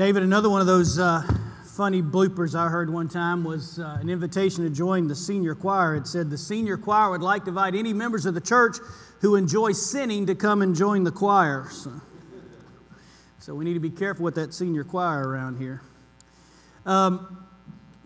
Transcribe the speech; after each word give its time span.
David, 0.00 0.22
another 0.22 0.48
one 0.48 0.62
of 0.62 0.66
those 0.66 0.98
uh, 0.98 1.22
funny 1.76 2.00
bloopers 2.00 2.54
I 2.54 2.70
heard 2.70 2.88
one 2.88 3.06
time 3.06 3.44
was 3.44 3.78
uh, 3.78 3.98
an 4.00 4.08
invitation 4.08 4.64
to 4.64 4.70
join 4.70 5.08
the 5.08 5.14
senior 5.14 5.54
choir. 5.54 5.94
It 5.94 6.06
said 6.06 6.30
the 6.30 6.38
senior 6.38 6.78
choir 6.78 7.10
would 7.10 7.20
like 7.20 7.44
to 7.44 7.50
invite 7.50 7.74
any 7.74 7.92
members 7.92 8.24
of 8.24 8.32
the 8.32 8.40
church 8.40 8.78
who 9.20 9.36
enjoy 9.36 9.72
sinning 9.72 10.24
to 10.24 10.34
come 10.34 10.62
and 10.62 10.74
join 10.74 11.04
the 11.04 11.10
choir. 11.10 11.68
So, 11.70 11.92
so 13.40 13.54
we 13.54 13.66
need 13.66 13.74
to 13.74 13.80
be 13.80 13.90
careful 13.90 14.24
with 14.24 14.36
that 14.36 14.54
senior 14.54 14.84
choir 14.84 15.28
around 15.28 15.58
here. 15.58 15.82
Um, 16.86 17.46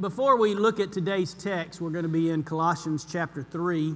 before 0.00 0.36
we 0.36 0.56
look 0.56 0.80
at 0.80 0.90
today's 0.90 1.32
text, 1.34 1.80
we're 1.80 1.90
going 1.90 2.02
to 2.02 2.08
be 2.08 2.30
in 2.30 2.42
Colossians 2.42 3.06
chapter 3.08 3.45
3 3.45 3.95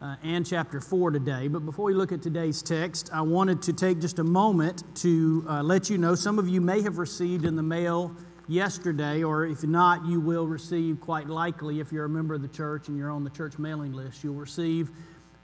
uh, 0.00 0.16
and 0.22 0.46
chapter 0.46 0.80
4 0.80 1.10
today. 1.10 1.48
But 1.48 1.64
before 1.66 1.86
we 1.86 1.94
look 1.94 2.12
at 2.12 2.22
today's 2.22 2.62
text, 2.62 3.10
I 3.12 3.20
wanted 3.20 3.60
to 3.62 3.72
take 3.72 4.00
just 4.00 4.18
a 4.18 4.24
moment 4.24 4.82
to 4.96 5.44
uh, 5.48 5.62
let 5.62 5.90
you 5.90 5.98
know 5.98 6.14
some 6.14 6.38
of 6.38 6.48
you 6.48 6.60
may 6.60 6.80
have 6.82 6.98
received 6.98 7.44
in 7.44 7.56
the 7.56 7.62
mail 7.62 8.14
yesterday, 8.48 9.22
or 9.22 9.46
if 9.46 9.62
not, 9.62 10.06
you 10.06 10.20
will 10.20 10.46
receive 10.46 11.00
quite 11.00 11.28
likely 11.28 11.80
if 11.80 11.92
you're 11.92 12.06
a 12.06 12.08
member 12.08 12.34
of 12.34 12.42
the 12.42 12.48
church 12.48 12.88
and 12.88 12.96
you're 12.96 13.10
on 13.10 13.24
the 13.24 13.30
church 13.30 13.58
mailing 13.58 13.92
list. 13.92 14.24
You'll 14.24 14.34
receive 14.34 14.90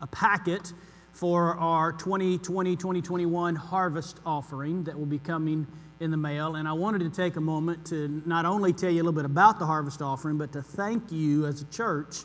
a 0.01 0.07
packet 0.07 0.73
for 1.13 1.57
our 1.59 1.93
2020 1.93 2.77
2021 2.77 3.55
harvest 3.55 4.21
offering 4.27 4.85
that 4.85 4.99
will 4.99 5.07
be 5.07 5.19
coming 5.19 5.66
in 6.01 6.11
the 6.11 6.16
mail. 6.16 6.57
And 6.57 6.69
I 6.69 6.73
wanted 6.73 7.01
to 7.01 7.11
take 7.11 7.37
a 7.37 7.41
moment 7.41 7.87
to 7.87 8.23
not 8.27 8.45
only 8.45 8.73
tell 8.73 8.91
you 8.91 8.97
a 8.97 9.05
little 9.05 9.13
bit 9.13 9.25
about 9.25 9.59
the 9.59 9.66
harvest 9.66 10.02
offering, 10.02 10.37
but 10.37 10.52
to 10.52 10.63
thank 10.63 11.11
you 11.11 11.47
as 11.47 11.63
a 11.63 11.65
church 11.66 12.25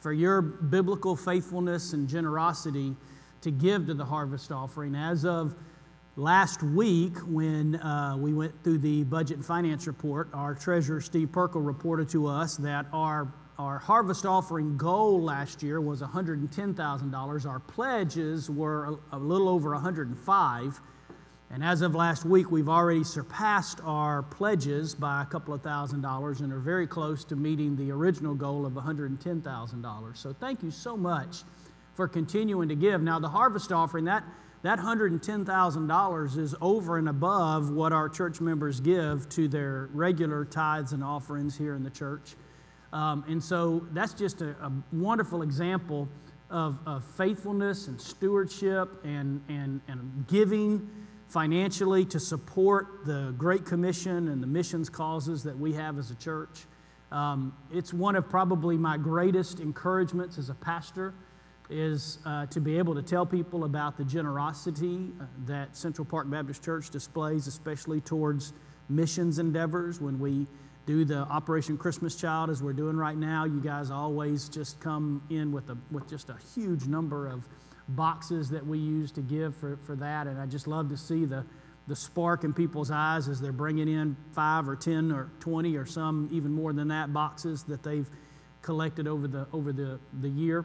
for 0.00 0.12
your 0.12 0.40
biblical 0.40 1.14
faithfulness 1.14 1.92
and 1.92 2.08
generosity 2.08 2.96
to 3.42 3.50
give 3.50 3.86
to 3.86 3.94
the 3.94 4.04
harvest 4.04 4.50
offering. 4.50 4.94
As 4.94 5.24
of 5.24 5.54
last 6.16 6.62
week, 6.62 7.16
when 7.26 7.76
uh, 7.76 8.16
we 8.18 8.32
went 8.32 8.52
through 8.64 8.78
the 8.78 9.04
budget 9.04 9.36
and 9.36 9.46
finance 9.46 9.86
report, 9.86 10.28
our 10.32 10.54
treasurer, 10.54 11.00
Steve 11.00 11.30
Perkle, 11.30 11.60
reported 11.60 12.08
to 12.10 12.26
us 12.26 12.56
that 12.56 12.86
our, 12.92 13.32
our 13.58 13.78
harvest 13.78 14.26
offering 14.26 14.76
goal 14.76 15.22
last 15.22 15.62
year 15.62 15.80
was 15.80 16.00
$110,000. 16.00 17.46
Our 17.46 17.60
pledges 17.60 18.50
were 18.50 18.98
a, 19.12 19.16
a 19.16 19.18
little 19.18 19.48
over 19.48 19.72
105 19.72 20.80
and 21.52 21.64
as 21.64 21.82
of 21.82 21.96
last 21.96 22.24
week, 22.24 22.52
we've 22.52 22.68
already 22.68 23.02
surpassed 23.02 23.80
our 23.84 24.22
pledges 24.22 24.94
by 24.94 25.22
a 25.22 25.26
couple 25.26 25.52
of 25.52 25.62
thousand 25.62 26.00
dollars 26.00 26.42
and 26.42 26.52
are 26.52 26.60
very 26.60 26.86
close 26.86 27.24
to 27.24 27.34
meeting 27.34 27.74
the 27.74 27.90
original 27.90 28.34
goal 28.34 28.64
of 28.64 28.74
$110,000. 28.74 30.16
So 30.16 30.32
thank 30.32 30.62
you 30.62 30.70
so 30.70 30.96
much 30.96 31.42
for 31.94 32.06
continuing 32.06 32.68
to 32.68 32.76
give. 32.76 33.02
Now, 33.02 33.18
the 33.18 33.28
harvest 33.28 33.72
offering, 33.72 34.04
that, 34.04 34.22
that 34.62 34.78
$110,000 34.78 36.38
is 36.38 36.54
over 36.60 36.98
and 36.98 37.08
above 37.08 37.70
what 37.70 37.92
our 37.92 38.08
church 38.08 38.40
members 38.40 38.78
give 38.78 39.28
to 39.30 39.48
their 39.48 39.88
regular 39.92 40.44
tithes 40.44 40.92
and 40.92 41.02
offerings 41.02 41.58
here 41.58 41.74
in 41.74 41.82
the 41.82 41.90
church. 41.90 42.36
Um, 42.92 43.24
and 43.28 43.42
so 43.42 43.86
that's 43.90 44.14
just 44.14 44.40
a, 44.40 44.50
a 44.62 44.72
wonderful 44.92 45.42
example 45.42 46.08
of, 46.48 46.78
of, 46.86 47.04
faithfulness 47.16 47.86
and 47.86 48.00
stewardship 48.00 49.04
and, 49.04 49.40
and, 49.48 49.80
and 49.86 50.26
giving 50.26 50.88
financially 51.30 52.04
to 52.04 52.18
support 52.18 53.06
the 53.06 53.32
Great 53.38 53.64
Commission 53.64 54.28
and 54.28 54.42
the 54.42 54.46
missions 54.46 54.90
causes 54.90 55.44
that 55.44 55.56
we 55.56 55.72
have 55.72 55.96
as 55.96 56.10
a 56.10 56.16
church. 56.16 56.66
Um, 57.12 57.54
it's 57.72 57.92
one 57.92 58.16
of 58.16 58.28
probably 58.28 58.76
my 58.76 58.96
greatest 58.96 59.60
encouragements 59.60 60.38
as 60.38 60.50
a 60.50 60.54
pastor 60.54 61.14
is 61.68 62.18
uh, 62.26 62.46
to 62.46 62.60
be 62.60 62.76
able 62.78 62.96
to 62.96 63.02
tell 63.02 63.24
people 63.24 63.62
about 63.62 63.96
the 63.96 64.04
generosity 64.04 65.12
uh, 65.20 65.24
that 65.46 65.76
Central 65.76 66.04
Park 66.04 66.28
Baptist 66.28 66.64
Church 66.64 66.90
displays, 66.90 67.46
especially 67.46 68.00
towards 68.00 68.52
missions 68.88 69.38
endeavors. 69.38 70.00
When 70.00 70.18
we 70.18 70.48
do 70.86 71.04
the 71.04 71.18
Operation 71.18 71.78
Christmas 71.78 72.16
Child, 72.16 72.50
as 72.50 72.60
we're 72.60 72.72
doing 72.72 72.96
right 72.96 73.16
now, 73.16 73.44
you 73.44 73.60
guys 73.60 73.92
always 73.92 74.48
just 74.48 74.80
come 74.80 75.22
in 75.30 75.52
with, 75.52 75.70
a, 75.70 75.78
with 75.92 76.08
just 76.08 76.28
a 76.28 76.36
huge 76.54 76.86
number 76.86 77.28
of 77.28 77.44
boxes 77.96 78.50
that 78.50 78.66
we 78.66 78.78
use 78.78 79.10
to 79.12 79.20
give 79.20 79.56
for, 79.56 79.78
for 79.84 79.96
that. 79.96 80.26
And 80.26 80.40
I 80.40 80.46
just 80.46 80.66
love 80.66 80.88
to 80.90 80.96
see 80.96 81.24
the, 81.24 81.44
the 81.88 81.96
spark 81.96 82.44
in 82.44 82.52
people's 82.52 82.90
eyes 82.90 83.28
as 83.28 83.40
they're 83.40 83.52
bringing 83.52 83.88
in 83.88 84.16
five 84.32 84.68
or 84.68 84.76
10 84.76 85.12
or 85.12 85.30
20 85.40 85.76
or 85.76 85.86
some 85.86 86.28
even 86.32 86.52
more 86.52 86.72
than 86.72 86.88
that 86.88 87.12
boxes 87.12 87.64
that 87.64 87.82
they've 87.82 88.08
collected 88.62 89.06
over 89.06 89.26
the, 89.26 89.46
over 89.52 89.72
the, 89.72 89.98
the 90.20 90.28
year. 90.28 90.64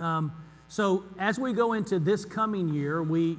Um, 0.00 0.32
so 0.68 1.04
as 1.18 1.38
we 1.38 1.52
go 1.52 1.74
into 1.74 1.98
this 1.98 2.24
coming 2.24 2.68
year, 2.68 3.02
we 3.02 3.38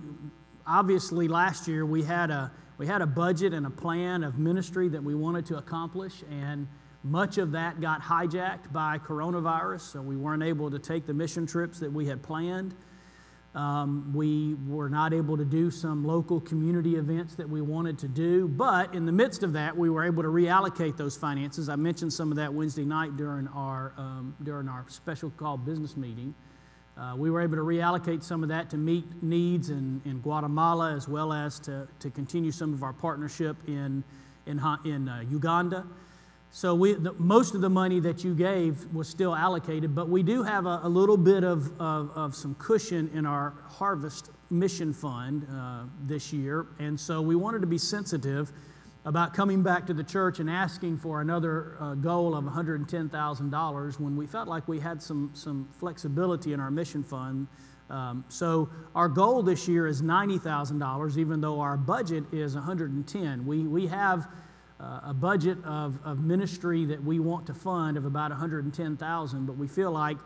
obviously 0.67 1.27
last 1.27 1.67
year 1.67 1.85
we 1.85 2.03
had 2.03 2.29
a 2.29 2.51
we 2.77 2.85
had 2.85 3.01
a 3.01 3.05
budget 3.05 3.53
and 3.53 3.65
a 3.65 3.69
plan 3.69 4.23
of 4.23 4.37
ministry 4.37 4.89
that 4.89 5.01
we 5.01 5.15
wanted 5.15 5.45
to 5.45 5.57
accomplish 5.57 6.23
and 6.29 6.67
much 7.05 7.37
of 7.37 7.51
that 7.51 7.79
got 7.79 8.01
hijacked 8.01 8.73
by 8.73 8.97
coronavirus, 8.97 9.81
so 9.81 10.01
we 10.01 10.15
weren't 10.15 10.41
able 10.41 10.71
to 10.71 10.79
take 10.79 11.05
the 11.05 11.13
mission 11.13 11.45
trips 11.45 11.79
that 11.79 11.91
we 11.91 12.07
had 12.07 12.23
planned. 12.23 12.73
Um, 13.53 14.11
we 14.13 14.55
were 14.67 14.89
not 14.89 15.13
able 15.13 15.37
to 15.37 15.45
do 15.45 15.69
some 15.69 16.03
local 16.03 16.41
community 16.41 16.95
events 16.95 17.35
that 17.35 17.47
we 17.47 17.61
wanted 17.61 17.99
to 17.99 18.07
do, 18.07 18.47
but 18.47 18.93
in 18.95 19.05
the 19.05 19.11
midst 19.11 19.43
of 19.43 19.53
that, 19.53 19.77
we 19.77 19.89
were 19.89 20.03
able 20.03 20.23
to 20.23 20.29
reallocate 20.29 20.97
those 20.97 21.15
finances. 21.15 21.69
I 21.69 21.75
mentioned 21.75 22.11
some 22.11 22.31
of 22.31 22.37
that 22.37 22.51
Wednesday 22.51 22.83
night 22.83 23.15
during 23.15 23.47
our, 23.49 23.93
um, 23.97 24.35
during 24.43 24.67
our 24.67 24.83
special 24.89 25.29
call 25.29 25.57
business 25.57 25.95
meeting. 25.95 26.33
Uh, 26.97 27.13
we 27.15 27.29
were 27.29 27.41
able 27.41 27.55
to 27.55 27.61
reallocate 27.61 28.23
some 28.23 28.41
of 28.41 28.49
that 28.49 28.69
to 28.71 28.77
meet 28.77 29.05
needs 29.21 29.69
in, 29.69 30.01
in 30.05 30.19
Guatemala 30.21 30.93
as 30.93 31.07
well 31.07 31.31
as 31.31 31.59
to, 31.59 31.87
to 31.99 32.09
continue 32.09 32.51
some 32.51 32.73
of 32.73 32.81
our 32.81 32.93
partnership 32.93 33.55
in, 33.67 34.03
in, 34.47 34.59
in 34.85 35.07
uh, 35.07 35.23
Uganda. 35.29 35.85
So 36.55 36.73
we, 36.73 36.93
the, 36.93 37.11
most 37.17 37.53
of 37.53 37.59
the 37.59 37.69
money 37.69 37.99
that 37.99 38.23
you 38.23 38.33
gave 38.33 38.85
was 38.93 39.09
still 39.09 39.35
allocated, 39.35 39.93
but 39.93 40.07
we 40.07 40.23
do 40.23 40.41
have 40.41 40.65
a, 40.65 40.79
a 40.83 40.87
little 40.87 41.17
bit 41.17 41.43
of, 41.43 41.69
of, 41.81 42.11
of, 42.15 42.33
some 42.33 42.55
cushion 42.55 43.11
in 43.13 43.25
our 43.25 43.55
harvest 43.67 44.29
mission 44.49 44.93
fund 44.93 45.45
uh, 45.51 45.83
this 46.05 46.31
year. 46.31 46.67
And 46.79 46.97
so 46.97 47.21
we 47.21 47.35
wanted 47.35 47.59
to 47.59 47.67
be 47.67 47.77
sensitive 47.77 48.53
about 49.03 49.33
coming 49.33 49.63
back 49.63 49.85
to 49.87 49.93
the 49.93 50.03
church 50.03 50.39
and 50.39 50.49
asking 50.49 50.97
for 50.97 51.19
another 51.19 51.75
uh, 51.81 51.95
goal 51.95 52.33
of 52.33 52.45
$110,000 52.45 53.99
when 53.99 54.15
we 54.15 54.25
felt 54.25 54.47
like 54.47 54.65
we 54.65 54.79
had 54.79 55.03
some, 55.03 55.31
some 55.33 55.67
flexibility 55.77 56.53
in 56.53 56.61
our 56.61 56.71
mission 56.71 57.03
fund. 57.03 57.47
Um, 57.89 58.23
so 58.29 58.69
our 58.95 59.09
goal 59.09 59.43
this 59.43 59.67
year 59.67 59.87
is 59.87 60.01
$90,000, 60.01 61.17
even 61.17 61.41
though 61.41 61.59
our 61.59 61.75
budget 61.75 62.23
is 62.31 62.55
110. 62.55 63.45
We, 63.45 63.63
we 63.63 63.87
have 63.87 64.29
uh, 64.79 64.99
a 65.03 65.13
budget 65.13 65.57
of, 65.63 65.97
of 66.03 66.19
ministry 66.19 66.85
that 66.85 67.03
we 67.03 67.19
want 67.19 67.45
to 67.47 67.53
fund 67.53 67.97
of 67.97 68.05
about 68.05 68.31
110,000, 68.31 69.45
but 69.45 69.57
we 69.57 69.67
feel 69.67 69.91
like 69.91 70.17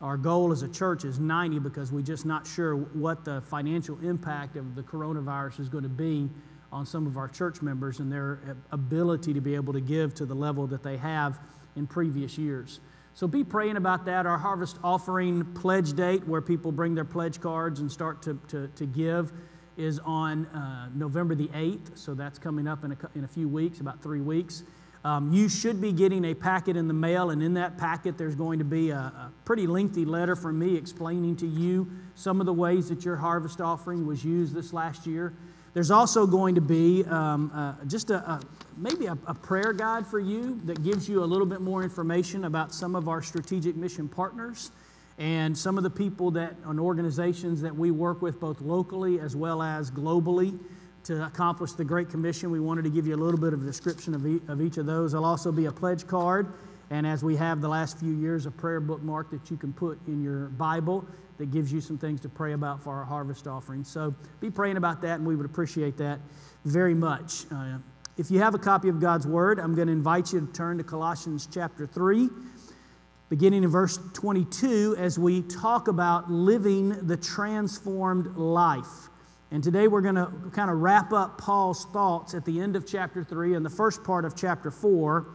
our 0.00 0.16
goal 0.16 0.52
as 0.52 0.62
a 0.62 0.68
church 0.68 1.04
is 1.04 1.18
90 1.18 1.58
because 1.58 1.92
we're 1.92 2.00
just 2.00 2.24
not 2.24 2.46
sure 2.46 2.76
what 2.76 3.24
the 3.24 3.40
financial 3.42 3.98
impact 4.00 4.56
of 4.56 4.74
the 4.74 4.82
coronavirus 4.82 5.60
is 5.60 5.68
going 5.68 5.82
to 5.82 5.88
be 5.88 6.28
on 6.70 6.86
some 6.86 7.06
of 7.06 7.16
our 7.16 7.28
church 7.28 7.62
members 7.62 7.98
and 7.98 8.10
their 8.12 8.56
ability 8.70 9.32
to 9.34 9.40
be 9.40 9.54
able 9.54 9.72
to 9.72 9.80
give 9.80 10.14
to 10.14 10.24
the 10.24 10.34
level 10.34 10.66
that 10.66 10.82
they 10.82 10.96
have 10.96 11.40
in 11.76 11.86
previous 11.86 12.38
years. 12.38 12.80
So 13.14 13.26
be 13.26 13.42
praying 13.42 13.76
about 13.76 14.04
that. 14.04 14.26
Our 14.26 14.38
harvest 14.38 14.78
offering 14.84 15.44
pledge 15.54 15.94
date, 15.94 16.26
where 16.28 16.40
people 16.40 16.70
bring 16.70 16.94
their 16.94 17.04
pledge 17.04 17.40
cards 17.40 17.80
and 17.80 17.90
start 17.90 18.22
to, 18.22 18.38
to, 18.48 18.68
to 18.68 18.86
give, 18.86 19.32
is 19.78 20.00
on 20.00 20.46
uh, 20.46 20.90
November 20.94 21.34
the 21.34 21.48
8th, 21.48 21.96
so 21.96 22.12
that's 22.12 22.38
coming 22.38 22.66
up 22.66 22.84
in 22.84 22.92
a, 22.92 22.96
in 23.14 23.24
a 23.24 23.28
few 23.28 23.48
weeks, 23.48 23.80
about 23.80 24.02
three 24.02 24.20
weeks. 24.20 24.64
Um, 25.04 25.32
you 25.32 25.48
should 25.48 25.80
be 25.80 25.92
getting 25.92 26.24
a 26.26 26.34
packet 26.34 26.76
in 26.76 26.88
the 26.88 26.94
mail, 26.94 27.30
and 27.30 27.42
in 27.42 27.54
that 27.54 27.78
packet, 27.78 28.18
there's 28.18 28.34
going 28.34 28.58
to 28.58 28.64
be 28.64 28.90
a, 28.90 28.96
a, 28.96 29.32
pretty 29.44 29.66
lengthy 29.66 30.04
letter 30.04 30.34
from 30.34 30.58
me 30.58 30.76
explaining 30.76 31.36
to 31.36 31.46
you 31.46 31.88
some 32.16 32.40
of 32.40 32.46
the 32.46 32.52
ways 32.52 32.88
that 32.88 33.04
your 33.04 33.16
harvest 33.16 33.60
offering 33.60 34.06
was 34.06 34.24
used 34.24 34.52
this 34.52 34.72
last 34.72 35.06
year. 35.06 35.32
There's 35.72 35.92
also 35.92 36.26
going 36.26 36.56
to 36.56 36.60
be 36.60 37.04
um, 37.04 37.52
uh, 37.54 37.74
just 37.86 38.10
a, 38.10 38.16
a 38.16 38.40
maybe 38.76 39.06
a, 39.06 39.16
a 39.26 39.34
prayer 39.34 39.72
guide 39.72 40.06
for 40.06 40.18
you 40.18 40.60
that 40.64 40.82
gives 40.82 41.08
you 41.08 41.22
a 41.22 41.26
little 41.26 41.46
bit 41.46 41.60
more 41.60 41.84
information 41.84 42.44
about 42.44 42.74
some 42.74 42.96
of 42.96 43.08
our 43.08 43.22
strategic 43.22 43.76
mission 43.76 44.08
partners 44.08 44.72
and 45.18 45.56
some 45.56 45.76
of 45.76 45.82
the 45.82 45.90
people 45.90 46.30
that 46.30 46.54
and 46.64 46.78
organizations 46.78 47.60
that 47.60 47.74
we 47.74 47.90
work 47.90 48.22
with 48.22 48.38
both 48.38 48.60
locally 48.60 49.18
as 49.18 49.34
well 49.34 49.62
as 49.62 49.90
globally 49.90 50.58
to 51.04 51.24
accomplish 51.24 51.72
the 51.72 51.84
Great 51.84 52.08
Commission. 52.08 52.50
We 52.50 52.60
wanted 52.60 52.84
to 52.84 52.90
give 52.90 53.06
you 53.06 53.16
a 53.16 53.16
little 53.16 53.40
bit 53.40 53.52
of 53.52 53.62
a 53.62 53.66
description 53.66 54.14
of, 54.14 54.26
e- 54.26 54.40
of 54.46 54.60
each 54.60 54.76
of 54.76 54.86
those. 54.86 55.12
There'll 55.12 55.26
also 55.26 55.50
be 55.50 55.66
a 55.66 55.72
pledge 55.72 56.06
card, 56.06 56.52
and 56.90 57.06
as 57.06 57.24
we 57.24 57.34
have 57.36 57.60
the 57.60 57.68
last 57.68 57.98
few 57.98 58.12
years, 58.12 58.46
a 58.46 58.50
prayer 58.50 58.80
bookmark 58.80 59.30
that 59.30 59.50
you 59.50 59.56
can 59.56 59.72
put 59.72 59.98
in 60.06 60.22
your 60.22 60.46
Bible 60.50 61.04
that 61.38 61.50
gives 61.50 61.72
you 61.72 61.80
some 61.80 61.98
things 61.98 62.20
to 62.20 62.28
pray 62.28 62.52
about 62.52 62.82
for 62.82 62.94
our 62.94 63.04
harvest 63.04 63.46
offering. 63.46 63.84
So 63.84 64.14
be 64.40 64.50
praying 64.50 64.76
about 64.76 65.02
that, 65.02 65.18
and 65.18 65.26
we 65.26 65.34
would 65.34 65.46
appreciate 65.46 65.96
that 65.98 66.20
very 66.64 66.94
much. 66.94 67.44
Uh, 67.50 67.78
if 68.16 68.30
you 68.30 68.40
have 68.40 68.54
a 68.54 68.58
copy 68.58 68.88
of 68.88 69.00
God's 69.00 69.26
Word, 69.26 69.58
I'm 69.58 69.74
going 69.74 69.86
to 69.86 69.92
invite 69.92 70.32
you 70.32 70.40
to 70.40 70.46
turn 70.52 70.78
to 70.78 70.84
Colossians 70.84 71.48
chapter 71.50 71.86
3 71.86 72.28
beginning 73.28 73.62
in 73.62 73.70
verse 73.70 73.98
22, 74.14 74.96
as 74.98 75.18
we 75.18 75.42
talk 75.42 75.88
about 75.88 76.30
living 76.30 77.06
the 77.06 77.16
transformed 77.16 78.36
life. 78.36 79.08
And 79.50 79.62
today 79.62 79.86
we're 79.86 80.00
going 80.00 80.14
to 80.14 80.30
kind 80.52 80.70
of 80.70 80.78
wrap 80.78 81.12
up 81.12 81.38
Paul's 81.38 81.84
thoughts 81.86 82.34
at 82.34 82.44
the 82.44 82.60
end 82.60 82.74
of 82.74 82.86
chapter 82.86 83.22
3 83.22 83.54
and 83.54 83.64
the 83.64 83.70
first 83.70 84.02
part 84.02 84.24
of 84.24 84.34
chapter 84.34 84.70
4, 84.70 85.26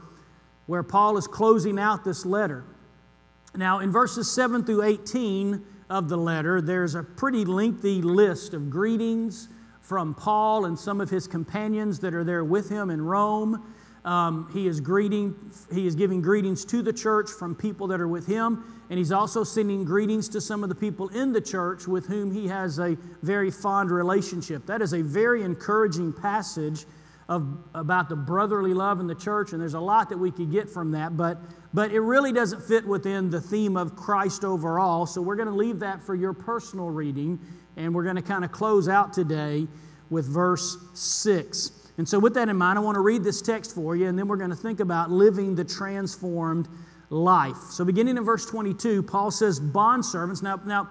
where 0.66 0.84
Paul 0.84 1.18
is 1.18 1.28
closing 1.28 1.78
out 1.78 2.04
this 2.04 2.26
letter. 2.26 2.64
Now, 3.56 3.80
in 3.80 3.92
verses 3.92 4.32
7 4.32 4.64
through 4.64 4.84
18 4.84 5.64
of 5.90 6.10
the 6.10 6.18
letter, 6.18 6.62
there's 6.62 6.96
a 6.96 7.04
pretty 7.04 7.46
lengthy 7.46 8.02
list 8.02 8.56
of 8.56 8.72
greetings 8.72 9.50
from 9.82 10.16
Paul 10.16 10.66
and 10.66 10.80
some 10.80 11.00
of 11.02 11.10
his 11.10 11.28
companions 11.28 12.00
that 12.00 12.16
are 12.16 12.24
there 12.24 12.44
with 12.44 12.70
him 12.70 12.90
in 12.90 13.02
Rome. 13.02 13.73
Um, 14.06 14.50
he 14.52 14.68
is 14.68 14.82
greeting, 14.82 15.34
he 15.74 15.88
is 15.88 15.96
giving 15.96 16.22
greetings 16.22 16.66
to 16.66 16.82
the 16.82 16.92
church 16.92 17.30
from 17.30 17.56
people 17.56 17.88
that 17.88 18.02
are 18.02 18.08
with 18.08 18.28
him, 18.28 18.64
and 18.90 18.98
he's 18.98 19.14
also 19.14 19.46
sending 19.46 19.86
greetings 19.86 20.28
to 20.30 20.42
some 20.42 20.62
of 20.62 20.70
the 20.70 20.76
people 20.76 21.08
in 21.10 21.32
the 21.32 21.40
church 21.40 21.88
with 21.88 22.06
whom 22.08 22.30
he 22.30 22.48
has 22.48 22.80
a 22.80 22.98
very 23.22 23.50
fond 23.50 23.92
relationship. 23.92 24.66
That 24.66 24.82
is 24.82 24.94
a 24.94 25.02
very 25.02 25.44
encouraging 25.44 26.12
passage 26.12 26.86
of, 27.30 27.58
about 27.74 28.10
the 28.10 28.16
brotherly 28.18 28.74
love 28.74 29.00
in 29.00 29.08
the 29.08 29.16
church, 29.16 29.54
and 29.54 29.62
there's 29.62 29.74
a 29.74 29.80
lot 29.80 30.10
that 30.10 30.18
we 30.18 30.32
could 30.32 30.52
get 30.52 30.70
from 30.70 30.92
that, 30.92 31.16
but, 31.16 31.38
but 31.74 31.92
it 31.92 32.02
really 32.02 32.34
doesn't 32.34 32.62
fit 32.62 32.86
within 32.86 33.30
the 33.30 33.40
theme 33.40 33.78
of 33.78 33.96
Christ 33.96 34.44
overall. 34.44 35.06
So 35.06 35.22
we're 35.22 35.38
going 35.38 35.48
to 35.48 35.56
leave 35.56 35.80
that 35.80 36.04
for 36.04 36.14
your 36.14 36.34
personal 36.34 36.90
reading, 36.90 37.40
and 37.78 37.96
we're 37.96 38.04
going 38.04 38.18
to 38.18 38.22
kind 38.22 38.44
of 38.44 38.52
close 38.52 38.90
out 38.90 39.14
today 39.14 39.66
with 40.10 40.26
verse 40.28 40.78
6. 40.94 41.83
And 41.98 42.08
so, 42.08 42.18
with 42.18 42.34
that 42.34 42.50
in 42.50 42.58
mind, 42.58 42.80
I 42.80 42.82
want 42.82 42.96
to 42.96 43.02
read 43.02 43.24
this 43.24 43.42
text 43.42 43.76
for 43.76 43.96
you, 43.96 44.08
and 44.08 44.18
then 44.18 44.28
we're 44.28 44.38
going 44.38 44.50
to 44.50 44.56
think 44.56 44.80
about 44.80 45.12
living 45.12 45.54
the 45.54 45.64
transformed 45.64 46.68
life. 47.10 47.58
So, 47.70 47.86
beginning 47.86 48.18
in 48.18 48.24
verse 48.24 48.46
22, 48.46 49.04
Paul 49.04 49.30
says, 49.30 49.60
Bondservants. 49.60 50.42
Now, 50.42 50.60
now, 50.66 50.90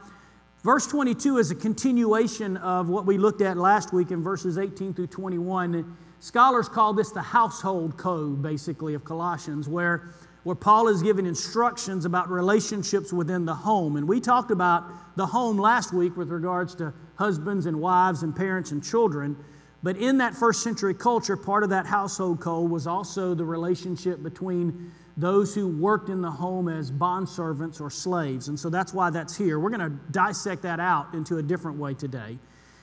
verse 0.63 0.87
22 0.87 1.39
is 1.39 1.51
a 1.51 1.57
continuation 1.57 2.57
of 2.59 2.89
what 2.89 3.05
we 3.05 3.19
looked 3.19 3.41
at 3.43 3.57
last 3.57 3.93
week 3.93 4.13
in 4.13 4.23
verses 4.23 4.59
18 4.59 4.95
through 4.95 5.09
21. 5.09 5.97
Scholars 6.21 6.69
call 6.69 6.93
this 6.93 7.11
the 7.11 7.21
household 7.21 7.97
code, 7.97 8.41
basically, 8.41 8.95
of 8.95 9.03
Colossians, 9.03 9.69
where, 9.69 10.15
where 10.45 10.55
Paul 10.55 10.87
is 10.87 11.03
giving 11.03 11.27
instructions 11.27 12.05
about 12.05 12.31
relationships 12.31 13.13
within 13.13 13.45
the 13.45 13.55
home. 13.55 13.97
And 13.97 14.07
we 14.07 14.21
talked 14.21 14.53
about 14.53 14.85
the 15.17 15.27
home 15.27 15.59
last 15.59 15.93
week 15.93 16.17
with 16.17 16.29
regards 16.29 16.77
to 16.77 16.95
husbands 17.17 17.67
and 17.67 17.81
wives 17.81 18.23
and 18.23 18.37
parents 18.37 18.71
and 18.71 18.85
children. 18.85 19.37
But 19.83 19.97
in 19.97 20.19
that 20.19 20.35
first 20.35 20.63
century 20.63 20.95
culture, 20.95 21.37
part 21.37 21.65
of 21.65 21.71
that 21.71 21.87
household 21.87 22.41
code 22.41 22.71
was 22.71 22.87
also 22.87 23.35
the 23.35 23.45
relationship 23.45 24.23
between 24.23 24.93
those 25.17 25.55
who 25.55 25.69
worked 25.69 26.09
in 26.09 26.23
the 26.23 26.31
home 26.31 26.69
as 26.69 26.91
bondservants 26.91 27.81
or 27.81 27.91
slaves. 27.91 28.49
And 28.49 28.59
so 28.59 28.71
that's 28.71 28.95
why 28.95 29.11
that's 29.11 29.37
here. 29.37 29.59
We're 29.59 29.71
going 29.71 29.81
to 29.81 29.99
dissect 30.13 30.63
that 30.63 30.81
out 30.81 31.13
into 31.15 31.39
a 31.39 31.43
different 31.43 31.79
way 31.79 31.95
today. 31.95 32.39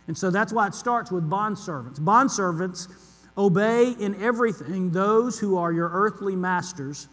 And 0.08 0.18
so 0.18 0.30
that's 0.30 0.52
why 0.52 0.68
it 0.68 0.76
starts 0.76 1.12
with 1.12 1.30
bondservants. 1.30 2.00
Bondservants 2.00 2.88
obey 3.38 3.92
in 4.00 4.22
everything 4.22 4.92
those 4.92 5.40
who 5.40 5.58
are 5.58 5.72
your 5.72 5.90
earthly 5.90 6.36
masters, 6.36 7.08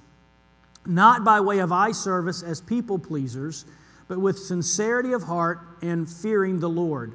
not 0.84 1.24
by 1.24 1.40
way 1.40 1.60
of 1.60 1.72
eye 1.72 1.92
service 1.92 2.42
as 2.42 2.60
people 2.60 2.98
pleasers, 2.98 3.64
but 4.08 4.18
with 4.18 4.38
sincerity 4.38 5.12
of 5.12 5.22
heart 5.22 5.60
and 5.82 6.08
fearing 6.08 6.58
the 6.58 6.68
Lord 6.68 7.14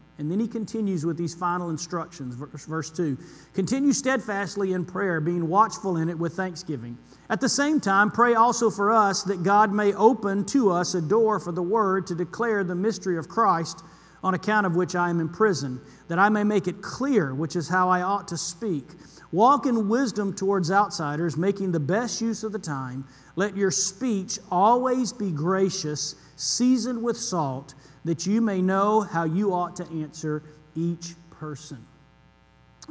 And 0.21 0.29
then 0.29 0.39
he 0.39 0.47
continues 0.47 1.03
with 1.03 1.17
these 1.17 1.33
final 1.33 1.71
instructions, 1.71 2.35
verse, 2.35 2.67
verse 2.67 2.91
2. 2.91 3.17
Continue 3.55 3.91
steadfastly 3.91 4.73
in 4.73 4.85
prayer, 4.85 5.19
being 5.19 5.47
watchful 5.47 5.97
in 5.97 6.09
it 6.09 6.19
with 6.19 6.33
thanksgiving. 6.33 6.95
At 7.31 7.41
the 7.41 7.49
same 7.49 7.79
time, 7.79 8.11
pray 8.11 8.35
also 8.35 8.69
for 8.69 8.91
us 8.91 9.23
that 9.23 9.41
God 9.41 9.73
may 9.73 9.95
open 9.95 10.45
to 10.45 10.69
us 10.69 10.93
a 10.93 11.01
door 11.01 11.39
for 11.39 11.51
the 11.51 11.63
word 11.63 12.05
to 12.05 12.13
declare 12.13 12.63
the 12.63 12.75
mystery 12.75 13.17
of 13.17 13.29
Christ, 13.29 13.83
on 14.23 14.35
account 14.35 14.67
of 14.67 14.75
which 14.75 14.93
I 14.93 15.09
am 15.09 15.19
in 15.19 15.27
prison, 15.27 15.81
that 16.07 16.19
I 16.19 16.29
may 16.29 16.43
make 16.43 16.67
it 16.67 16.83
clear 16.83 17.33
which 17.33 17.55
is 17.55 17.67
how 17.67 17.89
I 17.89 18.03
ought 18.03 18.27
to 18.27 18.37
speak. 18.37 18.89
Walk 19.31 19.65
in 19.65 19.89
wisdom 19.89 20.35
towards 20.35 20.69
outsiders, 20.69 21.35
making 21.35 21.71
the 21.71 21.79
best 21.79 22.21
use 22.21 22.43
of 22.43 22.51
the 22.51 22.59
time. 22.59 23.07
Let 23.35 23.57
your 23.57 23.71
speech 23.71 24.37
always 24.51 25.13
be 25.13 25.31
gracious, 25.31 26.13
seasoned 26.35 27.01
with 27.01 27.17
salt 27.17 27.73
that 28.05 28.25
you 28.25 28.41
may 28.41 28.61
know 28.61 29.01
how 29.01 29.23
you 29.23 29.53
ought 29.53 29.75
to 29.77 29.87
answer 30.01 30.43
each 30.75 31.13
person. 31.29 31.85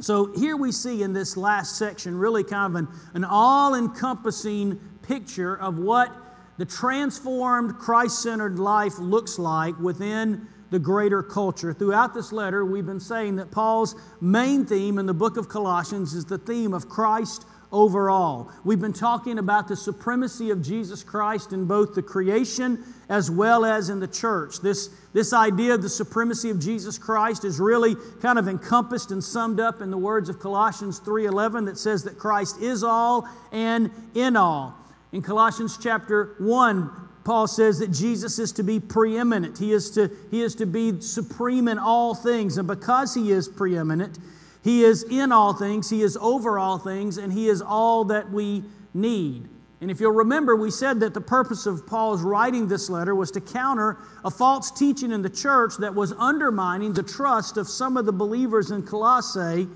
So, 0.00 0.32
here 0.34 0.56
we 0.56 0.72
see 0.72 1.02
in 1.02 1.12
this 1.12 1.36
last 1.36 1.76
section 1.76 2.16
really 2.16 2.44
kind 2.44 2.74
of 2.74 2.82
an, 2.82 2.88
an 3.14 3.24
all 3.24 3.74
encompassing 3.74 4.80
picture 5.02 5.56
of 5.56 5.78
what 5.78 6.14
the 6.58 6.64
transformed, 6.64 7.78
Christ 7.78 8.22
centered 8.22 8.58
life 8.58 8.98
looks 8.98 9.38
like 9.38 9.78
within 9.78 10.46
the 10.70 10.78
greater 10.78 11.22
culture. 11.22 11.72
Throughout 11.72 12.14
this 12.14 12.32
letter, 12.32 12.64
we've 12.64 12.86
been 12.86 13.00
saying 13.00 13.36
that 13.36 13.50
Paul's 13.50 13.96
main 14.20 14.64
theme 14.64 14.98
in 14.98 15.06
the 15.06 15.14
book 15.14 15.36
of 15.36 15.48
Colossians 15.48 16.14
is 16.14 16.24
the 16.24 16.38
theme 16.38 16.72
of 16.72 16.88
Christ 16.88 17.44
overall. 17.72 18.50
We've 18.64 18.80
been 18.80 18.92
talking 18.92 19.38
about 19.38 19.68
the 19.68 19.76
supremacy 19.76 20.50
of 20.50 20.62
Jesus 20.62 21.02
Christ 21.02 21.52
in 21.52 21.66
both 21.66 21.94
the 21.94 22.02
creation 22.02 22.84
as 23.08 23.30
well 23.30 23.64
as 23.64 23.90
in 23.90 24.00
the 24.00 24.08
church. 24.08 24.60
This, 24.60 24.90
this 25.12 25.32
idea 25.32 25.74
of 25.74 25.82
the 25.82 25.88
supremacy 25.88 26.50
of 26.50 26.60
Jesus 26.60 26.98
Christ 26.98 27.44
is 27.44 27.60
really 27.60 27.96
kind 28.20 28.38
of 28.38 28.48
encompassed 28.48 29.10
and 29.10 29.22
summed 29.22 29.60
up 29.60 29.82
in 29.82 29.90
the 29.90 29.98
words 29.98 30.28
of 30.28 30.38
Colossians 30.38 31.00
3:11 31.00 31.66
that 31.66 31.78
says 31.78 32.04
that 32.04 32.18
Christ 32.18 32.60
is 32.60 32.82
all 32.82 33.28
and 33.52 33.90
in 34.14 34.36
all. 34.36 34.74
In 35.12 35.22
Colossians 35.22 35.76
chapter 35.80 36.36
1, 36.38 36.90
Paul 37.24 37.46
says 37.46 37.78
that 37.80 37.90
Jesus 37.90 38.38
is 38.38 38.52
to 38.52 38.62
be 38.62 38.80
preeminent. 38.80 39.58
He 39.58 39.72
is 39.72 39.90
to, 39.92 40.10
he 40.30 40.42
is 40.42 40.54
to 40.56 40.66
be 40.66 41.00
supreme 41.00 41.68
in 41.68 41.78
all 41.78 42.14
things. 42.14 42.58
And 42.58 42.66
because 42.66 43.14
he 43.14 43.30
is 43.30 43.48
preeminent, 43.48 44.18
he 44.62 44.84
is 44.84 45.04
in 45.04 45.32
all 45.32 45.52
things, 45.52 45.88
He 45.88 46.02
is 46.02 46.16
over 46.20 46.58
all 46.58 46.78
things, 46.78 47.18
and 47.18 47.32
He 47.32 47.48
is 47.48 47.62
all 47.62 48.04
that 48.06 48.30
we 48.30 48.62
need. 48.92 49.48
And 49.80 49.90
if 49.90 49.98
you'll 49.98 50.12
remember, 50.12 50.54
we 50.54 50.70
said 50.70 51.00
that 51.00 51.14
the 51.14 51.22
purpose 51.22 51.64
of 51.64 51.86
Paul's 51.86 52.20
writing 52.20 52.68
this 52.68 52.90
letter 52.90 53.14
was 53.14 53.30
to 53.30 53.40
counter 53.40 53.96
a 54.22 54.30
false 54.30 54.70
teaching 54.70 55.10
in 55.10 55.22
the 55.22 55.30
church 55.30 55.78
that 55.78 55.94
was 55.94 56.12
undermining 56.12 56.92
the 56.92 57.02
trust 57.02 57.56
of 57.56 57.66
some 57.66 57.96
of 57.96 58.04
the 58.04 58.12
believers 58.12 58.70
in 58.70 58.82
Colossae 58.82 59.66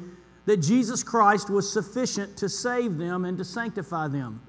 that 0.45 0.59
Jesus 0.59 1.03
Christ 1.03 1.49
was 1.49 1.73
sufficient 1.73 2.37
to 2.37 2.51
save 2.51 2.99
them 2.99 3.25
and 3.25 3.39
to 3.39 3.45
sanctify 3.47 4.09
them. 4.09 4.43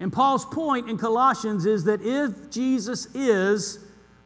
And 0.00 0.12
Paul's 0.12 0.44
point 0.44 0.90
in 0.90 0.98
Colossians 0.98 1.64
is 1.64 1.84
that 1.84 2.00
if 2.02 2.50
Jesus 2.50 3.06
is 3.14 3.78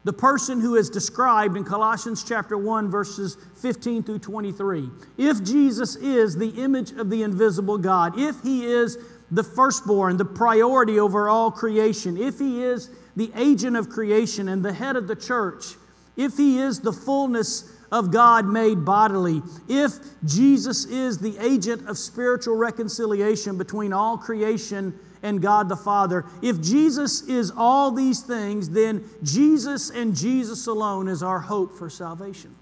the 0.03 0.13
person 0.13 0.61
who 0.61 0.75
is 0.75 0.89
described 0.89 1.57
in 1.57 1.63
Colossians 1.63 2.23
chapter 2.23 2.57
1 2.57 2.89
verses 2.89 3.37
15 3.57 4.03
through 4.03 4.19
23. 4.19 4.89
If 5.17 5.43
Jesus 5.43 5.95
is 5.97 6.37
the 6.37 6.49
image 6.49 6.91
of 6.91 7.09
the 7.09 7.23
invisible 7.23 7.77
God, 7.77 8.17
if 8.17 8.41
he 8.41 8.65
is 8.65 8.97
the 9.31 9.43
firstborn, 9.43 10.17
the 10.17 10.25
priority 10.25 10.99
over 10.99 11.27
all 11.27 11.51
creation, 11.51 12.15
if 12.17 12.39
he 12.39 12.63
is 12.63 12.89
the 13.15 13.31
agent 13.35 13.75
of 13.75 13.89
creation 13.89 14.47
and 14.47 14.63
the 14.63 14.71
head 14.71 14.95
of 14.95 15.07
the 15.07 15.15
church, 15.15 15.75
if 16.15 16.37
he 16.37 16.59
is 16.59 16.79
the 16.79 16.93
fullness 16.93 17.71
of 17.91 18.11
God 18.11 18.45
made 18.45 18.85
bodily, 18.85 19.41
if 19.67 19.93
Jesus 20.25 20.85
is 20.85 21.17
the 21.17 21.37
agent 21.39 21.87
of 21.87 21.97
spiritual 21.97 22.55
reconciliation 22.55 23.57
between 23.57 23.93
all 23.93 24.17
creation 24.17 24.97
and 25.23 25.41
God 25.41 25.69
the 25.69 25.75
Father. 25.75 26.25
If 26.41 26.61
Jesus 26.61 27.21
is 27.23 27.51
all 27.55 27.91
these 27.91 28.21
things, 28.21 28.69
then 28.69 29.03
Jesus 29.23 29.89
and 29.89 30.15
Jesus 30.15 30.67
alone 30.67 31.07
is 31.07 31.23
our 31.23 31.39
hope 31.39 31.77
for 31.77 31.89
salvation. 31.89 32.55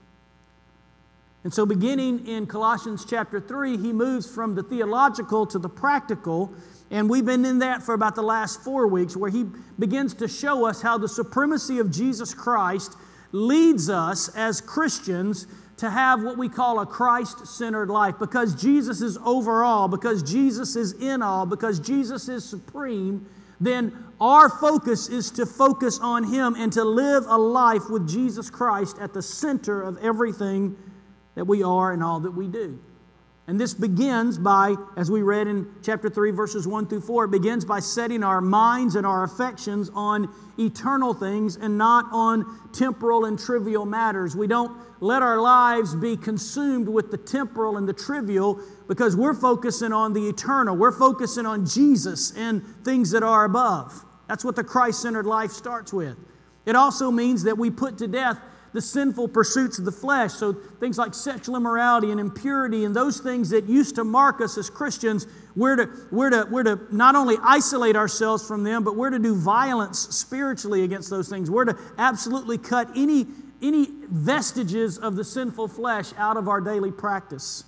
And 1.45 1.53
so, 1.53 1.63
beginning 1.63 2.25
in 2.25 2.47
Colossians 2.47 3.05
chapter 3.07 3.39
3, 3.39 3.77
he 3.77 3.93
moves 3.93 4.27
from 4.27 4.55
the 4.55 4.63
theological 4.63 5.45
to 5.45 5.59
the 5.59 5.69
practical. 5.69 6.51
And 6.89 7.07
we've 7.07 7.25
been 7.25 7.45
in 7.45 7.59
that 7.59 7.83
for 7.83 7.93
about 7.93 8.15
the 8.15 8.23
last 8.23 8.61
four 8.61 8.87
weeks, 8.87 9.15
where 9.15 9.29
he 9.29 9.45
begins 9.77 10.15
to 10.15 10.27
show 10.27 10.65
us 10.65 10.81
how 10.81 10.97
the 10.97 11.07
supremacy 11.07 11.77
of 11.77 11.91
Jesus 11.91 12.33
Christ 12.33 12.95
leads 13.31 13.91
us 13.91 14.29
as 14.29 14.59
Christians 14.59 15.45
to 15.77 15.89
have 15.89 16.23
what 16.23 16.37
we 16.37 16.47
call 16.47 16.79
a 16.79 16.85
Christ 16.85 17.45
centered 17.45 17.89
life 17.89 18.15
because 18.17 18.55
Jesus 18.55 19.01
is 19.01 19.17
overall, 19.25 19.87
because 19.87 20.23
Jesus 20.23 20.75
is 20.75 20.93
in 20.93 21.21
all, 21.21 21.45
because 21.45 21.79
Jesus 21.79 22.29
is 22.29 22.47
supreme, 22.47 23.25
then 23.59 23.91
our 24.19 24.49
focus 24.49 25.09
is 25.09 25.31
to 25.31 25.45
focus 25.45 25.99
on 25.99 26.23
Him 26.23 26.55
and 26.57 26.71
to 26.73 26.83
live 26.83 27.25
a 27.27 27.37
life 27.37 27.89
with 27.89 28.07
Jesus 28.07 28.49
Christ 28.49 28.97
at 28.99 29.13
the 29.13 29.21
center 29.21 29.81
of 29.81 29.97
everything 29.97 30.75
that 31.35 31.45
we 31.45 31.63
are 31.63 31.91
and 31.91 32.01
all 32.01 32.21
that 32.21 32.31
we 32.31 32.47
do. 32.47 32.79
And 33.47 33.61
this 33.61 33.75
begins 33.75 34.39
by, 34.39 34.73
as 34.97 35.11
we 35.11 35.21
read 35.21 35.45
in 35.45 35.67
chapter 35.83 36.09
3, 36.09 36.31
verses 36.31 36.67
1 36.67 36.87
through 36.87 37.01
4, 37.01 37.25
it 37.25 37.31
begins 37.31 37.63
by 37.63 37.79
setting 37.79 38.23
our 38.23 38.41
minds 38.41 38.95
and 38.95 39.05
our 39.05 39.23
affections 39.23 39.91
on 39.93 40.33
eternal 40.57 41.13
things 41.13 41.55
and 41.55 41.77
not 41.77 42.05
on 42.11 42.71
temporal 42.73 43.25
and 43.25 43.37
trivial 43.37 43.85
matters. 43.85 44.35
We 44.35 44.47
don't 44.47 44.75
let 44.99 45.21
our 45.21 45.39
lives 45.39 45.93
be 45.93 46.17
consumed 46.17 46.87
with 46.87 47.11
the 47.11 47.17
temporal 47.17 47.77
and 47.77 47.87
the 47.87 47.93
trivial 47.93 48.59
because 48.87 49.15
we're 49.15 49.35
focusing 49.35 49.93
on 49.93 50.13
the 50.13 50.27
eternal. 50.27 50.75
We're 50.75 50.91
focusing 50.91 51.45
on 51.45 51.67
Jesus 51.67 52.31
and 52.35 52.63
things 52.83 53.11
that 53.11 53.21
are 53.21 53.45
above. 53.45 54.03
That's 54.27 54.43
what 54.43 54.55
the 54.55 54.63
Christ 54.63 55.03
centered 55.03 55.27
life 55.27 55.51
starts 55.51 55.93
with. 55.93 56.17
It 56.65 56.75
also 56.75 57.11
means 57.11 57.43
that 57.43 57.59
we 57.59 57.69
put 57.69 57.99
to 57.99 58.07
death 58.07 58.39
the 58.75 58.81
sinful 58.81 59.29
pursuits 59.29 59.79
of 59.79 59.85
the 59.85 59.91
flesh. 59.91 60.33
So 60.33 60.51
things 60.51 60.97
like 60.97 61.13
sexual 61.13 61.55
immorality 61.55 62.11
and 62.11 62.19
impurity 62.19 62.83
and 62.83 62.93
those 62.93 63.21
things 63.21 63.49
that 63.51 63.69
used 63.69 63.95
to 63.95 64.03
mark 64.03 64.41
us 64.41 64.57
as 64.57 64.69
Christians, 64.69 65.27
we're 65.55 65.77
to, 65.77 65.89
we're 66.11 66.29
to, 66.29 66.45
we're 66.51 66.63
to 66.63 66.79
not 66.91 67.15
only 67.15 67.37
isolate 67.41 67.95
ourselves 67.95 68.45
from 68.45 68.65
them, 68.65 68.83
but 68.83 68.97
we're 68.97 69.11
to 69.11 69.19
do 69.19 69.33
violence 69.33 69.99
spiritually 69.99 70.83
against 70.83 71.09
those 71.09 71.29
things. 71.29 71.49
We're 71.49 71.65
to 71.65 71.77
absolutely 71.97 72.57
cut 72.57 72.89
any, 72.97 73.27
any 73.61 73.87
vestiges 74.09 74.97
of 74.97 75.15
the 75.15 75.23
sinful 75.23 75.69
flesh 75.69 76.11
out 76.17 76.35
of 76.35 76.49
our 76.49 76.59
daily 76.59 76.91
practice. 76.91 77.63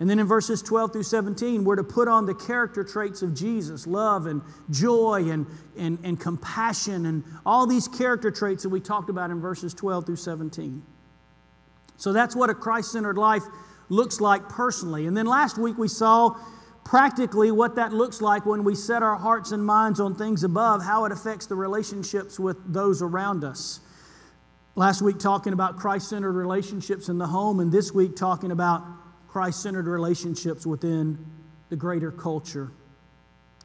And 0.00 0.08
then 0.08 0.20
in 0.20 0.26
verses 0.26 0.62
12 0.62 0.92
through 0.92 1.02
17, 1.02 1.64
we're 1.64 1.76
to 1.76 1.82
put 1.82 2.06
on 2.06 2.24
the 2.24 2.34
character 2.34 2.84
traits 2.84 3.22
of 3.22 3.34
Jesus 3.34 3.86
love 3.86 4.26
and 4.26 4.42
joy 4.70 5.28
and, 5.30 5.46
and, 5.76 5.98
and 6.04 6.20
compassion 6.20 7.06
and 7.06 7.24
all 7.44 7.66
these 7.66 7.88
character 7.88 8.30
traits 8.30 8.62
that 8.62 8.68
we 8.68 8.80
talked 8.80 9.10
about 9.10 9.30
in 9.30 9.40
verses 9.40 9.74
12 9.74 10.06
through 10.06 10.16
17. 10.16 10.82
So 11.96 12.12
that's 12.12 12.36
what 12.36 12.48
a 12.48 12.54
Christ 12.54 12.92
centered 12.92 13.18
life 13.18 13.42
looks 13.88 14.20
like 14.20 14.48
personally. 14.48 15.06
And 15.06 15.16
then 15.16 15.26
last 15.26 15.58
week 15.58 15.76
we 15.76 15.88
saw 15.88 16.36
practically 16.84 17.50
what 17.50 17.74
that 17.74 17.92
looks 17.92 18.20
like 18.20 18.46
when 18.46 18.62
we 18.62 18.76
set 18.76 19.02
our 19.02 19.16
hearts 19.16 19.50
and 19.50 19.64
minds 19.64 19.98
on 19.98 20.14
things 20.14 20.44
above, 20.44 20.82
how 20.82 21.06
it 21.06 21.12
affects 21.12 21.46
the 21.46 21.56
relationships 21.56 22.38
with 22.38 22.56
those 22.72 23.02
around 23.02 23.42
us. 23.42 23.80
Last 24.76 25.02
week, 25.02 25.18
talking 25.18 25.52
about 25.52 25.76
Christ 25.76 26.08
centered 26.08 26.32
relationships 26.32 27.08
in 27.08 27.18
the 27.18 27.26
home, 27.26 27.58
and 27.58 27.72
this 27.72 27.92
week, 27.92 28.14
talking 28.14 28.52
about 28.52 28.84
Christ 29.38 29.62
centered 29.62 29.86
relationships 29.86 30.66
within 30.66 31.16
the 31.68 31.76
greater 31.76 32.10
culture. 32.10 32.72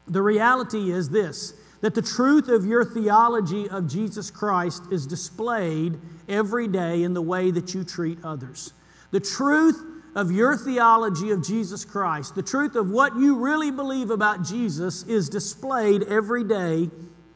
The 0.06 0.22
reality 0.22 0.92
is 0.92 1.10
this 1.10 1.52
that 1.80 1.96
the 1.96 2.02
truth 2.02 2.46
of 2.46 2.64
your 2.64 2.84
theology 2.84 3.68
of 3.68 3.88
Jesus 3.88 4.30
Christ 4.30 4.84
is 4.92 5.04
displayed 5.04 5.98
every 6.28 6.68
day 6.68 7.02
in 7.02 7.12
the 7.12 7.20
way 7.20 7.50
that 7.50 7.74
you 7.74 7.82
treat 7.82 8.18
others. 8.22 8.72
The 9.10 9.18
truth 9.18 9.84
of 10.14 10.30
your 10.30 10.56
theology 10.56 11.32
of 11.32 11.44
Jesus 11.44 11.84
Christ, 11.84 12.36
the 12.36 12.42
truth 12.42 12.76
of 12.76 12.92
what 12.92 13.16
you 13.16 13.34
really 13.34 13.72
believe 13.72 14.10
about 14.10 14.44
Jesus, 14.44 15.02
is 15.02 15.28
displayed 15.28 16.04
every 16.04 16.44
day 16.44 16.88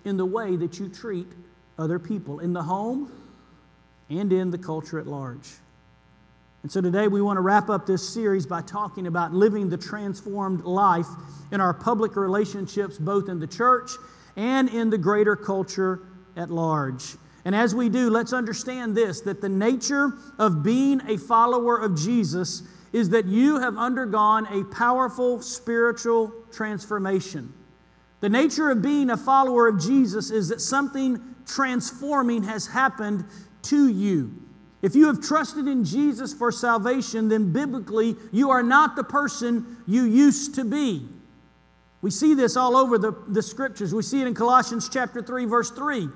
in 0.04 0.16
the 0.16 0.26
way 0.26 0.54
that 0.54 0.78
you 0.78 0.88
treat 0.88 1.26
other 1.76 1.98
people 1.98 2.38
in 2.38 2.52
the 2.52 2.62
home 2.62 3.10
and 4.08 4.32
in 4.32 4.52
the 4.52 4.58
culture 4.58 5.00
at 5.00 5.08
large. 5.08 5.48
And 6.62 6.72
so 6.72 6.80
today 6.80 7.06
we 7.06 7.22
want 7.22 7.36
to 7.36 7.40
wrap 7.40 7.70
up 7.70 7.86
this 7.86 8.06
series 8.06 8.44
by 8.44 8.62
talking 8.62 9.06
about 9.06 9.32
living 9.32 9.68
the 9.68 9.76
transformed 9.76 10.64
life 10.64 11.06
in 11.52 11.60
our 11.60 11.72
public 11.72 12.16
relationships, 12.16 12.98
both 12.98 13.28
in 13.28 13.38
the 13.38 13.46
church 13.46 13.92
and 14.36 14.68
in 14.68 14.90
the 14.90 14.98
greater 14.98 15.36
culture 15.36 16.00
at 16.36 16.50
large. 16.50 17.14
And 17.44 17.54
as 17.54 17.74
we 17.74 17.88
do, 17.88 18.10
let's 18.10 18.32
understand 18.32 18.96
this 18.96 19.20
that 19.22 19.40
the 19.40 19.48
nature 19.48 20.12
of 20.38 20.62
being 20.62 21.00
a 21.08 21.16
follower 21.16 21.78
of 21.78 21.96
Jesus 21.96 22.62
is 22.92 23.10
that 23.10 23.26
you 23.26 23.60
have 23.60 23.76
undergone 23.76 24.46
a 24.46 24.64
powerful 24.64 25.40
spiritual 25.40 26.32
transformation. 26.50 27.52
The 28.20 28.28
nature 28.28 28.70
of 28.70 28.82
being 28.82 29.10
a 29.10 29.16
follower 29.16 29.68
of 29.68 29.80
Jesus 29.80 30.30
is 30.30 30.48
that 30.48 30.60
something 30.60 31.20
transforming 31.46 32.42
has 32.42 32.66
happened 32.66 33.24
to 33.62 33.88
you. 33.88 34.47
If 34.80 34.94
you 34.94 35.06
have 35.06 35.20
trusted 35.20 35.66
in 35.66 35.84
Jesus 35.84 36.32
for 36.32 36.52
salvation, 36.52 37.28
then 37.28 37.52
biblically, 37.52 38.14
you 38.30 38.50
are 38.50 38.62
not 38.62 38.94
the 38.94 39.02
person 39.02 39.76
you 39.86 40.04
used 40.04 40.54
to 40.54 40.64
be. 40.64 41.08
We 42.00 42.12
see 42.12 42.34
this 42.34 42.56
all 42.56 42.76
over 42.76 42.96
the, 42.96 43.12
the 43.26 43.42
scriptures. 43.42 43.92
We 43.92 44.02
see 44.02 44.20
it 44.20 44.28
in 44.28 44.34
Colossians 44.34 44.88
chapter 44.88 45.20
3, 45.20 45.46
verse 45.46 45.72
3, 45.72 46.08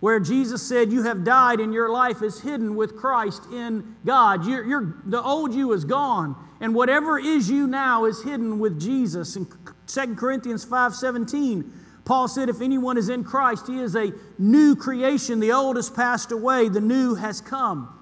where 0.00 0.20
Jesus 0.20 0.60
said, 0.60 0.92
You 0.92 1.04
have 1.04 1.24
died 1.24 1.58
and 1.60 1.72
your 1.72 1.88
life 1.88 2.20
is 2.20 2.38
hidden 2.38 2.76
with 2.76 2.96
Christ 2.96 3.44
in 3.50 3.96
God. 4.04 4.44
You're, 4.44 4.64
you're, 4.64 4.96
the 5.06 5.22
old 5.22 5.54
you 5.54 5.72
is 5.72 5.86
gone, 5.86 6.36
and 6.60 6.74
whatever 6.74 7.18
is 7.18 7.48
you 7.48 7.66
now 7.66 8.04
is 8.04 8.22
hidden 8.22 8.58
with 8.58 8.78
Jesus. 8.78 9.36
In 9.36 9.46
2 9.86 10.16
Corinthians 10.16 10.64
5 10.66 10.94
17, 10.94 11.72
Paul 12.04 12.28
said, 12.28 12.50
If 12.50 12.60
anyone 12.60 12.98
is 12.98 13.08
in 13.08 13.24
Christ, 13.24 13.68
he 13.68 13.78
is 13.78 13.96
a 13.96 14.12
new 14.38 14.76
creation. 14.76 15.40
The 15.40 15.52
old 15.52 15.76
has 15.76 15.88
passed 15.88 16.30
away, 16.30 16.68
the 16.68 16.80
new 16.80 17.14
has 17.14 17.40
come. 17.40 18.00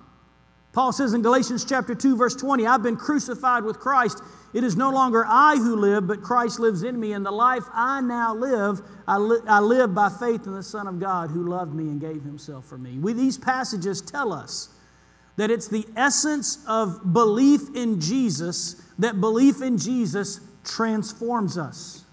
Paul 0.73 0.93
says 0.93 1.15
in 1.15 1.23
Galatians 1.23 1.65
chapter 1.65 1.95
2 1.95 2.17
verse 2.17 2.37
20, 2.37 2.67
I've 2.67 2.83
been 2.83 2.97
crucified 2.97 3.65
with 3.65 3.79
Christ. 3.81 4.23
It 4.53 4.65
is 4.65 4.77
no 4.77 4.91
longer 4.91 5.25
I 5.27 5.57
who 5.57 5.77
live, 5.77 6.07
but 6.07 6.23
Christ 6.23 6.61
lives 6.61 6.83
in 6.83 6.99
me. 6.99 7.13
And 7.13 7.25
the 7.25 7.31
life 7.31 7.65
I 7.73 8.01
now 8.01 8.35
live, 8.35 8.81
I, 9.07 9.17
li- 9.17 9.41
I 9.47 9.61
live 9.61 9.95
by 9.95 10.09
faith 10.09 10.47
in 10.47 10.55
the 10.55 10.63
Son 10.63 10.87
of 10.87 10.99
God 11.01 11.31
who 11.31 11.49
loved 11.49 11.75
me 11.75 11.85
and 11.85 12.01
gave 12.01 12.23
himself 12.23 12.67
for 12.67 12.79
me. 12.79 12.99
We, 12.99 13.13
these 13.13 13.39
passages 13.39 14.01
tell 14.01 14.33
us 14.33 14.71
that 15.37 15.51
it's 15.51 15.69
the 15.69 15.87
essence 15.97 16.59
of 16.67 17.13
belief 17.13 17.75
in 17.75 18.01
Jesus 18.01 18.83
that 18.99 19.21
belief 19.21 19.63
in 19.63 19.79
Jesus 19.79 20.41
transforms 20.65 21.57
us. 21.57 22.05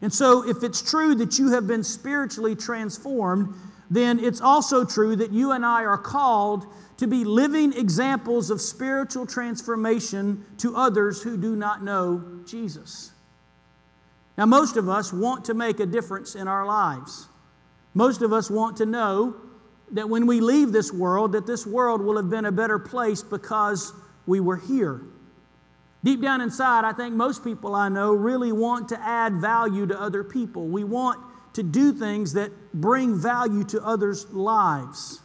And 0.00 0.12
so, 0.12 0.48
if 0.48 0.62
it's 0.62 0.80
true 0.80 1.14
that 1.16 1.38
you 1.38 1.50
have 1.50 1.66
been 1.66 1.82
spiritually 1.82 2.54
transformed, 2.54 3.52
then 3.90 4.22
it's 4.22 4.40
also 4.40 4.84
true 4.84 5.16
that 5.16 5.32
you 5.32 5.52
and 5.52 5.64
I 5.64 5.84
are 5.84 5.98
called 5.98 6.66
to 6.98 7.06
be 7.06 7.24
living 7.24 7.72
examples 7.72 8.50
of 8.50 8.60
spiritual 8.60 9.24
transformation 9.24 10.44
to 10.58 10.76
others 10.76 11.22
who 11.22 11.36
do 11.36 11.56
not 11.56 11.82
know 11.82 12.42
Jesus. 12.44 13.12
Now, 14.36 14.46
most 14.46 14.76
of 14.76 14.88
us 14.88 15.12
want 15.12 15.44
to 15.46 15.54
make 15.54 15.80
a 15.80 15.86
difference 15.86 16.34
in 16.34 16.46
our 16.46 16.66
lives. 16.66 17.28
Most 17.94 18.22
of 18.22 18.32
us 18.32 18.50
want 18.50 18.76
to 18.78 18.86
know 18.86 19.36
that 19.92 20.08
when 20.08 20.26
we 20.26 20.40
leave 20.40 20.70
this 20.70 20.92
world, 20.92 21.32
that 21.32 21.46
this 21.46 21.66
world 21.66 22.00
will 22.02 22.16
have 22.16 22.28
been 22.28 22.44
a 22.44 22.52
better 22.52 22.78
place 22.78 23.22
because 23.22 23.92
we 24.26 24.40
were 24.40 24.56
here. 24.56 25.00
Deep 26.04 26.20
down 26.20 26.40
inside, 26.40 26.84
I 26.84 26.92
think 26.92 27.14
most 27.14 27.42
people 27.42 27.74
I 27.74 27.88
know 27.88 28.12
really 28.12 28.52
want 28.52 28.88
to 28.90 29.00
add 29.00 29.40
value 29.40 29.86
to 29.86 30.00
other 30.00 30.22
people. 30.22 30.66
We 30.68 30.84
want 30.84 31.18
to 31.58 31.64
do 31.64 31.92
things 31.92 32.34
that 32.34 32.52
bring 32.72 33.20
value 33.20 33.64
to 33.64 33.84
others' 33.84 34.30
lives. 34.30 35.20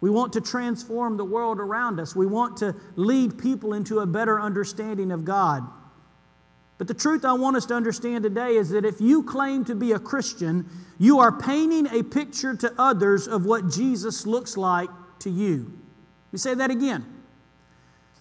We 0.00 0.08
want 0.08 0.32
to 0.32 0.40
transform 0.40 1.18
the 1.18 1.26
world 1.26 1.60
around 1.60 2.00
us. 2.00 2.16
We 2.16 2.24
want 2.24 2.56
to 2.58 2.74
lead 2.96 3.38
people 3.38 3.74
into 3.74 3.98
a 3.98 4.06
better 4.06 4.40
understanding 4.40 5.12
of 5.12 5.26
God. 5.26 5.62
But 6.78 6.88
the 6.88 6.94
truth 6.94 7.26
I 7.26 7.34
want 7.34 7.54
us 7.54 7.66
to 7.66 7.74
understand 7.74 8.22
today 8.24 8.56
is 8.56 8.70
that 8.70 8.86
if 8.86 8.98
you 8.98 9.22
claim 9.22 9.62
to 9.66 9.74
be 9.74 9.92
a 9.92 9.98
Christian, 9.98 10.66
you 10.98 11.20
are 11.20 11.38
painting 11.38 11.86
a 11.88 12.02
picture 12.02 12.56
to 12.56 12.72
others 12.78 13.28
of 13.28 13.44
what 13.44 13.70
Jesus 13.70 14.26
looks 14.26 14.56
like 14.56 14.88
to 15.18 15.28
you. 15.28 15.56
Let 15.58 16.32
me 16.32 16.38
say 16.38 16.54
that 16.54 16.70
again. 16.70 17.04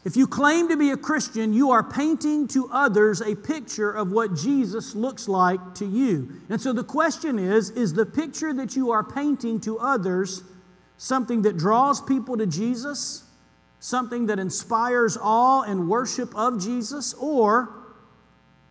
If 0.05 0.15
you 0.15 0.27
claim 0.27 0.69
to 0.69 0.77
be 0.77 0.91
a 0.91 0.97
Christian, 0.97 1.51
you 1.51 1.71
are 1.71 1.83
painting 1.83 2.47
to 2.49 2.69
others 2.71 3.21
a 3.21 3.33
picture 3.33 3.89
of 3.89 4.11
what 4.11 4.35
Jesus 4.35 4.93
looks 4.93 5.27
like 5.27 5.73
to 5.75 5.85
you. 5.85 6.31
And 6.47 6.61
so 6.61 6.71
the 6.73 6.83
question 6.83 7.39
is 7.39 7.71
is 7.71 7.91
the 7.91 8.05
picture 8.05 8.53
that 8.53 8.75
you 8.75 8.91
are 8.91 9.03
painting 9.03 9.59
to 9.61 9.79
others 9.79 10.43
something 10.97 11.41
that 11.41 11.57
draws 11.57 11.99
people 12.01 12.37
to 12.37 12.45
Jesus, 12.45 13.23
something 13.79 14.27
that 14.27 14.37
inspires 14.37 15.17
awe 15.19 15.63
and 15.63 15.89
worship 15.89 16.33
of 16.35 16.61
Jesus, 16.61 17.15
or 17.15 17.73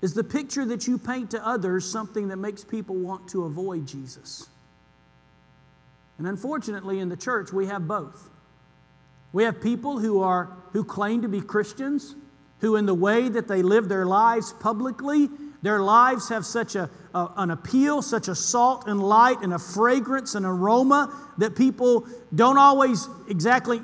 is 0.03 0.15
the 0.15 0.25
picture 0.25 0.65
that 0.67 0.87
you 0.87 0.99
paint 0.99 1.33
to 1.33 1.45
others 1.45 1.91
something 1.91 2.29
that 2.29 2.37
makes 2.37 2.63
people 2.63 2.95
want 2.95 3.27
to 3.31 3.45
avoid 3.45 3.89
Jesus? 3.89 4.49
And 6.19 6.29
unfortunately, 6.29 7.01
in 7.01 7.09
the 7.09 7.17
church, 7.17 7.53
we 7.53 7.67
have 7.67 7.89
both. 7.89 8.31
We 9.35 9.43
have 9.43 9.61
people 9.61 9.99
who, 9.99 10.23
are, 10.23 10.57
who 10.73 10.85
claim 10.85 11.23
to 11.23 11.29
be 11.29 11.41
Christians, 11.41 12.15
who, 12.61 12.77
in 12.77 12.87
the 12.87 12.95
way 12.95 13.29
that 13.29 13.49
they 13.49 13.63
live 13.63 13.89
their 13.89 14.07
lives 14.07 14.53
publicly, 14.61 15.29
their 15.61 15.81
lives 15.81 16.29
have 16.29 16.47
such 16.47 16.77
a, 16.77 16.89
a, 17.13 17.29
an 17.39 17.51
appeal, 17.51 18.01
such 18.01 18.29
a 18.29 18.35
salt 18.37 18.87
and 18.87 19.03
light 19.03 19.41
and 19.43 19.53
a 19.53 19.59
fragrance 19.59 20.37
and 20.37 20.47
aroma 20.47 21.13
that 21.39 21.57
people 21.57 22.07
don't 22.33 22.59
always 22.59 23.09
exactly 23.29 23.83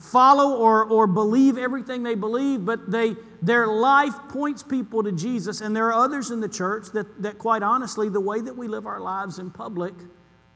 follow 0.00 0.56
or, 0.56 0.86
or 0.86 1.06
believe 1.06 1.56
everything 1.56 2.02
they 2.02 2.16
believe, 2.16 2.64
but 2.64 2.90
they, 2.90 3.14
their 3.42 3.68
life 3.68 4.14
points 4.30 4.64
people 4.64 5.04
to 5.04 5.12
Jesus. 5.12 5.60
And 5.60 5.76
there 5.76 5.86
are 5.86 6.04
others 6.04 6.32
in 6.32 6.40
the 6.40 6.48
church 6.48 6.86
that, 6.94 7.22
that, 7.22 7.38
quite 7.38 7.62
honestly, 7.62 8.08
the 8.08 8.20
way 8.20 8.40
that 8.40 8.56
we 8.56 8.66
live 8.66 8.86
our 8.86 9.00
lives 9.00 9.38
in 9.38 9.52
public 9.52 9.94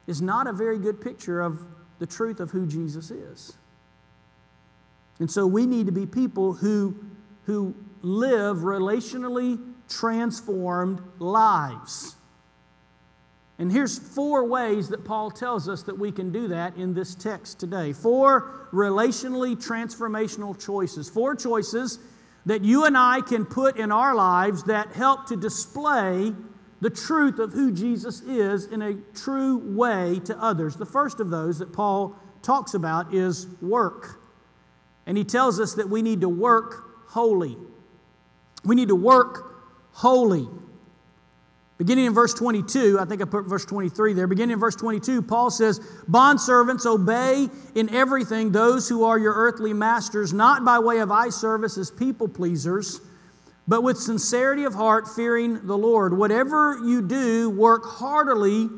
is 0.08 0.20
not 0.20 0.48
a 0.48 0.52
very 0.52 0.80
good 0.80 1.00
picture 1.00 1.40
of 1.40 1.60
the 2.00 2.06
truth 2.06 2.40
of 2.40 2.50
who 2.50 2.66
Jesus 2.66 3.12
is. 3.12 3.56
And 5.20 5.30
so 5.30 5.46
we 5.46 5.66
need 5.66 5.86
to 5.86 5.92
be 5.92 6.06
people 6.06 6.52
who, 6.52 6.96
who 7.44 7.74
live 8.02 8.58
relationally 8.58 9.58
transformed 9.88 11.00
lives. 11.18 12.16
And 13.58 13.70
here's 13.70 13.98
four 13.98 14.44
ways 14.44 14.88
that 14.88 15.04
Paul 15.04 15.30
tells 15.30 15.68
us 15.68 15.82
that 15.84 15.96
we 15.96 16.10
can 16.10 16.32
do 16.32 16.48
that 16.48 16.76
in 16.76 16.92
this 16.92 17.14
text 17.14 17.60
today. 17.60 17.92
Four 17.92 18.68
relationally 18.72 19.54
transformational 19.54 20.58
choices. 20.60 21.08
Four 21.08 21.36
choices 21.36 22.00
that 22.46 22.62
you 22.62 22.84
and 22.84 22.98
I 22.98 23.20
can 23.20 23.44
put 23.44 23.78
in 23.78 23.92
our 23.92 24.14
lives 24.14 24.64
that 24.64 24.92
help 24.92 25.26
to 25.26 25.36
display 25.36 26.34
the 26.80 26.90
truth 26.90 27.38
of 27.38 27.52
who 27.52 27.72
Jesus 27.72 28.20
is 28.22 28.66
in 28.66 28.82
a 28.82 28.94
true 29.14 29.58
way 29.76 30.20
to 30.24 30.36
others. 30.42 30.76
The 30.76 30.84
first 30.84 31.20
of 31.20 31.30
those 31.30 31.58
that 31.60 31.72
Paul 31.72 32.16
talks 32.42 32.74
about 32.74 33.14
is 33.14 33.46
work. 33.62 34.20
And 35.06 35.16
he 35.18 35.24
tells 35.24 35.60
us 35.60 35.74
that 35.74 35.88
we 35.88 36.02
need 36.02 36.22
to 36.22 36.28
work 36.28 37.08
holy. 37.08 37.56
We 38.64 38.74
need 38.74 38.88
to 38.88 38.94
work 38.94 39.54
holy. 39.92 40.48
Beginning 41.76 42.06
in 42.06 42.14
verse 42.14 42.32
22, 42.34 42.98
I 43.00 43.04
think 43.04 43.20
I 43.20 43.24
put 43.24 43.46
verse 43.46 43.64
23 43.64 44.12
there. 44.12 44.28
Beginning 44.28 44.54
in 44.54 44.60
verse 44.60 44.76
22, 44.76 45.22
Paul 45.22 45.50
says, 45.50 45.80
Bondservants, 46.08 46.86
obey 46.86 47.48
in 47.74 47.92
everything 47.92 48.52
those 48.52 48.88
who 48.88 49.04
are 49.04 49.18
your 49.18 49.34
earthly 49.34 49.72
masters, 49.72 50.32
not 50.32 50.64
by 50.64 50.78
way 50.78 50.98
of 50.98 51.10
eye 51.10 51.30
service 51.30 51.76
as 51.76 51.90
people 51.90 52.28
pleasers, 52.28 53.00
but 53.66 53.82
with 53.82 53.98
sincerity 53.98 54.64
of 54.64 54.74
heart, 54.74 55.08
fearing 55.08 55.66
the 55.66 55.76
Lord. 55.76 56.16
Whatever 56.16 56.78
you 56.84 57.02
do, 57.02 57.50
work 57.50 57.84
heartily 57.84 58.68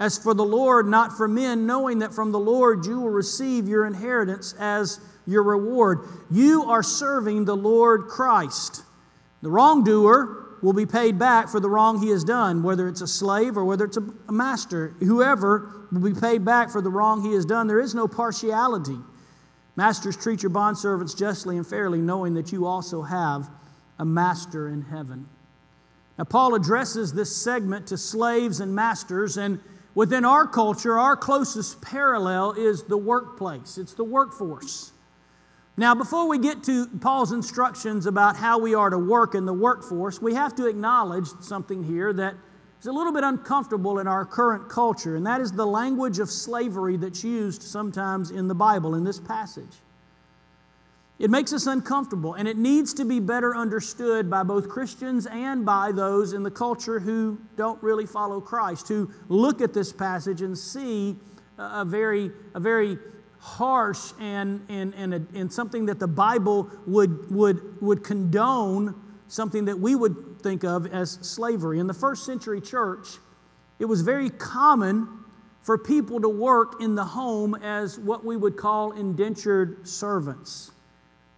as 0.00 0.18
for 0.18 0.34
the 0.34 0.44
Lord, 0.44 0.88
not 0.88 1.16
for 1.16 1.28
men, 1.28 1.66
knowing 1.66 2.00
that 2.00 2.12
from 2.12 2.32
the 2.32 2.40
Lord 2.40 2.84
you 2.86 3.00
will 3.00 3.10
receive 3.10 3.68
your 3.68 3.86
inheritance 3.86 4.54
as 4.58 4.98
your 5.26 5.44
reward. 5.44 6.08
You 6.30 6.64
are 6.64 6.82
serving 6.82 7.44
the 7.44 7.56
Lord 7.56 8.08
Christ. 8.08 8.82
The 9.42 9.50
wrongdoer, 9.50 10.40
will 10.62 10.72
be 10.72 10.86
paid 10.86 11.18
back 11.18 11.48
for 11.48 11.60
the 11.60 11.68
wrong 11.68 12.00
he 12.00 12.10
has 12.10 12.24
done, 12.24 12.62
whether 12.62 12.88
it's 12.88 13.00
a 13.00 13.06
slave 13.06 13.56
or 13.56 13.64
whether 13.64 13.84
it's 13.84 13.96
a 13.96 14.32
master. 14.32 14.94
Whoever 15.00 15.86
will 15.90 16.12
be 16.12 16.18
paid 16.18 16.44
back 16.44 16.70
for 16.70 16.80
the 16.80 16.90
wrong 16.90 17.22
he 17.22 17.32
has 17.34 17.44
done. 17.44 17.66
There 17.66 17.80
is 17.80 17.94
no 17.94 18.06
partiality. 18.06 18.98
Masters, 19.76 20.16
treat 20.16 20.42
your 20.42 20.50
bondservants 20.50 21.16
justly 21.16 21.56
and 21.56 21.66
fairly, 21.66 21.98
knowing 21.98 22.34
that 22.34 22.52
you 22.52 22.66
also 22.66 23.02
have 23.02 23.48
a 23.98 24.04
master 24.04 24.68
in 24.68 24.82
heaven. 24.82 25.26
Now, 26.18 26.24
Paul 26.24 26.54
addresses 26.54 27.12
this 27.12 27.34
segment 27.34 27.86
to 27.86 27.96
slaves 27.96 28.60
and 28.60 28.74
masters, 28.74 29.38
and 29.38 29.58
within 29.94 30.24
our 30.24 30.46
culture, 30.46 30.98
our 30.98 31.16
closest 31.16 31.80
parallel 31.80 32.52
is 32.52 32.84
the 32.84 32.96
workplace, 32.96 33.78
it's 33.78 33.94
the 33.94 34.04
workforce. 34.04 34.92
Now, 35.76 35.94
before 35.94 36.28
we 36.28 36.38
get 36.38 36.62
to 36.64 36.86
Paul's 37.00 37.32
instructions 37.32 38.06
about 38.06 38.36
how 38.36 38.58
we 38.58 38.74
are 38.74 38.90
to 38.90 38.98
work 38.98 39.34
in 39.34 39.46
the 39.46 39.52
workforce, 39.52 40.20
we 40.20 40.34
have 40.34 40.54
to 40.56 40.66
acknowledge 40.66 41.28
something 41.40 41.82
here 41.82 42.12
that 42.12 42.34
is 42.80 42.86
a 42.86 42.92
little 42.92 43.12
bit 43.12 43.24
uncomfortable 43.24 43.98
in 43.98 44.06
our 44.06 44.24
current 44.24 44.68
culture, 44.68 45.16
and 45.16 45.26
that 45.26 45.40
is 45.40 45.52
the 45.52 45.66
language 45.66 46.18
of 46.18 46.30
slavery 46.30 46.96
that's 46.96 47.24
used 47.24 47.62
sometimes 47.62 48.30
in 48.30 48.48
the 48.48 48.54
Bible 48.54 48.94
in 48.94 49.04
this 49.04 49.20
passage. 49.20 49.80
It 51.20 51.28
makes 51.28 51.52
us 51.52 51.66
uncomfortable, 51.66 52.32
and 52.32 52.48
it 52.48 52.56
needs 52.56 52.94
to 52.94 53.04
be 53.04 53.20
better 53.20 53.54
understood 53.54 54.30
by 54.30 54.42
both 54.42 54.70
Christians 54.70 55.26
and 55.26 55.66
by 55.66 55.92
those 55.92 56.32
in 56.32 56.42
the 56.42 56.50
culture 56.50 56.98
who 56.98 57.38
don't 57.56 57.80
really 57.82 58.06
follow 58.06 58.40
Christ, 58.40 58.88
who 58.88 59.10
look 59.28 59.60
at 59.60 59.74
this 59.74 59.92
passage 59.92 60.40
and 60.40 60.56
see 60.56 61.18
a 61.58 61.84
very, 61.84 62.30
a 62.54 62.60
very 62.60 62.96
harsh 63.38 64.12
and, 64.18 64.64
and, 64.70 64.94
and, 64.94 65.12
a, 65.12 65.22
and 65.34 65.52
something 65.52 65.84
that 65.86 65.98
the 65.98 66.08
Bible 66.08 66.70
would, 66.86 67.30
would, 67.30 67.82
would 67.82 68.02
condone, 68.02 68.94
something 69.28 69.66
that 69.66 69.78
we 69.78 69.94
would 69.94 70.40
think 70.40 70.64
of 70.64 70.86
as 70.86 71.18
slavery. 71.20 71.80
In 71.80 71.86
the 71.86 71.92
first 71.92 72.24
century 72.24 72.62
church, 72.62 73.18
it 73.78 73.84
was 73.84 74.00
very 74.00 74.30
common 74.30 75.06
for 75.60 75.76
people 75.76 76.18
to 76.22 76.30
work 76.30 76.80
in 76.80 76.94
the 76.94 77.04
home 77.04 77.54
as 77.56 77.98
what 77.98 78.24
we 78.24 78.38
would 78.38 78.56
call 78.56 78.92
indentured 78.92 79.86
servants. 79.86 80.70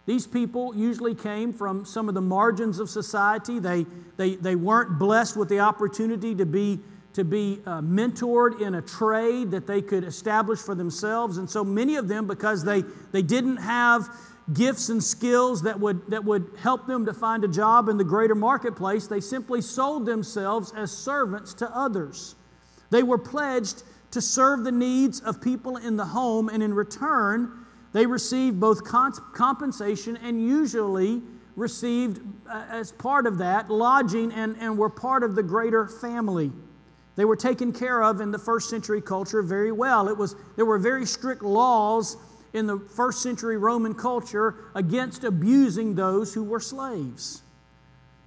These 0.05 0.27
people 0.27 0.75
usually 0.75 1.15
came 1.15 1.53
from 1.53 1.85
some 1.85 2.09
of 2.09 2.15
the 2.15 2.21
margins 2.21 2.79
of 2.79 2.89
society. 2.89 3.59
They, 3.59 3.85
they, 4.17 4.35
they 4.35 4.55
weren't 4.55 4.99
blessed 4.99 5.37
with 5.37 5.49
the 5.49 5.59
opportunity 5.59 6.35
to 6.35 6.45
be 6.45 6.79
to 7.13 7.23
be 7.23 7.61
uh, 7.65 7.79
mentored 7.81 8.59
in 8.59 8.73
a 8.73 8.81
trade 8.81 9.51
that 9.51 9.67
they 9.67 9.81
could 9.81 10.03
establish 10.03 10.59
for 10.59 10.75
themselves. 10.75 11.37
And 11.37 11.49
so 11.49 11.63
many 11.63 11.95
of 11.95 12.07
them, 12.07 12.25
because 12.25 12.63
they, 12.63 12.81
they 13.11 13.21
didn't 13.21 13.57
have 13.57 14.09
gifts 14.51 14.89
and 14.89 15.01
skills 15.03 15.61
that 15.61 15.79
would, 15.79 16.09
that 16.09 16.23
would 16.25 16.49
help 16.59 16.87
them 16.87 17.05
to 17.05 17.13
find 17.13 17.43
a 17.43 17.47
job 17.47 17.87
in 17.87 17.97
the 17.97 18.03
greater 18.03 18.35
marketplace, 18.35 19.07
they 19.07 19.21
simply 19.21 19.61
sold 19.61 20.05
themselves 20.05 20.73
as 20.75 20.91
servants 20.91 21.53
to 21.53 21.77
others. 21.77 22.35
They 22.89 23.03
were 23.03 23.17
pledged 23.17 23.83
to 24.11 24.21
serve 24.21 24.63
the 24.63 24.71
needs 24.71 25.21
of 25.21 25.41
people 25.41 25.77
in 25.77 25.95
the 25.95 26.05
home, 26.05 26.49
and 26.49 26.61
in 26.61 26.73
return, 26.73 27.62
they 27.93 28.07
received 28.07 28.59
both 28.59 28.83
compensation 28.83 30.17
and 30.17 30.41
usually 30.41 31.21
received, 31.55 32.21
uh, 32.49 32.65
as 32.69 32.91
part 32.91 33.27
of 33.27 33.37
that, 33.37 33.69
lodging 33.69 34.31
and, 34.31 34.57
and 34.59 34.77
were 34.77 34.89
part 34.89 35.23
of 35.23 35.35
the 35.35 35.43
greater 35.43 35.87
family. 35.87 36.51
They 37.15 37.25
were 37.25 37.35
taken 37.35 37.71
care 37.71 38.01
of 38.01 38.21
in 38.21 38.31
the 38.31 38.39
first 38.39 38.71
century 38.71 38.99
culture 38.99 39.43
very 39.43 39.71
well. 39.71 40.09
It 40.09 40.17
was, 40.17 40.35
there 40.55 40.65
were 40.65 40.79
very 40.79 41.05
strict 41.05 41.43
laws 41.43 42.17
in 42.53 42.65
the 42.65 42.79
first 42.79 43.21
century 43.21 43.57
Roman 43.57 43.93
culture 43.93 44.55
against 44.73 45.23
abusing 45.23 45.93
those 45.93 46.33
who 46.33 46.43
were 46.43 46.59
slaves. 46.59 47.43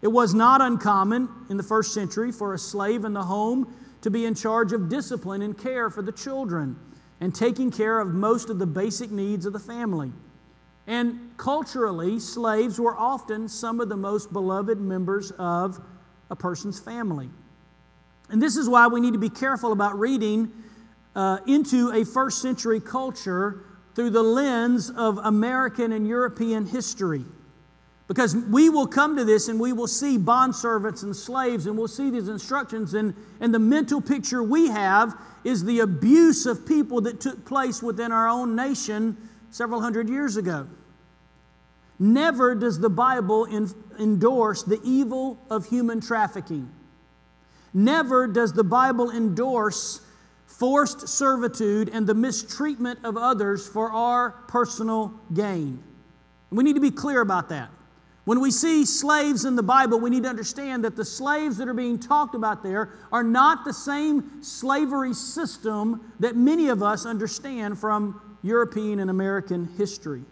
It 0.02 0.08
was 0.08 0.34
not 0.34 0.60
uncommon 0.60 1.28
in 1.50 1.56
the 1.56 1.62
first 1.64 1.92
century 1.92 2.30
for 2.30 2.54
a 2.54 2.58
slave 2.58 3.04
in 3.04 3.12
the 3.12 3.24
home 3.24 3.74
to 4.02 4.10
be 4.10 4.24
in 4.24 4.36
charge 4.36 4.72
of 4.72 4.88
discipline 4.88 5.42
and 5.42 5.58
care 5.58 5.90
for 5.90 6.02
the 6.02 6.12
children 6.12 6.76
and 7.20 7.34
taking 7.34 7.70
care 7.70 8.00
of 8.00 8.08
most 8.08 8.50
of 8.50 8.58
the 8.58 8.66
basic 8.66 9.10
needs 9.10 9.46
of 9.46 9.52
the 9.52 9.58
family. 9.58 10.12
And 10.86 11.30
culturally, 11.36 12.20
slaves 12.20 12.78
were 12.78 12.96
often 12.96 13.48
some 13.48 13.80
of 13.80 13.88
the 13.88 13.96
most 13.96 14.32
beloved 14.32 14.80
members 14.80 15.32
of 15.32 15.80
a 16.30 16.36
person's 16.36 16.78
family. 16.78 17.28
And 18.28 18.40
this 18.42 18.56
is 18.56 18.68
why 18.68 18.86
we 18.86 19.00
need 19.00 19.12
to 19.12 19.18
be 19.18 19.30
careful 19.30 19.72
about 19.72 19.98
reading 19.98 20.52
uh, 21.14 21.38
into 21.46 21.92
a 21.92 22.04
first 22.04 22.42
century 22.42 22.80
culture 22.80 23.64
through 23.94 24.10
the 24.10 24.22
lens 24.22 24.90
of 24.90 25.18
American 25.18 25.92
and 25.92 26.06
European 26.06 26.66
history. 26.66 27.24
Because 28.08 28.36
we 28.36 28.68
will 28.68 28.86
come 28.86 29.16
to 29.16 29.24
this 29.24 29.48
and 29.48 29.58
we 29.58 29.72
will 29.72 29.88
see 29.88 30.16
bondservants 30.16 31.02
and 31.02 31.14
slaves 31.14 31.66
and 31.66 31.76
we'll 31.76 31.88
see 31.88 32.08
these 32.10 32.28
instructions, 32.28 32.94
and, 32.94 33.14
and 33.40 33.52
the 33.52 33.58
mental 33.58 34.00
picture 34.00 34.42
we 34.42 34.68
have 34.68 35.18
is 35.42 35.64
the 35.64 35.80
abuse 35.80 36.46
of 36.46 36.66
people 36.66 37.00
that 37.00 37.20
took 37.20 37.44
place 37.44 37.82
within 37.82 38.12
our 38.12 38.28
own 38.28 38.54
nation 38.54 39.16
several 39.50 39.80
hundred 39.80 40.08
years 40.08 40.36
ago. 40.36 40.68
Never 41.98 42.54
does 42.54 42.78
the 42.78 42.90
Bible 42.90 43.46
in, 43.46 43.68
endorse 43.98 44.62
the 44.62 44.80
evil 44.84 45.38
of 45.50 45.66
human 45.66 46.00
trafficking. 46.00 46.70
Never 47.74 48.26
does 48.26 48.52
the 48.52 48.64
Bible 48.64 49.10
endorse 49.10 50.00
forced 50.46 51.08
servitude 51.08 51.88
and 51.88 52.06
the 52.06 52.14
mistreatment 52.14 53.00
of 53.04 53.16
others 53.16 53.66
for 53.66 53.90
our 53.90 54.30
personal 54.48 55.12
gain. 55.34 55.82
We 56.50 56.64
need 56.64 56.74
to 56.74 56.80
be 56.80 56.90
clear 56.90 57.20
about 57.20 57.48
that. 57.48 57.70
When 58.26 58.40
we 58.40 58.50
see 58.50 58.84
slaves 58.84 59.44
in 59.44 59.54
the 59.54 59.62
Bible, 59.62 60.00
we 60.00 60.10
need 60.10 60.24
to 60.24 60.28
understand 60.28 60.84
that 60.84 60.96
the 60.96 61.04
slaves 61.04 61.58
that 61.58 61.68
are 61.68 61.74
being 61.74 61.96
talked 61.96 62.34
about 62.34 62.60
there 62.60 62.90
are 63.12 63.22
not 63.22 63.64
the 63.64 63.72
same 63.72 64.42
slavery 64.42 65.14
system 65.14 66.12
that 66.18 66.34
many 66.34 66.68
of 66.68 66.82
us 66.82 67.06
understand 67.06 67.78
from 67.78 68.20
European 68.42 68.98
and 68.98 69.10
American 69.10 69.68
history. 69.78 70.24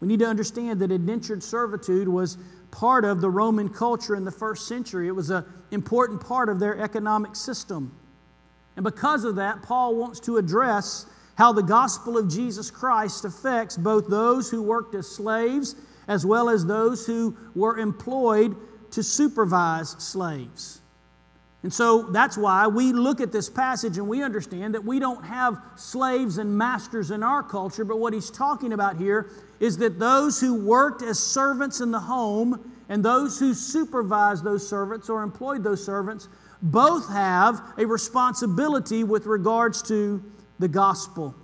We 0.00 0.08
need 0.08 0.20
to 0.20 0.26
understand 0.26 0.80
that 0.80 0.90
indentured 0.90 1.42
servitude 1.42 2.08
was 2.08 2.38
part 2.70 3.04
of 3.04 3.20
the 3.20 3.28
Roman 3.28 3.68
culture 3.68 4.16
in 4.16 4.24
the 4.24 4.30
first 4.30 4.66
century. 4.66 5.06
It 5.06 5.14
was 5.14 5.28
an 5.28 5.44
important 5.70 6.22
part 6.26 6.48
of 6.48 6.58
their 6.58 6.80
economic 6.80 7.36
system. 7.36 7.94
And 8.76 8.84
because 8.84 9.24
of 9.24 9.36
that, 9.36 9.62
Paul 9.62 9.96
wants 9.96 10.18
to 10.20 10.38
address 10.38 11.04
how 11.36 11.52
the 11.52 11.62
gospel 11.62 12.16
of 12.16 12.26
Jesus 12.26 12.70
Christ 12.70 13.26
affects 13.26 13.76
both 13.76 14.08
those 14.08 14.50
who 14.50 14.62
worked 14.62 14.94
as 14.94 15.06
slaves 15.06 15.76
as 16.08 16.24
well 16.26 16.48
as 16.48 16.66
those 16.66 17.06
who 17.06 17.36
were 17.54 17.78
employed 17.78 18.56
to 18.92 19.02
supervise 19.02 19.90
slaves. 19.98 20.80
And 21.64 21.72
so 21.72 22.02
that's 22.02 22.36
why 22.36 22.66
we 22.66 22.92
look 22.92 23.22
at 23.22 23.32
this 23.32 23.48
passage 23.48 23.96
and 23.96 24.06
we 24.06 24.22
understand 24.22 24.74
that 24.74 24.84
we 24.84 24.98
don't 24.98 25.24
have 25.24 25.58
slaves 25.76 26.36
and 26.36 26.56
masters 26.56 27.10
in 27.10 27.22
our 27.22 27.42
culture, 27.42 27.86
but 27.86 27.98
what 27.98 28.12
he's 28.12 28.30
talking 28.30 28.74
about 28.74 28.98
here 28.98 29.30
is 29.60 29.78
that 29.78 29.98
those 29.98 30.38
who 30.38 30.54
worked 30.54 31.00
as 31.00 31.18
servants 31.18 31.80
in 31.80 31.90
the 31.90 31.98
home 31.98 32.70
and 32.90 33.02
those 33.02 33.38
who 33.38 33.54
supervised 33.54 34.44
those 34.44 34.68
servants 34.68 35.08
or 35.08 35.22
employed 35.22 35.64
those 35.64 35.82
servants 35.82 36.28
both 36.60 37.08
have 37.08 37.62
a 37.78 37.86
responsibility 37.86 39.02
with 39.02 39.24
regards 39.24 39.82
to 39.82 40.22
the 40.58 40.68
gospel. 40.68 41.34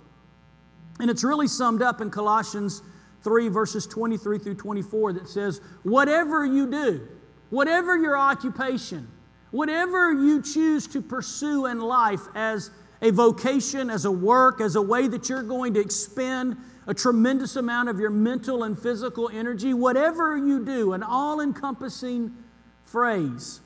And 0.99 1.09
it's 1.09 1.23
really 1.23 1.47
summed 1.47 1.81
up 1.81 1.99
in 1.99 2.11
Colossians 2.11 2.83
3, 3.23 3.47
verses 3.49 3.85
23 3.87 4.39
through 4.39 4.55
24, 4.55 5.13
that 5.13 5.27
says, 5.27 5.61
Whatever 5.83 6.45
you 6.45 6.69
do, 6.69 7.07
whatever 7.49 7.97
your 7.97 8.17
occupation, 8.17 9.07
whatever 9.51 10.11
you 10.11 10.41
choose 10.41 10.87
to 10.87 11.01
pursue 11.01 11.67
in 11.67 11.79
life 11.79 12.21
as 12.35 12.71
a 13.01 13.11
vocation, 13.11 13.89
as 13.89 14.05
a 14.05 14.11
work, 14.11 14.61
as 14.61 14.75
a 14.75 14.81
way 14.81 15.07
that 15.07 15.29
you're 15.29 15.43
going 15.43 15.73
to 15.73 15.79
expend 15.79 16.57
a 16.87 16.93
tremendous 16.93 17.55
amount 17.55 17.89
of 17.89 17.99
your 17.99 18.09
mental 18.09 18.63
and 18.63 18.77
physical 18.77 19.29
energy, 19.29 19.73
whatever 19.73 20.37
you 20.37 20.63
do, 20.63 20.93
an 20.93 21.03
all 21.03 21.41
encompassing 21.41 22.35
phrase. 22.85 23.61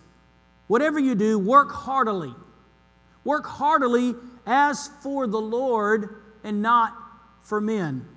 Whatever 0.67 0.99
you 0.99 1.15
do, 1.15 1.37
work 1.39 1.71
heartily. 1.71 2.33
Work 3.23 3.45
heartily 3.45 4.15
as 4.45 4.89
for 5.01 5.27
the 5.27 5.39
Lord 5.39 6.21
and 6.43 6.61
not 6.61 6.93
for 7.43 7.59
men, 7.59 8.07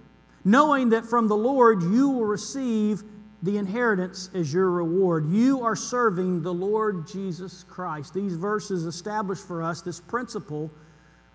knowing 0.49 0.89
that 0.89 1.05
from 1.05 1.29
the 1.29 1.37
Lord 1.37 1.83
you 1.83 2.09
will 2.09 2.25
receive 2.25 3.03
the 3.43 3.59
inheritance 3.59 4.31
as 4.35 4.53
your 4.53 4.71
reward. 4.71 5.31
You 5.31 5.63
are 5.63 5.77
serving 5.77 6.43
the 6.43 6.53
Lord 6.53 7.07
Jesus 7.07 7.65
Christ. 7.65 8.15
These 8.15 8.35
verses 8.35 8.87
establish 8.87 9.39
for 9.39 9.63
us 9.63 9.83
this 9.83 10.01
principle 10.01 10.71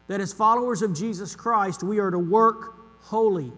that 0.07 0.19
as 0.19 0.33
followers 0.33 0.81
of 0.81 0.95
Jesus 0.95 1.35
Christ, 1.35 1.83
we 1.83 1.99
are 1.99 2.09
to 2.09 2.17
work 2.17 2.75
holy. 3.01 3.53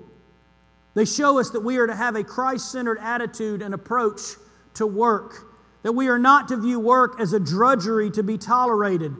They 0.93 1.05
show 1.05 1.39
us 1.39 1.49
that 1.51 1.61
we 1.61 1.77
are 1.77 1.87
to 1.87 1.95
have 1.95 2.15
a 2.17 2.23
Christ 2.23 2.71
centered 2.71 2.99
attitude 2.99 3.61
and 3.61 3.73
approach 3.73 4.21
to 4.73 4.85
work, 4.85 5.53
that 5.83 5.93
we 5.93 6.09
are 6.09 6.19
not 6.19 6.49
to 6.49 6.57
view 6.57 6.81
work 6.81 7.21
as 7.21 7.31
a 7.31 7.39
drudgery 7.39 8.11
to 8.11 8.23
be 8.23 8.37
tolerated 8.37 9.15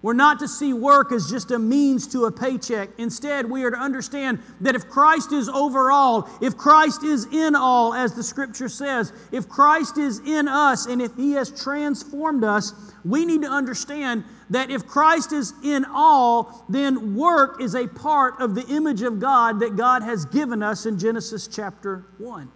we're 0.00 0.12
not 0.12 0.38
to 0.38 0.46
see 0.46 0.72
work 0.72 1.10
as 1.10 1.28
just 1.28 1.50
a 1.50 1.58
means 1.58 2.06
to 2.08 2.26
a 2.26 2.32
paycheck. 2.32 2.90
Instead, 2.98 3.50
we 3.50 3.64
are 3.64 3.70
to 3.72 3.76
understand 3.76 4.38
that 4.60 4.76
if 4.76 4.88
Christ 4.88 5.32
is 5.32 5.48
over 5.48 5.90
all, 5.90 6.30
if 6.40 6.56
Christ 6.56 7.02
is 7.02 7.26
in 7.32 7.56
all, 7.56 7.94
as 7.94 8.14
the 8.14 8.22
scripture 8.22 8.68
says, 8.68 9.12
if 9.32 9.48
Christ 9.48 9.98
is 9.98 10.20
in 10.20 10.46
us 10.46 10.86
and 10.86 11.02
if 11.02 11.16
He 11.16 11.32
has 11.32 11.50
transformed 11.50 12.44
us, 12.44 12.74
we 13.04 13.24
need 13.26 13.42
to 13.42 13.48
understand 13.48 14.22
that 14.50 14.70
if 14.70 14.86
Christ 14.86 15.32
is 15.32 15.52
in 15.64 15.84
all, 15.92 16.64
then 16.68 17.16
work 17.16 17.60
is 17.60 17.74
a 17.74 17.88
part 17.88 18.40
of 18.40 18.54
the 18.54 18.66
image 18.68 19.02
of 19.02 19.18
God 19.18 19.58
that 19.60 19.76
God 19.76 20.04
has 20.04 20.24
given 20.26 20.62
us 20.62 20.86
in 20.86 20.96
Genesis 20.96 21.48
chapter 21.48 22.04
1. 22.18 22.48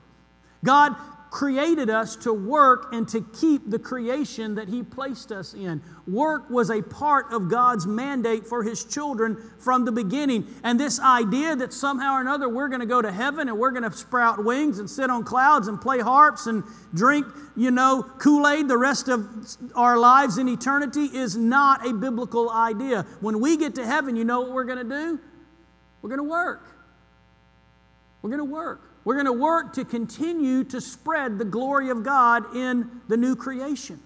God 0.65 0.95
created 1.33 1.89
us 1.89 2.15
to 2.15 2.31
work 2.31 2.93
and 2.93 3.09
to 3.09 3.23
keep 3.41 3.71
the 3.71 3.79
creation 3.79 4.55
that 4.55 4.69
He 4.69 4.83
placed 4.83 5.33
us 5.33 5.55
in. 5.55 5.81
Work 6.07 6.51
was 6.51 6.69
a 6.69 6.83
part 6.83 7.33
of 7.33 7.49
God's 7.49 7.87
mandate 7.87 8.47
for 8.47 8.63
His 8.63 8.85
children 8.85 9.39
from 9.59 9.87
the 9.87 9.93
beginning. 9.93 10.47
And 10.63 10.79
this 10.79 11.01
idea 11.01 11.57
that 11.57 11.73
somehow 11.73 12.17
or 12.17 12.21
another 12.21 12.51
we're 12.51 12.69
going 12.69 12.81
to 12.81 12.87
go 12.87 13.01
to 13.01 13.11
heaven 13.11 13.49
and 13.49 13.59
we're 13.59 13.71
going 13.71 13.91
to 13.91 13.97
sprout 13.97 14.45
wings 14.45 14.79
and 14.79 14.89
sit 14.89 15.09
on 15.09 15.25
clouds 15.25 15.69
and 15.69 15.81
play 15.81 16.01
harps 16.01 16.49
and 16.49 16.65
drink, 16.93 17.27
you 17.57 17.71
know, 17.71 18.03
Kool 18.19 18.47
Aid 18.47 18.69
the 18.69 18.77
rest 18.77 19.09
of 19.09 19.27
our 19.75 19.99
lives 19.99 20.37
in 20.37 20.51
eternity 20.51 21.07
is 21.07 21.35
not 21.35 21.89
a 21.89 21.95
biblical 21.95 22.51
idea. 22.51 23.07
When 23.21 23.41
we 23.41 23.57
get 23.57 23.75
to 23.77 23.87
heaven, 23.87 24.17
you 24.17 24.27
know 24.27 24.43
what 24.43 24.53
we're 24.53 24.65
going 24.65 24.87
to 24.87 24.95
do? 24.97 25.19
We're 26.03 26.11
going 26.11 26.19
to 26.19 26.31
work. 26.31 26.77
We're 28.21 28.29
going 28.29 28.47
to 28.47 28.53
work. 28.53 28.92
We're 29.05 29.15
going 29.15 29.27
to 29.27 29.33
work 29.33 29.73
to 29.75 29.85
continue 29.85 30.65
to 30.65 30.81
spread 30.81 31.39
the 31.39 31.45
glory 31.45 31.91
of 31.91 32.05
God 32.05 32.55
in 32.55 32.89
the 33.09 33.17
new 33.17 33.35
creation. 33.35 34.01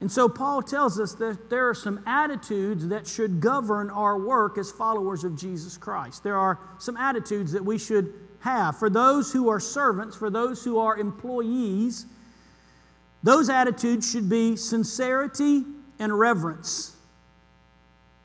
And 0.00 0.10
so 0.10 0.28
Paul 0.28 0.62
tells 0.62 0.98
us 0.98 1.14
that 1.14 1.50
there 1.50 1.68
are 1.68 1.74
some 1.74 2.02
attitudes 2.06 2.88
that 2.88 3.06
should 3.06 3.40
govern 3.40 3.90
our 3.90 4.18
work 4.18 4.56
as 4.56 4.70
followers 4.70 5.24
of 5.24 5.36
Jesus 5.36 5.76
Christ. 5.76 6.24
There 6.24 6.38
are 6.38 6.58
some 6.78 6.96
attitudes 6.96 7.52
that 7.52 7.64
we 7.64 7.76
should 7.76 8.14
have. 8.40 8.78
For 8.78 8.88
those 8.88 9.30
who 9.30 9.50
are 9.50 9.60
servants, 9.60 10.16
for 10.16 10.30
those 10.30 10.64
who 10.64 10.78
are 10.78 10.96
employees, 10.96 12.06
those 13.22 13.50
attitudes 13.50 14.10
should 14.10 14.30
be 14.30 14.56
sincerity 14.56 15.64
and 15.98 16.18
reverence. 16.18 16.96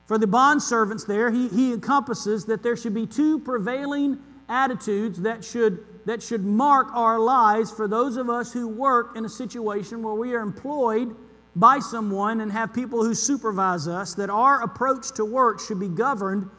For 0.06 0.18
the 0.18 0.28
bond 0.28 0.62
servants 0.62 1.04
there, 1.04 1.32
he, 1.32 1.48
he 1.48 1.74
encompasses 1.74 2.46
that 2.46 2.62
there 2.62 2.78
should 2.78 2.94
be 2.94 3.08
two 3.08 3.40
prevailing 3.40 4.20
attitudes 4.48 5.22
that 5.22 5.44
should, 5.44 5.84
that 6.06 6.22
should 6.22 6.46
mark 6.46 6.90
our 6.94 7.20
lives 7.20 7.72
for 7.72 7.88
those 7.88 8.18
of 8.18 8.30
us 8.30 8.54
who 8.54 8.68
work 8.68 9.18
in 9.18 9.26
a 9.26 9.30
situation 9.30 10.04
where 10.04 10.14
we 10.14 10.34
are 10.36 10.42
employed 10.42 11.16
by 11.56 11.80
someone 11.80 12.42
and 12.42 12.52
have 12.52 12.74
people 12.74 13.04
who 13.04 13.16
supervise 13.16 13.88
us, 13.88 14.14
that 14.16 14.30
our 14.30 14.62
approach 14.62 15.12
to 15.14 15.26
work 15.26 15.60
should 15.60 15.80
be 15.80 15.88
governed 15.88 16.50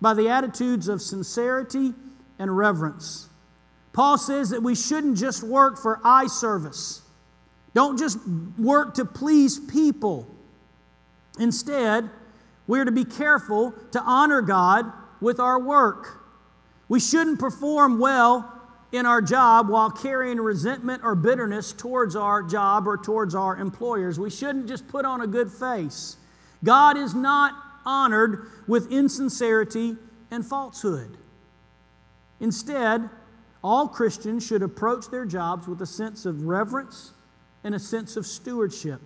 by 0.00 0.14
the 0.14 0.28
attitudes 0.28 0.88
of 0.88 1.00
sincerity 1.00 1.92
and 2.38 2.56
reverence. 2.56 3.28
Paul 3.92 4.18
says 4.18 4.50
that 4.50 4.62
we 4.62 4.74
shouldn't 4.74 5.16
just 5.16 5.42
work 5.42 5.78
for 5.78 6.00
eye 6.04 6.26
service. 6.26 7.02
Don't 7.74 7.98
just 7.98 8.18
work 8.58 8.94
to 8.94 9.04
please 9.04 9.58
people. 9.58 10.26
Instead, 11.38 12.10
we're 12.66 12.84
to 12.84 12.92
be 12.92 13.04
careful 13.04 13.72
to 13.92 14.00
honor 14.00 14.42
God 14.42 14.92
with 15.20 15.40
our 15.40 15.58
work. 15.58 16.22
We 16.88 17.00
shouldn't 17.00 17.38
perform 17.38 17.98
well 17.98 18.52
in 18.92 19.06
our 19.06 19.20
job 19.20 19.68
while 19.68 19.90
carrying 19.90 20.38
resentment 20.38 21.02
or 21.04 21.14
bitterness 21.14 21.72
towards 21.72 22.16
our 22.16 22.42
job 22.42 22.86
or 22.86 22.96
towards 22.96 23.34
our 23.34 23.56
employers. 23.56 24.18
We 24.18 24.30
shouldn't 24.30 24.68
just 24.68 24.86
put 24.88 25.04
on 25.04 25.20
a 25.20 25.26
good 25.26 25.50
face. 25.50 26.16
God 26.64 26.96
is 26.96 27.14
not 27.14 27.52
honored 27.84 28.50
with 28.66 28.90
insincerity 28.90 29.96
and 30.30 30.44
falsehood. 30.44 31.16
Instead, 32.40 33.08
all 33.62 33.88
Christians 33.88 34.46
should 34.46 34.62
approach 34.62 35.08
their 35.10 35.24
jobs 35.24 35.66
with 35.66 35.80
a 35.82 35.86
sense 35.86 36.26
of 36.26 36.42
reverence 36.42 37.12
and 37.64 37.74
a 37.74 37.78
sense 37.78 38.16
of 38.16 38.26
stewardship. 38.26 39.00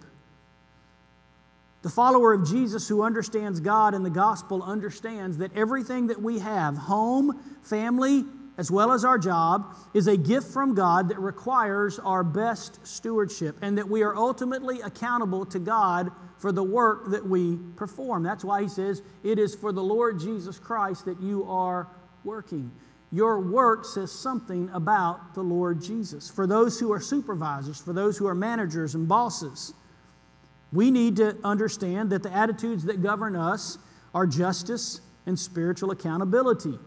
The 1.83 1.91
follower 1.91 2.35
of 2.35 2.47
Jesus 2.47 2.89
who 2.89 3.03
understands 3.03 3.59
God 3.61 3.95
and 3.95 4.05
the 4.05 4.11
gospel 4.11 4.63
understands 4.63 5.39
that 5.39 5.57
everything 5.57 6.09
that 6.09 6.21
we 6.21 6.39
have 6.41 6.77
home, 6.77 7.41
family, 7.63 8.25
as 8.59 8.71
well 8.71 8.93
as 8.93 9.07
our 9.07 9.17
job 9.17 9.75
is 9.95 10.07
a 10.07 10.19
gift 10.19 10.49
from 10.49 10.75
God 10.75 11.09
that 11.09 11.19
requires 11.19 11.99
our 11.99 12.23
best 12.23 12.87
stewardship 12.87 13.57
and 13.63 13.79
that 13.79 13.89
we 13.89 14.03
are 14.03 14.15
ultimately 14.15 14.83
accountable 14.83 15.47
to 15.47 15.59
God 15.59 16.11
for 16.37 16.53
the 16.53 16.63
work 16.63 17.11
that 17.11 17.27
we 17.27 17.57
perform. 17.77 18.23
That's 18.23 18.45
why 18.45 18.61
he 18.61 18.69
says, 18.69 19.01
It 19.23 19.39
is 19.39 19.55
for 19.55 19.73
the 19.73 19.83
Lord 19.83 20.21
Jesus 20.21 20.59
Christ 20.59 21.07
that 21.07 21.21
you 21.23 21.45
are 21.45 21.89
working. 22.23 22.71
Your 23.13 23.41
work 23.41 23.87
says 23.87 24.13
something 24.13 24.69
about 24.75 25.35
the 25.35 25.43
Lord 25.43 25.83
Jesus. 25.83 26.31
For 26.31 26.47
those 26.47 26.79
who 26.79 26.93
are 26.93 27.01
supervisors, 27.01 27.81
for 27.81 27.95
those 27.95 28.19
who 28.19 28.27
are 28.27 28.35
managers 28.35 28.95
and 28.95 29.09
bosses, 29.09 29.73
we 30.73 30.91
need 30.91 31.17
to 31.17 31.37
understand 31.43 32.11
that 32.11 32.23
the 32.23 32.33
attitudes 32.33 32.85
that 32.85 33.03
govern 33.03 33.35
us 33.37 33.79
are 34.15 34.27
justice 34.27 35.01
and 35.27 35.39
spiritual 35.39 35.91
accountability. 35.91 36.79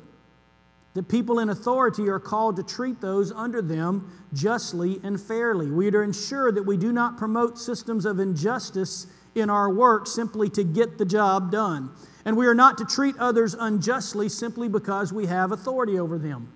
That 0.93 1.07
people 1.07 1.39
in 1.39 1.49
authority 1.49 2.07
are 2.07 2.19
called 2.19 2.55
to 2.57 2.63
treat 2.63 3.01
those 3.01 3.31
under 3.31 3.61
them 3.61 4.11
justly 4.33 4.99
and 5.03 5.19
fairly. 5.19 5.71
We 5.71 5.87
are 5.87 5.91
to 5.91 6.01
ensure 6.01 6.51
that 6.51 6.63
we 6.63 6.77
do 6.77 6.91
not 6.91 7.17
promote 7.17 7.57
systems 7.57 8.05
of 8.05 8.19
injustice 8.19 9.07
in 9.35 9.49
our 9.49 9.69
work 9.69 10.05
simply 10.07 10.49
to 10.51 10.63
get 10.63 10.97
the 10.97 11.05
job 11.05 11.51
done. 11.51 11.89
And 12.25 12.37
we 12.37 12.45
are 12.45 12.53
not 12.53 12.77
to 12.77 12.85
treat 12.85 13.17
others 13.17 13.53
unjustly 13.53 14.29
simply 14.29 14.69
because 14.69 15.11
we 15.11 15.25
have 15.25 15.51
authority 15.51 15.99
over 15.99 16.17
them. 16.17 16.51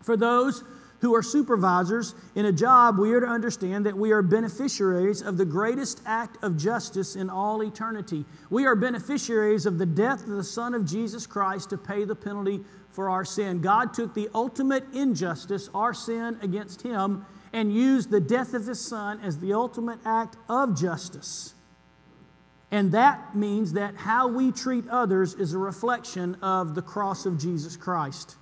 For 0.00 0.16
those 0.16 0.64
who 1.00 1.14
are 1.14 1.22
supervisors 1.22 2.14
in 2.34 2.44
a 2.44 2.52
job, 2.52 2.98
we 2.98 3.12
are 3.12 3.20
to 3.20 3.26
understand 3.26 3.86
that 3.86 3.96
we 3.96 4.12
are 4.12 4.22
beneficiaries 4.22 5.22
of 5.22 5.36
the 5.36 5.44
greatest 5.44 6.02
act 6.04 6.42
of 6.42 6.56
justice 6.56 7.16
in 7.16 7.30
all 7.30 7.62
eternity. 7.62 8.24
We 8.50 8.66
are 8.66 8.76
beneficiaries 8.76 9.64
of 9.64 9.78
the 9.78 9.86
death 9.86 10.22
of 10.22 10.30
the 10.30 10.44
Son 10.44 10.74
of 10.74 10.84
Jesus 10.84 11.26
Christ 11.26 11.70
to 11.70 11.78
pay 11.78 12.04
the 12.04 12.14
penalty 12.14 12.60
for 12.90 13.08
our 13.08 13.24
sin. 13.24 13.60
God 13.60 13.94
took 13.94 14.14
the 14.14 14.28
ultimate 14.34 14.84
injustice, 14.92 15.70
our 15.74 15.94
sin 15.94 16.38
against 16.42 16.82
Him, 16.82 17.24
and 17.52 17.72
used 17.72 18.10
the 18.10 18.20
death 18.20 18.52
of 18.52 18.66
His 18.66 18.84
Son 18.84 19.20
as 19.22 19.38
the 19.38 19.54
ultimate 19.54 20.00
act 20.04 20.36
of 20.48 20.78
justice. 20.78 21.54
And 22.70 22.92
that 22.92 23.34
means 23.34 23.72
that 23.72 23.96
how 23.96 24.28
we 24.28 24.52
treat 24.52 24.86
others 24.88 25.34
is 25.34 25.54
a 25.54 25.58
reflection 25.58 26.36
of 26.36 26.74
the 26.74 26.82
cross 26.82 27.26
of 27.26 27.38
Jesus 27.38 27.76
Christ. 27.76 28.36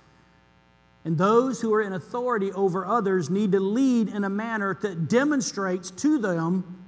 And 1.09 1.17
those 1.17 1.59
who 1.59 1.73
are 1.73 1.81
in 1.81 1.93
authority 1.93 2.51
over 2.51 2.85
others 2.85 3.31
need 3.31 3.53
to 3.53 3.59
lead 3.59 4.09
in 4.09 4.25
a 4.25 4.29
manner 4.29 4.77
that 4.83 5.07
demonstrates 5.07 5.89
to 5.89 6.19
them 6.19 6.85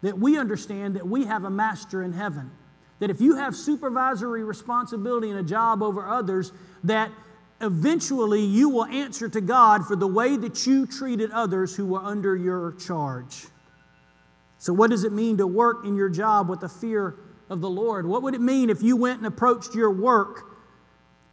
that 0.00 0.18
we 0.18 0.38
understand 0.38 0.96
that 0.96 1.06
we 1.06 1.26
have 1.26 1.44
a 1.44 1.50
master 1.50 2.02
in 2.02 2.14
heaven. 2.14 2.50
That 3.00 3.10
if 3.10 3.20
you 3.20 3.36
have 3.36 3.54
supervisory 3.54 4.44
responsibility 4.44 5.28
in 5.28 5.36
a 5.36 5.42
job 5.42 5.82
over 5.82 6.08
others, 6.08 6.52
that 6.84 7.10
eventually 7.60 8.42
you 8.42 8.70
will 8.70 8.86
answer 8.86 9.28
to 9.28 9.42
God 9.42 9.84
for 9.84 9.94
the 9.94 10.08
way 10.08 10.38
that 10.38 10.66
you 10.66 10.86
treated 10.86 11.30
others 11.30 11.76
who 11.76 11.84
were 11.84 12.00
under 12.00 12.34
your 12.34 12.72
charge. 12.80 13.44
So, 14.56 14.72
what 14.72 14.88
does 14.88 15.04
it 15.04 15.12
mean 15.12 15.36
to 15.36 15.46
work 15.46 15.84
in 15.84 15.96
your 15.96 16.08
job 16.08 16.48
with 16.48 16.60
the 16.60 16.68
fear 16.70 17.16
of 17.50 17.60
the 17.60 17.68
Lord? 17.68 18.06
What 18.06 18.22
would 18.22 18.34
it 18.34 18.40
mean 18.40 18.70
if 18.70 18.82
you 18.82 18.96
went 18.96 19.18
and 19.18 19.26
approached 19.26 19.74
your 19.74 19.90
work 19.90 20.49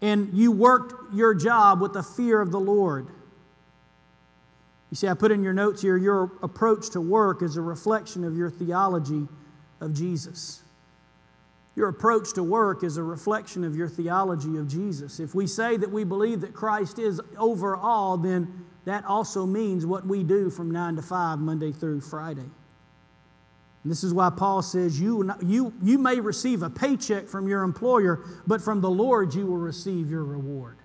and 0.01 0.33
you 0.33 0.51
worked 0.51 1.13
your 1.13 1.33
job 1.33 1.81
with 1.81 1.93
the 1.93 2.03
fear 2.03 2.39
of 2.41 2.51
the 2.51 2.60
Lord. 2.60 3.07
You 4.91 4.95
see, 4.95 5.07
I 5.07 5.13
put 5.13 5.31
in 5.31 5.43
your 5.43 5.53
notes 5.53 5.81
here 5.81 5.97
your 5.97 6.31
approach 6.41 6.91
to 6.91 7.01
work 7.01 7.41
is 7.41 7.57
a 7.57 7.62
reflection 7.62 8.23
of 8.23 8.38
your 8.38 8.49
theology 8.49 9.27
of 9.81 9.93
Jesus. 9.93 10.62
Your 11.75 11.89
approach 11.89 12.33
to 12.33 12.43
work 12.43 12.83
is 12.83 12.97
a 12.97 13.03
reflection 13.03 13.63
of 13.63 13.75
your 13.75 13.88
theology 13.88 14.57
of 14.57 14.67
Jesus. 14.67 15.19
If 15.19 15.36
we 15.36 15.45
say 15.45 15.77
that 15.77 15.91
we 15.91 16.03
believe 16.03 16.41
that 16.41 16.53
Christ 16.53 16.97
is 16.97 17.21
over 17.38 17.75
all, 17.75 18.17
then 18.17 18.65
that 18.86 19.05
also 19.05 19.45
means 19.45 19.86
what 19.86 20.05
we 20.05 20.23
do 20.23 20.49
from 20.49 20.71
9 20.71 20.95
to 20.95 21.01
5, 21.01 21.39
Monday 21.39 21.71
through 21.71 22.01
Friday. 22.01 22.49
And 23.88 23.91
this 23.93 24.04
is 24.04 24.13
why 24.13 24.30
Paul 24.30 24.62
says 24.62 25.00
you, 25.00 25.32
you, 25.41 25.71
you 25.82 25.97
may 25.97 26.19
receive 26.19 26.62
a 26.62 26.69
paycheck 26.69 27.26
from 27.26 27.47
your 27.47 27.63
employer, 27.63 28.19
but 28.45 28.62
from 28.62 28.82
the 28.82 28.89
Lord 28.89 29.34
you 29.34 29.45
will 29.45 29.56
receive 29.56 30.12
your 30.12 30.26
reward. 30.26 30.76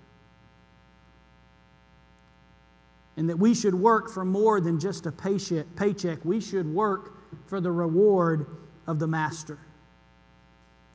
And 3.17 3.29
that 3.29 3.37
we 3.37 3.57
should 3.57 3.75
work 3.75 4.09
for 4.09 4.25
more 4.25 4.61
than 4.61 4.79
just 4.79 5.07
a 5.07 5.11
paycheck. 5.11 5.67
paycheck. 5.75 6.25
We 6.25 6.41
should 6.41 6.73
work 6.73 7.15
for 7.49 7.61
the 7.61 7.73
reward 7.73 8.47
of 8.87 9.01
the 9.01 9.09
Master. 9.09 9.59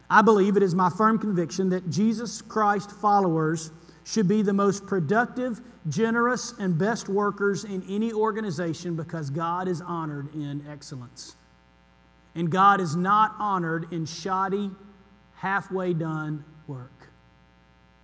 I 0.10 0.22
believe 0.22 0.56
it 0.56 0.64
is 0.64 0.74
my 0.74 0.90
firm 0.90 1.20
conviction 1.20 1.68
that 1.72 1.90
Jesus 1.90 2.42
Christ 2.42 2.90
followers 2.90 3.72
should 4.06 4.30
be 4.30 4.44
the 4.44 4.54
most 4.54 4.88
productive, 4.88 5.60
generous, 5.90 6.54
and 6.58 6.78
best 6.78 7.10
workers 7.10 7.66
in 7.66 7.84
any 7.90 8.14
organization 8.14 8.96
because 8.96 9.30
God 9.30 9.68
is 9.68 9.82
honored 9.82 10.34
in 10.34 10.66
excellence. 10.72 11.36
And 12.38 12.52
God 12.52 12.80
is 12.80 12.96
not 12.96 13.36
honored 13.40 13.92
in 13.92 14.06
shoddy, 14.06 14.70
halfway 15.34 15.94
done 15.94 16.46
work. 16.68 16.92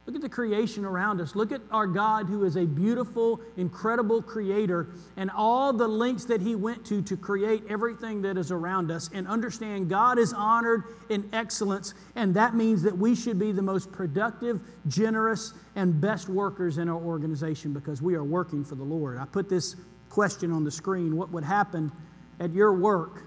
Look 0.08 0.16
at 0.16 0.22
the 0.24 0.28
creation 0.28 0.84
around 0.84 1.22
us. 1.22 1.36
Look 1.36 1.52
at 1.52 1.62
our 1.72 1.86
God, 1.86 2.26
who 2.26 2.44
is 2.44 2.58
a 2.58 2.66
beautiful, 2.66 3.40
incredible 3.58 4.24
creator, 4.24 4.88
and 5.18 5.30
all 5.30 5.72
the 5.72 5.88
lengths 5.88 6.26
that 6.26 6.42
He 6.42 6.56
went 6.56 6.84
to 6.88 7.04
to 7.04 7.16
create 7.16 7.64
everything 7.70 8.24
that 8.24 8.36
is 8.36 8.52
around 8.52 8.90
us. 8.90 9.10
And 9.14 9.28
understand 9.28 9.88
God 9.88 10.18
is 10.18 10.34
honored 10.34 10.84
in 11.10 11.30
excellence, 11.32 11.94
and 12.16 12.34
that 12.34 12.56
means 12.56 12.82
that 12.82 12.98
we 12.98 13.16
should 13.16 13.38
be 13.38 13.52
the 13.52 13.62
most 13.62 13.92
productive, 13.92 14.60
generous, 14.88 15.54
and 15.76 16.02
best 16.02 16.28
workers 16.28 16.80
in 16.80 16.90
our 16.90 17.00
organization 17.00 17.72
because 17.72 18.02
we 18.02 18.16
are 18.16 18.26
working 18.26 18.66
for 18.66 18.76
the 18.76 18.84
Lord. 18.84 19.20
I 19.20 19.26
put 19.26 19.48
this 19.48 19.76
question 20.10 20.52
on 20.52 20.64
the 20.64 20.72
screen 20.72 21.16
What 21.16 21.30
would 21.32 21.44
happen 21.44 21.92
at 22.40 22.52
your 22.52 22.74
work 22.74 23.24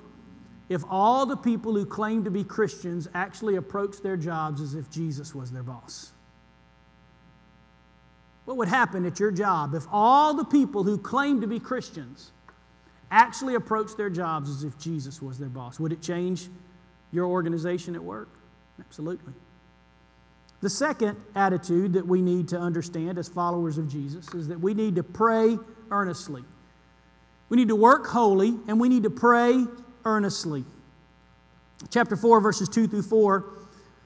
if 0.68 0.82
all 0.90 1.26
the 1.26 1.36
people 1.36 1.74
who 1.74 1.86
claim 1.86 2.24
to 2.24 2.30
be 2.30 2.42
Christians 2.42 3.08
actually 3.14 3.56
approached 3.56 4.02
their 4.02 4.16
jobs 4.16 4.60
as 4.60 4.74
if 4.74 4.90
Jesus 4.90 5.34
was 5.34 5.50
their 5.52 5.62
boss? 5.62 6.12
What 8.46 8.56
would 8.56 8.68
happen 8.68 9.04
at 9.06 9.20
your 9.20 9.30
job 9.30 9.74
if 9.74 9.84
all 9.92 10.34
the 10.34 10.44
people 10.44 10.84
who 10.84 10.98
claim 10.98 11.40
to 11.40 11.46
be 11.46 11.58
Christians 11.60 12.30
actually 13.10 13.54
approached 13.54 13.96
their 13.96 14.10
jobs 14.10 14.48
as 14.48 14.64
if 14.64 14.78
Jesus 14.78 15.20
was 15.20 15.38
their 15.38 15.48
boss? 15.48 15.78
Would 15.78 15.92
it 15.92 16.02
change 16.02 16.48
your 17.12 17.26
organization 17.26 17.94
at 17.94 18.02
work? 18.02 18.28
Absolutely. 18.80 19.32
The 20.60 20.70
second 20.70 21.16
attitude 21.34 21.92
that 21.92 22.06
we 22.06 22.22
need 22.22 22.48
to 22.48 22.58
understand 22.58 23.18
as 23.18 23.28
followers 23.28 23.78
of 23.78 23.88
Jesus 23.88 24.32
is 24.34 24.48
that 24.48 24.60
we 24.60 24.74
need 24.74 24.96
to 24.96 25.02
pray 25.02 25.58
earnestly. 25.90 26.44
We 27.48 27.56
need 27.56 27.68
to 27.68 27.76
work 27.76 28.06
holy 28.06 28.58
and 28.66 28.80
we 28.80 28.88
need 28.88 29.04
to 29.04 29.10
pray 29.10 29.64
earnestly. 30.06 30.64
Chapter 31.90 32.16
4, 32.16 32.40
verses 32.40 32.68
2 32.70 32.86
through 32.88 33.02
4 33.02 33.44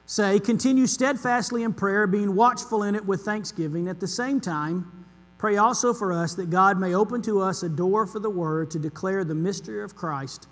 say, 0.07 0.39
Continue 0.39 0.87
steadfastly 0.87 1.63
in 1.63 1.73
prayer, 1.73 2.05
being 2.07 2.35
watchful 2.35 2.83
in 2.83 2.95
it 2.95 3.05
with 3.05 3.21
thanksgiving. 3.21 3.87
At 3.87 4.01
the 4.01 4.07
same 4.07 4.41
time, 4.41 5.05
pray 5.37 5.55
also 5.55 5.93
for 5.93 6.11
us 6.11 6.33
that 6.35 6.49
God 6.49 6.77
may 6.77 6.95
open 6.95 7.21
to 7.21 7.39
us 7.39 7.63
a 7.63 7.69
door 7.69 8.05
for 8.05 8.19
the 8.19 8.29
word 8.29 8.69
to 8.71 8.79
declare 8.79 9.23
the 9.23 9.35
mystery 9.35 9.83
of 9.83 9.95
Christ, 9.95 10.47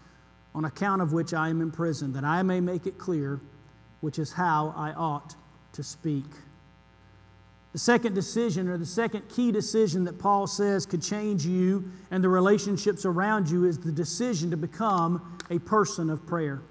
on 0.55 0.65
account 0.65 1.01
of 1.01 1.11
which 1.11 1.33
I 1.33 1.49
am 1.49 1.61
in 1.61 1.71
prison, 1.71 2.13
that 2.13 2.23
I 2.23 2.41
may 2.43 2.61
make 2.61 2.85
it 2.85 2.97
clear, 2.97 3.41
which 4.01 4.17
is 4.17 4.31
how 4.31 4.73
I 4.77 4.93
ought 4.93 5.35
to 5.73 5.83
speak. 5.83 6.25
The 7.71 7.79
second 7.79 8.15
decision, 8.15 8.67
or 8.67 8.77
the 8.77 8.85
second 8.85 9.29
key 9.29 9.51
decision 9.51 10.03
that 10.05 10.17
Paul 10.17 10.47
says 10.47 10.85
could 10.85 11.03
change 11.03 11.45
you 11.45 11.91
and 12.09 12.23
the 12.23 12.29
relationships 12.29 13.05
around 13.05 13.49
you, 13.49 13.65
is 13.65 13.77
the 13.77 13.91
decision 13.91 14.49
to 14.51 14.57
become 14.57 15.37
a 15.51 15.59
person 15.59 16.09
of 16.09 16.25
prayer. 16.25 16.61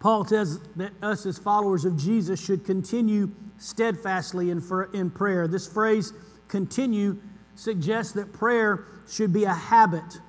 Paul 0.00 0.24
says 0.24 0.58
that 0.76 0.92
us 1.02 1.26
as 1.26 1.38
followers 1.38 1.84
of 1.84 1.96
Jesus 1.96 2.42
should 2.44 2.64
continue 2.64 3.30
steadfastly 3.58 4.50
in, 4.50 4.60
in 4.94 5.10
prayer. 5.10 5.46
This 5.46 5.68
phrase, 5.68 6.12
continue, 6.48 7.18
suggests 7.54 8.12
that 8.14 8.32
prayer 8.32 8.86
should 9.08 9.32
be 9.32 9.44
a 9.44 9.54
habit, 9.54 10.20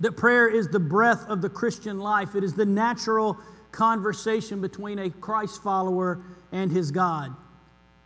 that 0.00 0.16
prayer 0.16 0.48
is 0.48 0.66
the 0.68 0.80
breath 0.80 1.28
of 1.28 1.42
the 1.42 1.48
Christian 1.48 2.00
life. 2.00 2.34
It 2.34 2.42
is 2.42 2.54
the 2.54 2.66
natural 2.66 3.36
conversation 3.72 4.60
between 4.60 4.98
a 4.98 5.10
Christ 5.10 5.62
follower 5.62 6.20
and 6.52 6.70
his 6.70 6.90
God. 6.90 7.34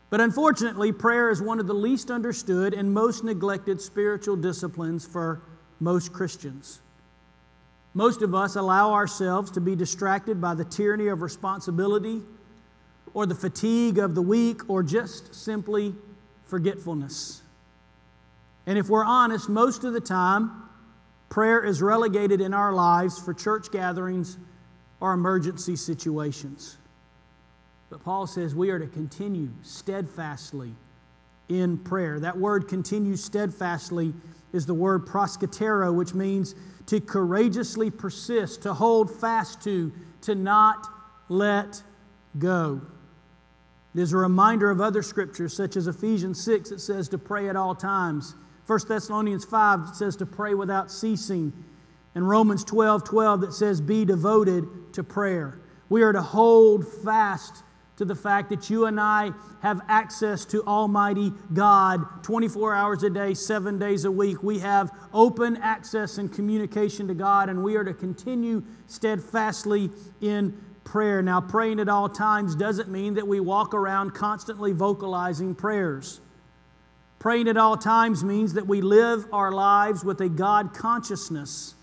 But 0.09 0.21
unfortunately, 0.21 0.93
prayer 0.93 1.31
is 1.31 1.43
one 1.43 1.59
of 1.59 1.67
the 1.67 1.75
least 1.75 2.11
understood 2.11 2.73
and 2.73 2.95
most 2.95 3.25
neglected 3.25 3.81
spiritual 3.81 4.37
disciplines 4.37 5.05
for 5.05 5.43
most 5.81 6.13
Christians. 6.13 6.81
Most 7.93 8.23
of 8.23 8.35
us 8.35 8.57
allow 8.57 8.93
ourselves 8.93 9.51
to 9.53 9.61
be 9.61 9.75
distracted 9.75 10.41
by 10.41 10.55
the 10.55 10.65
tyranny 10.65 11.09
of 11.09 11.23
responsibility 11.23 12.23
or 13.15 13.27
the 13.27 13.35
fatigue 13.35 13.99
of 13.99 14.15
the 14.15 14.23
week 14.23 14.69
or 14.69 14.83
just 14.83 15.35
simply 15.35 15.95
forgetfulness. 16.45 17.43
And 18.67 18.79
if 18.79 18.89
we're 18.89 19.05
honest, 19.05 19.49
most 19.49 19.85
of 19.85 19.93
the 19.93 20.01
time, 20.01 20.51
prayer 21.29 21.65
is 21.65 21.81
relegated 21.81 22.41
in 22.41 22.53
our 22.53 22.73
lives 22.73 23.19
for 23.19 23.33
church 23.33 23.71
gatherings 23.73 24.37
or 25.01 25.13
emergency 25.13 25.77
situations. 25.77 26.77
But 27.91 28.03
Paul 28.03 28.27
says 28.27 28.55
we 28.55 28.71
are 28.71 28.79
to 28.79 28.87
continue 28.87 29.51
steadfastly 29.63 30.73
in 31.49 31.79
prayer. 31.79 32.19
That 32.21 32.37
word 32.37 32.69
continue 32.69 33.17
steadfastly 33.17 34.13
is 34.53 34.67
the 34.67 34.75
word 34.75 35.07
proskartereo, 35.07 35.95
which 35.95 36.15
means 36.15 36.55
to 36.87 37.01
courageously 37.01 37.91
persist, 37.91 38.63
to 38.63 38.75
hold 38.75 39.11
fast 39.11 39.63
to, 39.63 39.93
to 40.23 40.35
not 40.35 40.87
let 41.29 41.83
go. 42.39 42.81
It 43.95 44.01
is 44.01 44.13
a 44.13 44.17
reminder 44.17 44.71
of 44.71 44.81
other 44.81 45.03
scriptures, 45.03 45.55
such 45.55 45.77
as 45.77 45.87
Ephesians 45.87 46.43
6, 46.45 46.71
it 46.71 46.81
says 46.81 47.09
to 47.11 47.19
pray 47.19 47.49
at 47.49 47.57
all 47.57 47.75
times. 47.75 48.35
1 48.67 48.81
Thessalonians 48.89 49.45
5, 49.45 49.89
it 49.89 49.95
says 49.95 50.17
to 50.17 50.27
pray 50.27 50.55
without 50.55 50.91
ceasing. 50.91 51.53
And 52.17 52.27
Romans 52.27 52.65
12, 52.65 53.05
12, 53.05 53.43
that 53.43 53.53
says 53.53 53.79
be 53.79 54.07
devoted 54.07 54.65
to 54.95 55.05
prayer. 55.05 55.61
We 55.91 56.03
are 56.03 56.15
to 56.15 56.23
hold 56.23 56.89
fast 57.05 57.63
to 57.97 58.07
the 58.07 58.15
fact 58.15 58.49
that 58.49 58.71
you 58.71 58.87
and 58.87 58.99
I 58.99 59.33
have 59.61 59.83
access 59.87 60.47
to 60.47 60.65
Almighty 60.65 61.31
God 61.53 62.25
24 62.25 62.75
hours 62.75 63.03
a 63.03 63.11
day, 63.11 63.35
seven 63.35 63.79
days 63.79 64.07
a 64.07 64.11
week. 64.11 64.43
We 64.43 64.59
have 64.61 64.91
open 65.13 65.59
access 65.59 66.17
and 66.17 66.33
communication 66.33 67.07
to 67.09 67.15
God, 67.15 67.51
and 67.51 67.63
we 67.63 67.77
are 67.77 67.85
to 67.85 67.93
continue 67.93 68.63
steadfastly 68.87 69.91
in 70.23 70.59
prayer. 70.85 71.21
Now, 71.21 71.43
praying 71.43 71.81
at 71.81 71.91
all 71.91 72.09
times 72.09 72.57
doesn't 72.57 72.89
mean 72.89 73.13
that 73.15 73.29
we 73.29 73.41
walk 73.41 73.75
around 73.75 74.15
constantly 74.15 74.73
vocalizing 74.73 75.55
prayers. 75.55 76.23
Praying 77.19 77.47
at 77.49 77.59
all 77.59 77.77
times 77.77 78.25
means 78.25 78.55
that 78.55 78.67
we 78.67 78.81
live 78.81 79.27
our 79.35 79.53
lives 79.53 80.03
with 80.03 80.23
a 80.23 80.31
God 80.31 80.73
consciousness 80.73 81.75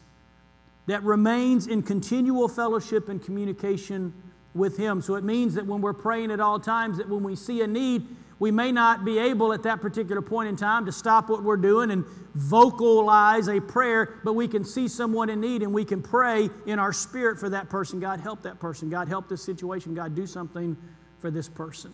that 0.85 1.03
remains 1.03 1.67
in 1.67 1.81
continual 1.81 2.47
fellowship 2.47 3.09
and 3.09 3.23
communication 3.23 4.13
with 4.53 4.77
Him. 4.77 5.01
So 5.01 5.15
it 5.15 5.23
means 5.23 5.55
that 5.55 5.65
when 5.65 5.81
we're 5.81 5.93
praying 5.93 6.31
at 6.31 6.39
all 6.39 6.59
times, 6.59 6.97
that 6.97 7.09
when 7.09 7.23
we 7.23 7.35
see 7.35 7.61
a 7.61 7.67
need, 7.67 8.05
we 8.39 8.51
may 8.51 8.71
not 8.71 9.05
be 9.05 9.19
able 9.19 9.53
at 9.53 9.63
that 9.63 9.79
particular 9.79 10.21
point 10.21 10.49
in 10.49 10.55
time 10.55 10.85
to 10.85 10.91
stop 10.91 11.29
what 11.29 11.43
we're 11.43 11.55
doing 11.55 11.91
and 11.91 12.03
vocalize 12.35 13.47
a 13.47 13.61
prayer, 13.61 14.19
but 14.23 14.33
we 14.33 14.47
can 14.47 14.65
see 14.65 14.87
someone 14.87 15.29
in 15.29 15.39
need 15.39 15.61
and 15.61 15.73
we 15.73 15.85
can 15.85 16.01
pray 16.01 16.49
in 16.65 16.79
our 16.79 16.91
spirit 16.91 17.39
for 17.39 17.49
that 17.49 17.69
person. 17.69 17.99
God, 17.99 18.19
help 18.19 18.41
that 18.43 18.59
person. 18.59 18.89
God, 18.89 19.07
help 19.07 19.29
this 19.29 19.43
situation. 19.43 19.93
God, 19.93 20.15
do 20.15 20.27
something 20.27 20.75
for 21.19 21.31
this 21.31 21.47
person. 21.47 21.93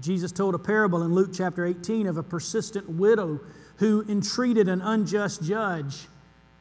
Jesus 0.00 0.32
told 0.32 0.54
a 0.54 0.58
parable 0.58 1.02
in 1.02 1.14
Luke 1.14 1.30
chapter 1.32 1.64
18 1.64 2.06
of 2.06 2.16
a 2.16 2.22
persistent 2.22 2.88
widow 2.88 3.40
who 3.76 4.04
entreated 4.08 4.68
an 4.68 4.80
unjust 4.82 5.42
judge 5.42 6.06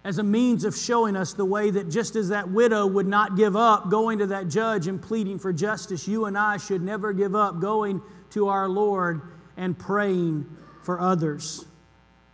as 0.04 0.18
a 0.18 0.24
means 0.24 0.64
of 0.64 0.76
showing 0.76 1.16
us 1.16 1.34
the 1.34 1.46
way 1.46 1.70
that 1.72 1.90
just 1.90 2.16
as 2.16 2.30
that 2.30 2.50
widow 2.50 2.88
would 2.88 3.08
not 3.08 3.36
give 3.36 3.56
up 3.56 3.90
going 3.90 4.20
to 4.20 4.28
that 4.28 4.48
judge 4.48 4.88
and 4.88 5.02
pleading 5.02 5.38
for 5.38 5.52
justice, 5.52 6.08
you 6.08 6.26
and 6.26 6.38
I 6.38 6.58
should 6.58 6.82
never 6.82 7.12
give 7.12 7.36
up 7.36 7.60
going 7.60 8.02
to 8.32 8.48
our 8.48 8.70
Lord 8.70 9.22
and 9.58 9.78
praying 9.78 10.46
for 10.84 11.02
others. 11.02 11.66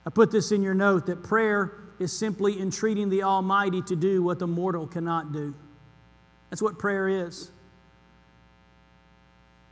I 0.06 0.12
put 0.12 0.32
this 0.32 0.51
in 0.51 0.62
your 0.62 0.75
note 0.75 1.08
that 1.08 1.23
prayer 1.23 1.73
is 1.97 2.15
simply 2.15 2.60
entreating 2.60 3.10
the 3.10 3.23
Almighty 3.23 3.82
to 3.84 3.95
do 3.95 4.21
what 4.21 4.38
the 4.38 4.47
mortal 4.47 4.86
cannot 4.86 5.34
do. 5.34 5.56
That's 6.49 6.62
what 6.62 6.78
prayer 6.78 7.10
is. 7.10 7.49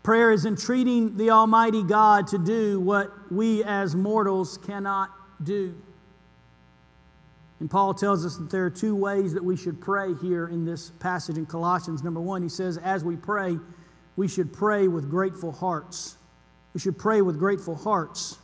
Prayer 0.01 0.31
is 0.31 0.45
entreating 0.45 1.15
the 1.15 1.29
Almighty 1.29 1.83
God 1.83 2.27
to 2.27 2.37
do 2.37 2.79
what 2.79 3.31
we 3.31 3.63
as 3.63 3.95
mortals 3.95 4.57
cannot 4.57 5.11
do. 5.43 5.75
And 7.63 7.71
Paul 7.71 7.93
tells 7.93 8.25
us 8.25 8.35
that 8.35 8.49
there 8.49 8.65
are 8.65 8.69
two 8.69 8.93
ways 8.93 9.33
that 9.33 9.41
we 9.41 9.55
should 9.55 9.79
pray 9.79 10.13
here 10.15 10.49
in 10.49 10.65
this 10.65 10.89
passage 10.99 11.37
in 11.37 11.45
Colossians. 11.45 12.03
Number 12.03 12.19
one, 12.19 12.43
he 12.43 12.49
says, 12.49 12.77
as 12.77 13.05
we 13.05 13.15
pray, 13.15 13.57
we 14.17 14.27
should 14.27 14.51
pray 14.51 14.89
with 14.89 15.09
grateful 15.09 15.53
hearts. 15.53 16.17
We 16.73 16.81
should 16.81 16.97
pray 16.97 17.21
with 17.21 17.39
grateful 17.39 17.75
hearts. 17.75 18.37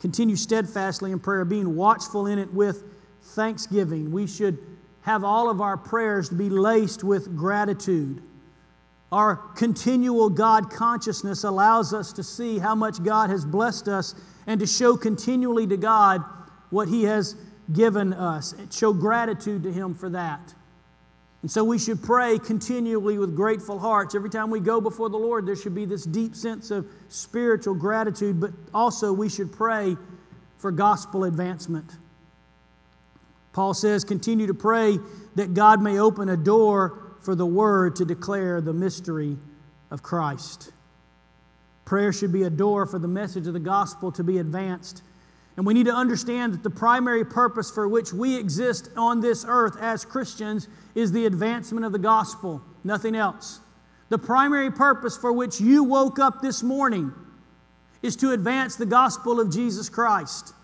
Continue 0.00 0.34
steadfastly 0.34 1.12
in 1.12 1.20
prayer, 1.20 1.44
being 1.44 1.76
watchful 1.76 2.26
in 2.26 2.40
it 2.40 2.52
with 2.52 2.82
thanksgiving. 3.22 4.10
We 4.10 4.26
should 4.26 4.58
have 5.02 5.22
all 5.22 5.48
of 5.48 5.60
our 5.60 5.76
prayers 5.76 6.30
to 6.30 6.34
be 6.34 6.50
laced 6.50 7.04
with 7.04 7.36
gratitude. 7.36 8.24
Our 9.12 9.36
continual 9.36 10.30
God 10.30 10.68
consciousness 10.68 11.44
allows 11.44 11.94
us 11.94 12.12
to 12.14 12.24
see 12.24 12.58
how 12.58 12.74
much 12.74 13.04
God 13.04 13.30
has 13.30 13.44
blessed 13.44 13.86
us 13.86 14.16
and 14.48 14.58
to 14.58 14.66
show 14.66 14.96
continually 14.96 15.68
to 15.68 15.76
God 15.76 16.24
what 16.70 16.88
He 16.88 17.04
has 17.04 17.36
given 17.72 18.12
us. 18.12 18.54
Show 18.70 18.92
gratitude 18.92 19.62
to 19.64 19.72
Him 19.72 19.94
for 19.94 20.08
that. 20.10 20.54
And 21.42 21.50
so 21.50 21.64
we 21.64 21.78
should 21.78 22.02
pray 22.02 22.38
continually 22.38 23.18
with 23.18 23.34
grateful 23.34 23.78
hearts. 23.78 24.14
Every 24.14 24.30
time 24.30 24.48
we 24.48 24.60
go 24.60 24.80
before 24.80 25.10
the 25.10 25.18
Lord, 25.18 25.44
there 25.44 25.56
should 25.56 25.74
be 25.74 25.84
this 25.84 26.04
deep 26.04 26.36
sense 26.36 26.70
of 26.70 26.86
spiritual 27.08 27.74
gratitude, 27.74 28.40
but 28.40 28.52
also 28.72 29.12
we 29.12 29.28
should 29.28 29.52
pray 29.52 29.96
for 30.58 30.70
gospel 30.70 31.24
advancement. 31.24 31.90
Paul 33.52 33.74
says, 33.74 34.04
continue 34.04 34.46
to 34.46 34.54
pray 34.54 34.98
that 35.34 35.52
God 35.52 35.82
may 35.82 35.98
open 35.98 36.28
a 36.28 36.36
door 36.36 37.16
for 37.20 37.34
the 37.34 37.46
word 37.46 37.96
to 37.96 38.04
declare 38.04 38.60
the 38.60 38.72
mystery 38.72 39.36
of 39.90 40.02
Christ. 40.02 40.70
Prayer 41.84 42.12
should 42.12 42.32
be 42.32 42.44
a 42.44 42.50
door 42.50 42.86
for 42.86 42.98
the 42.98 43.08
message 43.08 43.46
of 43.46 43.52
the 43.52 43.60
gospel 43.60 44.12
to 44.12 44.24
be 44.24 44.38
advanced. 44.38 45.02
And 45.56 45.66
we 45.66 45.74
need 45.74 45.86
to 45.86 45.94
understand 45.94 46.54
that 46.54 46.62
the 46.62 46.70
primary 46.70 47.24
purpose 47.24 47.70
for 47.70 47.86
which 47.86 48.12
we 48.12 48.36
exist 48.36 48.88
on 48.96 49.20
this 49.20 49.44
earth 49.46 49.76
as 49.80 50.04
Christians 50.04 50.68
is 50.94 51.12
the 51.12 51.26
advancement 51.26 51.84
of 51.84 51.92
the 51.92 51.98
gospel, 51.98 52.62
nothing 52.84 53.14
else. 53.14 53.60
The 54.08 54.18
primary 54.18 54.70
purpose 54.70 55.16
for 55.16 55.32
which 55.32 55.60
you 55.60 55.84
woke 55.84 56.18
up 56.18 56.40
this 56.40 56.62
morning 56.62 57.12
is 58.02 58.16
to 58.16 58.32
advance 58.32 58.76
the 58.76 58.86
gospel 58.86 59.40
of 59.40 59.50
Jesus 59.50 59.88
Christ. 59.88 60.54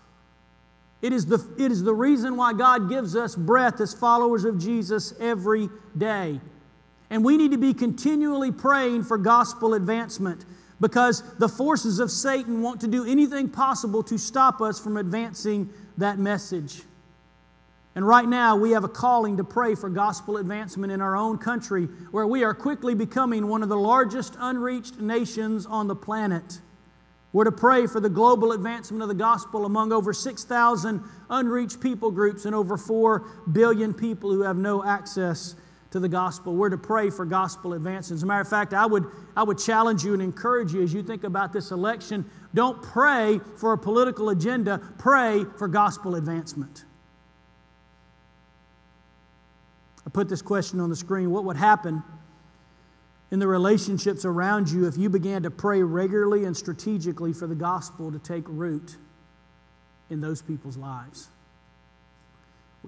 It 1.01 1.13
is, 1.13 1.25
the, 1.25 1.47
it 1.57 1.71
is 1.71 1.83
the 1.83 1.93
reason 1.93 2.35
why 2.35 2.53
God 2.53 2.89
gives 2.89 3.15
us 3.15 3.35
breath 3.35 3.79
as 3.79 3.93
followers 3.93 4.43
of 4.43 4.59
Jesus 4.59 5.13
every 5.19 5.69
day. 5.97 6.41
And 7.09 7.23
we 7.23 7.37
need 7.37 7.51
to 7.51 7.57
be 7.57 7.73
continually 7.73 8.51
praying 8.51 9.03
for 9.03 9.17
gospel 9.17 9.73
advancement 9.73 10.45
because 10.79 11.23
the 11.37 11.49
forces 11.49 11.99
of 11.99 12.11
Satan 12.11 12.61
want 12.61 12.81
to 12.81 12.87
do 12.87 13.05
anything 13.05 13.49
possible 13.49 14.03
to 14.03 14.17
stop 14.17 14.61
us 14.61 14.79
from 14.79 14.97
advancing 14.97 15.69
that 15.97 16.19
message. 16.19 16.83
And 17.95 18.07
right 18.07 18.27
now, 18.27 18.55
we 18.55 18.71
have 18.71 18.83
a 18.83 18.89
calling 18.89 19.37
to 19.37 19.43
pray 19.43 19.75
for 19.75 19.89
gospel 19.89 20.37
advancement 20.37 20.93
in 20.93 21.01
our 21.01 21.17
own 21.17 21.37
country, 21.37 21.85
where 22.11 22.27
we 22.27 22.43
are 22.43 22.53
quickly 22.53 22.95
becoming 22.95 23.47
one 23.47 23.63
of 23.63 23.69
the 23.69 23.77
largest 23.77 24.35
unreached 24.39 24.99
nations 24.99 25.65
on 25.65 25.87
the 25.87 25.95
planet. 25.95 26.61
We're 27.33 27.43
to 27.43 27.51
pray 27.51 27.87
for 27.87 27.99
the 27.99 28.09
global 28.09 28.53
advancement 28.53 29.03
of 29.03 29.09
the 29.09 29.15
gospel 29.15 29.65
among 29.65 29.91
over 29.91 30.13
6,000 30.13 31.03
unreached 31.29 31.79
people 31.79 32.09
groups 32.09 32.45
and 32.45 32.55
over 32.55 32.77
4 32.77 33.25
billion 33.51 33.93
people 33.93 34.31
who 34.31 34.41
have 34.41 34.57
no 34.57 34.83
access 34.83 35.55
to 35.91 35.99
the 35.99 36.09
gospel. 36.09 36.55
We're 36.55 36.69
to 36.69 36.77
pray 36.77 37.09
for 37.09 37.25
gospel 37.25 37.73
advancement. 37.73 38.19
As 38.19 38.23
a 38.23 38.25
matter 38.25 38.41
of 38.41 38.47
fact, 38.47 38.73
I 38.73 38.85
would, 38.85 39.05
I 39.35 39.43
would 39.43 39.57
challenge 39.57 40.03
you 40.03 40.13
and 40.13 40.21
encourage 40.21 40.73
you 40.73 40.81
as 40.83 40.93
you 40.93 41.01
think 41.01 41.23
about 41.23 41.53
this 41.53 41.71
election 41.71 42.29
don't 42.53 42.81
pray 42.81 43.39
for 43.57 43.73
a 43.73 43.77
political 43.77 44.29
agenda, 44.29 44.81
pray 44.97 45.45
for 45.57 45.67
gospel 45.67 46.15
advancement. 46.15 46.83
I 50.05 50.09
put 50.09 50.27
this 50.27 50.41
question 50.41 50.79
on 50.79 50.89
the 50.89 50.95
screen 50.95 51.29
What 51.29 51.43
would 51.43 51.57
happen? 51.57 52.03
in 53.31 53.39
the 53.39 53.47
relationships 53.47 54.25
around 54.25 54.69
you 54.69 54.87
if 54.87 54.97
you 54.97 55.09
began 55.09 55.43
to 55.43 55.51
pray 55.51 55.83
regularly 55.83 56.45
and 56.45 56.55
strategically 56.55 57.31
for 57.31 57.47
the 57.47 57.55
gospel 57.55 58.11
to 58.11 58.19
take 58.19 58.43
root 58.47 58.97
in 60.09 60.19
those 60.19 60.41
people's 60.41 60.77
lives. 60.77 61.29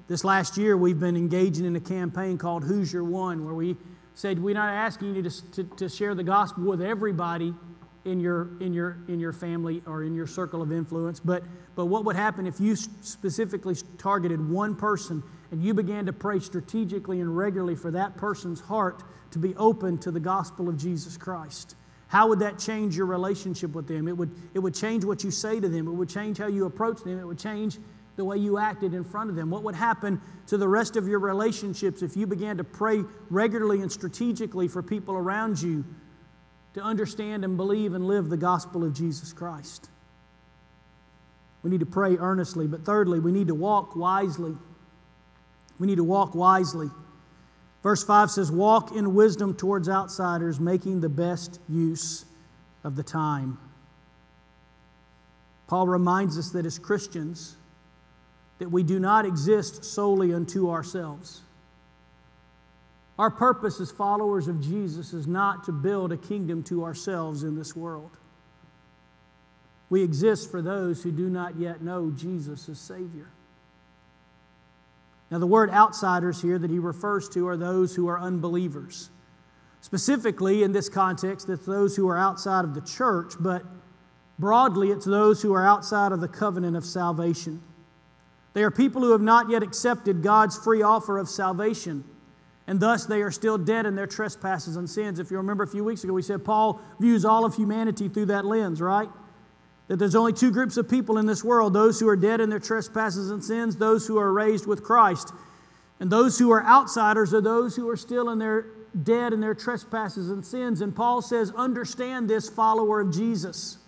This 0.07 0.23
last 0.23 0.57
year, 0.57 0.77
we've 0.77 0.99
been 0.99 1.17
engaging 1.17 1.65
in 1.65 1.75
a 1.75 1.79
campaign 1.79 2.37
called 2.37 2.63
Who's 2.63 2.93
Your 2.93 3.03
One, 3.03 3.45
where 3.45 3.53
we 3.53 3.75
said 4.13 4.39
we're 4.39 4.55
not 4.55 4.73
asking 4.73 5.15
you 5.15 5.23
to, 5.23 5.51
to, 5.51 5.63
to 5.63 5.89
share 5.89 6.15
the 6.15 6.23
gospel 6.23 6.63
with 6.63 6.81
everybody 6.81 7.53
in 8.05 8.19
your, 8.19 8.49
in, 8.61 8.73
your, 8.73 8.97
in 9.07 9.19
your 9.19 9.33
family 9.33 9.83
or 9.85 10.03
in 10.03 10.15
your 10.15 10.27
circle 10.27 10.61
of 10.61 10.71
influence, 10.71 11.19
but, 11.19 11.43
but 11.75 11.85
what 11.85 12.03
would 12.05 12.15
happen 12.15 12.47
if 12.47 12.59
you 12.59 12.75
specifically 12.75 13.75
targeted 13.97 14.49
one 14.49 14.75
person 14.75 15.21
and 15.51 15.63
you 15.63 15.73
began 15.73 16.05
to 16.05 16.13
pray 16.13 16.39
strategically 16.39 17.21
and 17.21 17.37
regularly 17.37 17.75
for 17.75 17.91
that 17.91 18.17
person's 18.17 18.59
heart 18.59 19.03
to 19.31 19.39
be 19.39 19.55
open 19.55 19.97
to 19.99 20.09
the 20.09 20.19
gospel 20.19 20.67
of 20.67 20.77
Jesus 20.77 21.15
Christ. 21.15 21.75
How 22.07 22.27
would 22.27 22.39
that 22.39 22.57
change 22.57 22.97
your 22.97 23.05
relationship 23.05 23.73
with 23.73 23.87
them? 23.87 24.07
It 24.07 24.17
would, 24.17 24.31
it 24.53 24.59
would 24.59 24.73
change 24.73 25.05
what 25.05 25.23
you 25.23 25.31
say 25.31 25.59
to 25.59 25.69
them, 25.69 25.87
it 25.87 25.91
would 25.91 26.09
change 26.09 26.39
how 26.39 26.47
you 26.47 26.65
approach 26.65 27.03
them, 27.03 27.19
it 27.19 27.25
would 27.25 27.39
change 27.39 27.77
the 28.21 28.25
way 28.25 28.37
you 28.37 28.59
acted 28.59 28.93
in 28.93 29.03
front 29.03 29.31
of 29.31 29.35
them. 29.35 29.49
What 29.49 29.63
would 29.63 29.73
happen 29.73 30.21
to 30.45 30.55
the 30.55 30.67
rest 30.67 30.95
of 30.95 31.07
your 31.07 31.17
relationships 31.17 32.03
if 32.03 32.15
you 32.15 32.27
began 32.27 32.55
to 32.57 32.63
pray 32.63 33.03
regularly 33.31 33.81
and 33.81 33.91
strategically 33.91 34.67
for 34.67 34.83
people 34.83 35.15
around 35.15 35.59
you 35.59 35.83
to 36.75 36.81
understand 36.81 37.43
and 37.43 37.57
believe 37.57 37.95
and 37.95 38.05
live 38.05 38.29
the 38.29 38.37
gospel 38.37 38.83
of 38.83 38.93
Jesus 38.93 39.33
Christ? 39.33 39.89
We 41.63 41.71
need 41.71 41.79
to 41.79 41.87
pray 41.87 42.15
earnestly, 42.15 42.67
but 42.67 42.85
thirdly, 42.85 43.19
we 43.19 43.31
need 43.31 43.47
to 43.47 43.55
walk 43.55 43.95
wisely. 43.95 44.55
We 45.79 45.87
need 45.87 45.97
to 45.97 46.03
walk 46.03 46.35
wisely. 46.35 46.91
Verse 47.81 48.03
5 48.03 48.29
says, 48.29 48.51
Walk 48.51 48.95
in 48.95 49.15
wisdom 49.15 49.55
towards 49.55 49.89
outsiders, 49.89 50.59
making 50.59 51.01
the 51.01 51.09
best 51.09 51.59
use 51.67 52.25
of 52.83 52.95
the 52.95 53.03
time. 53.03 53.57
Paul 55.65 55.87
reminds 55.87 56.37
us 56.37 56.51
that 56.51 56.67
as 56.67 56.77
Christians, 56.77 57.57
that 58.61 58.69
we 58.69 58.83
do 58.83 58.99
not 58.99 59.25
exist 59.25 59.83
solely 59.83 60.35
unto 60.35 60.69
ourselves. 60.69 61.41
Our 63.17 63.31
purpose 63.31 63.81
as 63.81 63.89
followers 63.89 64.47
of 64.47 64.61
Jesus 64.61 65.13
is 65.13 65.25
not 65.25 65.63
to 65.63 65.71
build 65.71 66.11
a 66.11 66.17
kingdom 66.17 66.61
to 66.65 66.83
ourselves 66.83 67.41
in 67.41 67.55
this 67.55 67.75
world. 67.75 68.11
We 69.89 70.03
exist 70.03 70.51
for 70.51 70.61
those 70.61 71.01
who 71.01 71.11
do 71.11 71.27
not 71.27 71.57
yet 71.57 71.81
know 71.81 72.11
Jesus 72.11 72.69
as 72.69 72.77
Savior. 72.79 73.29
Now, 75.31 75.39
the 75.39 75.47
word 75.47 75.71
outsiders 75.71 76.39
here 76.39 76.59
that 76.59 76.69
he 76.69 76.77
refers 76.77 77.29
to 77.29 77.47
are 77.47 77.57
those 77.57 77.95
who 77.95 78.07
are 78.09 78.19
unbelievers. 78.19 79.09
Specifically, 79.81 80.61
in 80.61 80.71
this 80.71 80.87
context, 80.87 81.49
it's 81.49 81.65
those 81.65 81.95
who 81.95 82.07
are 82.09 82.17
outside 82.17 82.63
of 82.63 82.75
the 82.75 82.81
church, 82.81 83.33
but 83.39 83.63
broadly, 84.37 84.91
it's 84.91 85.05
those 85.05 85.41
who 85.41 85.51
are 85.51 85.65
outside 85.65 86.11
of 86.11 86.21
the 86.21 86.27
covenant 86.27 86.77
of 86.77 86.85
salvation. 86.85 87.59
They 88.53 88.63
are 88.63 88.71
people 88.71 89.01
who 89.01 89.11
have 89.11 89.21
not 89.21 89.49
yet 89.49 89.63
accepted 89.63 90.21
God's 90.21 90.57
free 90.57 90.81
offer 90.81 91.17
of 91.17 91.29
salvation, 91.29 92.03
and 92.67 92.79
thus 92.79 93.05
they 93.05 93.21
are 93.21 93.31
still 93.31 93.57
dead 93.57 93.85
in 93.85 93.95
their 93.95 94.07
trespasses 94.07 94.75
and 94.75 94.89
sins. 94.89 95.19
If 95.19 95.31
you 95.31 95.37
remember 95.37 95.63
a 95.63 95.67
few 95.67 95.83
weeks 95.83 96.03
ago, 96.03 96.13
we 96.13 96.21
said 96.21 96.43
Paul 96.43 96.81
views 96.99 97.25
all 97.25 97.45
of 97.45 97.55
humanity 97.55 98.09
through 98.09 98.27
that 98.27 98.45
lens, 98.45 98.81
right? 98.81 99.09
that 99.91 99.97
there's 99.97 100.15
only 100.15 100.31
two 100.31 100.51
groups 100.51 100.77
of 100.77 100.89
people 100.89 101.17
in 101.17 101.25
this 101.25 101.43
world 101.43 101.73
those 101.73 101.99
who 101.99 102.07
are 102.07 102.15
dead 102.15 102.39
in 102.39 102.49
their 102.49 102.61
trespasses 102.61 103.29
and 103.29 103.43
sins, 103.43 103.75
those 103.75 104.07
who 104.07 104.17
are 104.17 104.31
raised 104.31 104.65
with 104.65 104.81
Christ. 104.81 105.33
And 105.99 106.09
those 106.09 106.39
who 106.39 106.49
are 106.49 106.63
outsiders 106.63 107.33
are 107.33 107.41
those 107.41 107.75
who 107.75 107.89
are 107.89 107.97
still 107.97 108.29
in 108.29 108.39
their 108.39 108.67
dead 109.03 109.33
in 109.33 109.41
their 109.41 109.53
trespasses 109.53 110.29
and 110.29 110.45
sins. 110.45 110.79
And 110.79 110.95
Paul 110.95 111.21
says, 111.21 111.51
understand 111.57 112.29
this, 112.29 112.49
follower 112.49 113.01
of 113.01 113.13
Jesus, 113.13 113.79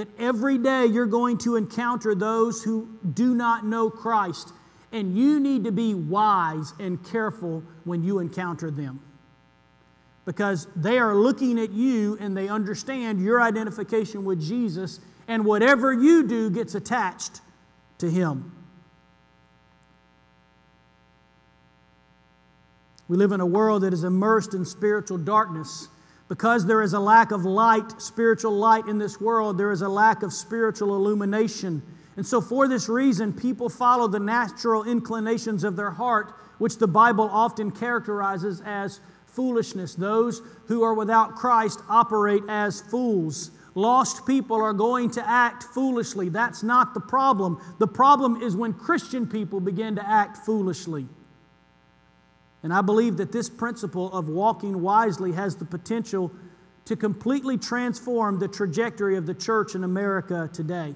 that 0.00 0.08
every 0.18 0.56
day 0.56 0.86
you're 0.86 1.04
going 1.04 1.36
to 1.36 1.56
encounter 1.56 2.14
those 2.14 2.62
who 2.62 2.88
do 3.12 3.34
not 3.34 3.66
know 3.66 3.90
Christ. 3.90 4.54
And 4.92 5.14
you 5.14 5.38
need 5.38 5.64
to 5.64 5.72
be 5.72 5.92
wise 5.92 6.72
and 6.80 7.04
careful 7.04 7.62
when 7.84 8.02
you 8.02 8.18
encounter 8.18 8.70
them 8.70 8.98
because 10.24 10.66
they 10.74 10.98
are 10.98 11.14
looking 11.14 11.60
at 11.60 11.70
you 11.72 12.16
and 12.18 12.34
they 12.34 12.48
understand 12.48 13.22
your 13.22 13.42
identification 13.42 14.24
with 14.24 14.40
Jesus 14.40 15.00
and 15.28 15.44
whatever 15.44 15.92
you 15.92 16.26
do 16.26 16.48
gets 16.48 16.74
attached 16.74 17.42
to 17.98 18.10
Him. 18.10 18.50
We 23.06 23.18
live 23.18 23.32
in 23.32 23.40
a 23.40 23.46
world 23.46 23.82
that 23.82 23.92
is 23.92 24.04
immersed 24.04 24.54
in 24.54 24.64
spiritual 24.64 25.18
darkness. 25.18 25.88
Because 26.30 26.64
there 26.64 26.80
is 26.80 26.92
a 26.92 27.00
lack 27.00 27.32
of 27.32 27.44
light, 27.44 28.00
spiritual 28.00 28.52
light 28.52 28.86
in 28.86 28.98
this 28.98 29.20
world, 29.20 29.58
there 29.58 29.72
is 29.72 29.82
a 29.82 29.88
lack 29.88 30.22
of 30.22 30.32
spiritual 30.32 30.94
illumination. 30.94 31.82
And 32.16 32.24
so, 32.24 32.40
for 32.40 32.68
this 32.68 32.88
reason, 32.88 33.32
people 33.32 33.68
follow 33.68 34.06
the 34.06 34.20
natural 34.20 34.84
inclinations 34.84 35.64
of 35.64 35.74
their 35.74 35.90
heart, 35.90 36.32
which 36.58 36.78
the 36.78 36.86
Bible 36.86 37.28
often 37.32 37.72
characterizes 37.72 38.62
as 38.64 39.00
foolishness. 39.26 39.96
Those 39.96 40.40
who 40.66 40.84
are 40.84 40.94
without 40.94 41.34
Christ 41.34 41.80
operate 41.88 42.44
as 42.48 42.80
fools. 42.80 43.50
Lost 43.74 44.24
people 44.24 44.62
are 44.62 44.72
going 44.72 45.10
to 45.10 45.28
act 45.28 45.64
foolishly. 45.64 46.28
That's 46.28 46.62
not 46.62 46.94
the 46.94 47.00
problem. 47.00 47.60
The 47.80 47.88
problem 47.88 48.40
is 48.40 48.54
when 48.54 48.72
Christian 48.72 49.26
people 49.26 49.58
begin 49.58 49.96
to 49.96 50.08
act 50.08 50.36
foolishly. 50.36 51.08
And 52.62 52.72
I 52.72 52.82
believe 52.82 53.16
that 53.16 53.32
this 53.32 53.48
principle 53.48 54.12
of 54.12 54.28
walking 54.28 54.82
wisely 54.82 55.32
has 55.32 55.56
the 55.56 55.64
potential 55.64 56.30
to 56.84 56.96
completely 56.96 57.56
transform 57.56 58.38
the 58.38 58.48
trajectory 58.48 59.16
of 59.16 59.26
the 59.26 59.34
church 59.34 59.74
in 59.74 59.84
America 59.84 60.50
today. 60.52 60.94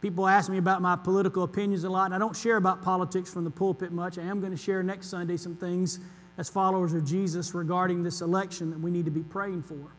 People 0.00 0.28
ask 0.28 0.48
me 0.50 0.58
about 0.58 0.80
my 0.80 0.96
political 0.96 1.42
opinions 1.42 1.84
a 1.84 1.90
lot, 1.90 2.06
and 2.06 2.14
I 2.14 2.18
don't 2.18 2.36
share 2.36 2.56
about 2.56 2.82
politics 2.82 3.32
from 3.32 3.44
the 3.44 3.50
pulpit 3.50 3.90
much. 3.92 4.16
I 4.16 4.22
am 4.22 4.40
going 4.40 4.52
to 4.52 4.58
share 4.58 4.82
next 4.82 5.08
Sunday 5.08 5.36
some 5.36 5.56
things 5.56 5.98
as 6.38 6.48
followers 6.48 6.92
of 6.92 7.04
Jesus 7.04 7.52
regarding 7.52 8.02
this 8.02 8.20
election 8.20 8.70
that 8.70 8.78
we 8.78 8.92
need 8.92 9.04
to 9.04 9.10
be 9.10 9.22
praying 9.22 9.62
for. 9.62 9.97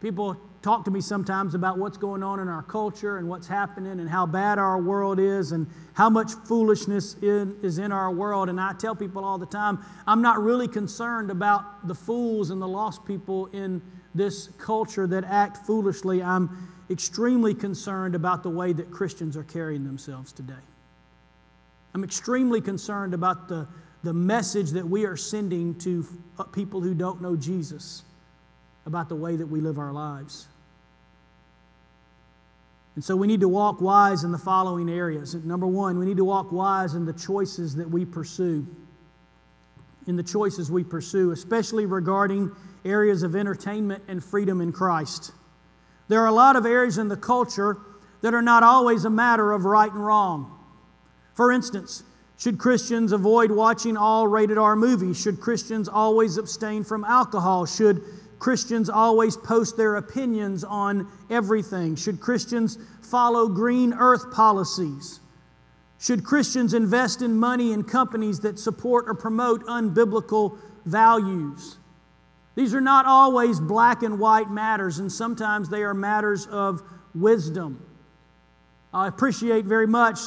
People 0.00 0.36
talk 0.62 0.84
to 0.84 0.90
me 0.90 1.00
sometimes 1.00 1.54
about 1.54 1.78
what's 1.78 1.96
going 1.96 2.22
on 2.22 2.40
in 2.40 2.48
our 2.48 2.62
culture 2.62 3.18
and 3.18 3.28
what's 3.28 3.48
happening 3.48 4.00
and 4.00 4.08
how 4.08 4.26
bad 4.26 4.58
our 4.58 4.80
world 4.80 5.18
is 5.18 5.52
and 5.52 5.66
how 5.94 6.08
much 6.08 6.32
foolishness 6.44 7.14
in, 7.22 7.56
is 7.62 7.78
in 7.78 7.90
our 7.90 8.10
world. 8.10 8.48
And 8.48 8.60
I 8.60 8.74
tell 8.74 8.94
people 8.94 9.24
all 9.24 9.38
the 9.38 9.46
time, 9.46 9.78
I'm 10.06 10.22
not 10.22 10.40
really 10.40 10.68
concerned 10.68 11.30
about 11.30 11.86
the 11.88 11.94
fools 11.94 12.50
and 12.50 12.62
the 12.62 12.68
lost 12.68 13.04
people 13.04 13.46
in 13.46 13.82
this 14.14 14.48
culture 14.58 15.06
that 15.08 15.24
act 15.24 15.58
foolishly. 15.66 16.22
I'm 16.22 16.68
extremely 16.90 17.54
concerned 17.54 18.14
about 18.14 18.42
the 18.42 18.50
way 18.50 18.72
that 18.72 18.90
Christians 18.90 19.36
are 19.36 19.44
carrying 19.44 19.84
themselves 19.84 20.32
today. 20.32 20.54
I'm 21.94 22.04
extremely 22.04 22.60
concerned 22.60 23.14
about 23.14 23.48
the, 23.48 23.66
the 24.04 24.12
message 24.12 24.70
that 24.70 24.88
we 24.88 25.06
are 25.06 25.16
sending 25.16 25.74
to 25.80 26.06
uh, 26.38 26.44
people 26.44 26.80
who 26.80 26.94
don't 26.94 27.20
know 27.20 27.34
Jesus 27.34 28.04
about 28.88 29.08
the 29.08 29.14
way 29.14 29.36
that 29.36 29.46
we 29.46 29.60
live 29.60 29.78
our 29.78 29.92
lives. 29.92 30.48
And 32.96 33.04
so 33.04 33.14
we 33.14 33.28
need 33.28 33.42
to 33.42 33.48
walk 33.48 33.80
wise 33.80 34.24
in 34.24 34.32
the 34.32 34.38
following 34.38 34.90
areas. 34.90 35.34
Number 35.36 35.66
one, 35.68 35.98
we 36.00 36.06
need 36.06 36.16
to 36.16 36.24
walk 36.24 36.50
wise 36.50 36.94
in 36.94 37.04
the 37.04 37.12
choices 37.12 37.76
that 37.76 37.88
we 37.88 38.04
pursue. 38.04 38.66
In 40.08 40.16
the 40.16 40.22
choices 40.22 40.70
we 40.70 40.82
pursue, 40.82 41.30
especially 41.30 41.86
regarding 41.86 42.50
areas 42.84 43.22
of 43.22 43.36
entertainment 43.36 44.02
and 44.08 44.24
freedom 44.24 44.60
in 44.60 44.72
Christ. 44.72 45.30
There 46.08 46.22
are 46.22 46.26
a 46.26 46.32
lot 46.32 46.56
of 46.56 46.66
areas 46.66 46.98
in 46.98 47.08
the 47.08 47.16
culture 47.16 47.76
that 48.22 48.34
are 48.34 48.42
not 48.42 48.62
always 48.62 49.04
a 49.04 49.10
matter 49.10 49.52
of 49.52 49.64
right 49.64 49.92
and 49.92 50.04
wrong. 50.04 50.58
For 51.34 51.52
instance, 51.52 52.02
should 52.38 52.58
Christians 52.58 53.12
avoid 53.12 53.50
watching 53.50 53.96
all 53.96 54.26
rated 54.26 54.58
R 54.58 54.76
movies? 54.76 55.20
Should 55.20 55.40
Christians 55.40 55.88
always 55.88 56.36
abstain 56.36 56.84
from 56.84 57.04
alcohol? 57.04 57.66
Should 57.66 58.02
Christians 58.38 58.88
always 58.88 59.36
post 59.36 59.76
their 59.76 59.96
opinions 59.96 60.64
on 60.64 61.08
everything? 61.30 61.96
Should 61.96 62.20
Christians 62.20 62.78
follow 63.02 63.48
green 63.48 63.92
earth 63.92 64.30
policies? 64.32 65.20
Should 66.00 66.24
Christians 66.24 66.74
invest 66.74 67.22
in 67.22 67.36
money 67.36 67.72
in 67.72 67.82
companies 67.82 68.40
that 68.40 68.58
support 68.58 69.06
or 69.08 69.14
promote 69.14 69.64
unbiblical 69.66 70.58
values? 70.84 71.78
These 72.54 72.74
are 72.74 72.80
not 72.80 73.06
always 73.06 73.60
black 73.60 74.02
and 74.02 74.18
white 74.18 74.50
matters, 74.50 74.98
and 74.98 75.10
sometimes 75.10 75.68
they 75.68 75.82
are 75.82 75.94
matters 75.94 76.46
of 76.46 76.82
wisdom. 77.14 77.84
I 78.92 79.08
appreciate 79.08 79.64
very 79.64 79.86
much 79.86 80.18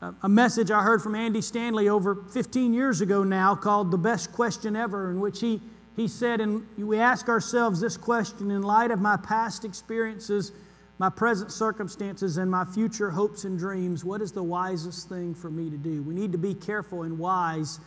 uh, 0.00 0.12
a 0.22 0.28
message 0.28 0.70
I 0.70 0.82
heard 0.82 1.02
from 1.02 1.14
Andy 1.14 1.40
Stanley 1.40 1.88
over 1.88 2.14
15 2.32 2.72
years 2.72 3.00
ago 3.00 3.24
now 3.24 3.54
called 3.54 3.90
The 3.90 3.98
Best 3.98 4.32
Question 4.32 4.76
Ever, 4.76 5.10
in 5.10 5.20
which 5.20 5.40
he 5.40 5.60
he 5.98 6.08
said, 6.08 6.40
and 6.40 6.66
we 6.76 6.98
ask 6.98 7.28
ourselves 7.28 7.80
this 7.80 7.96
question 7.96 8.50
in 8.50 8.62
light 8.62 8.90
of 8.90 9.00
my 9.00 9.16
past 9.16 9.64
experiences, 9.64 10.52
my 10.98 11.08
present 11.08 11.52
circumstances, 11.52 12.36
and 12.36 12.50
my 12.50 12.64
future 12.64 13.10
hopes 13.10 13.44
and 13.44 13.58
dreams, 13.58 14.04
what 14.04 14.20
is 14.20 14.32
the 14.32 14.42
wisest 14.42 15.08
thing 15.08 15.34
for 15.34 15.50
me 15.50 15.70
to 15.70 15.76
do? 15.76 16.02
We 16.02 16.14
need 16.14 16.32
to 16.32 16.38
be 16.38 16.54
careful 16.54 17.02
and 17.02 17.18
wise 17.18 17.80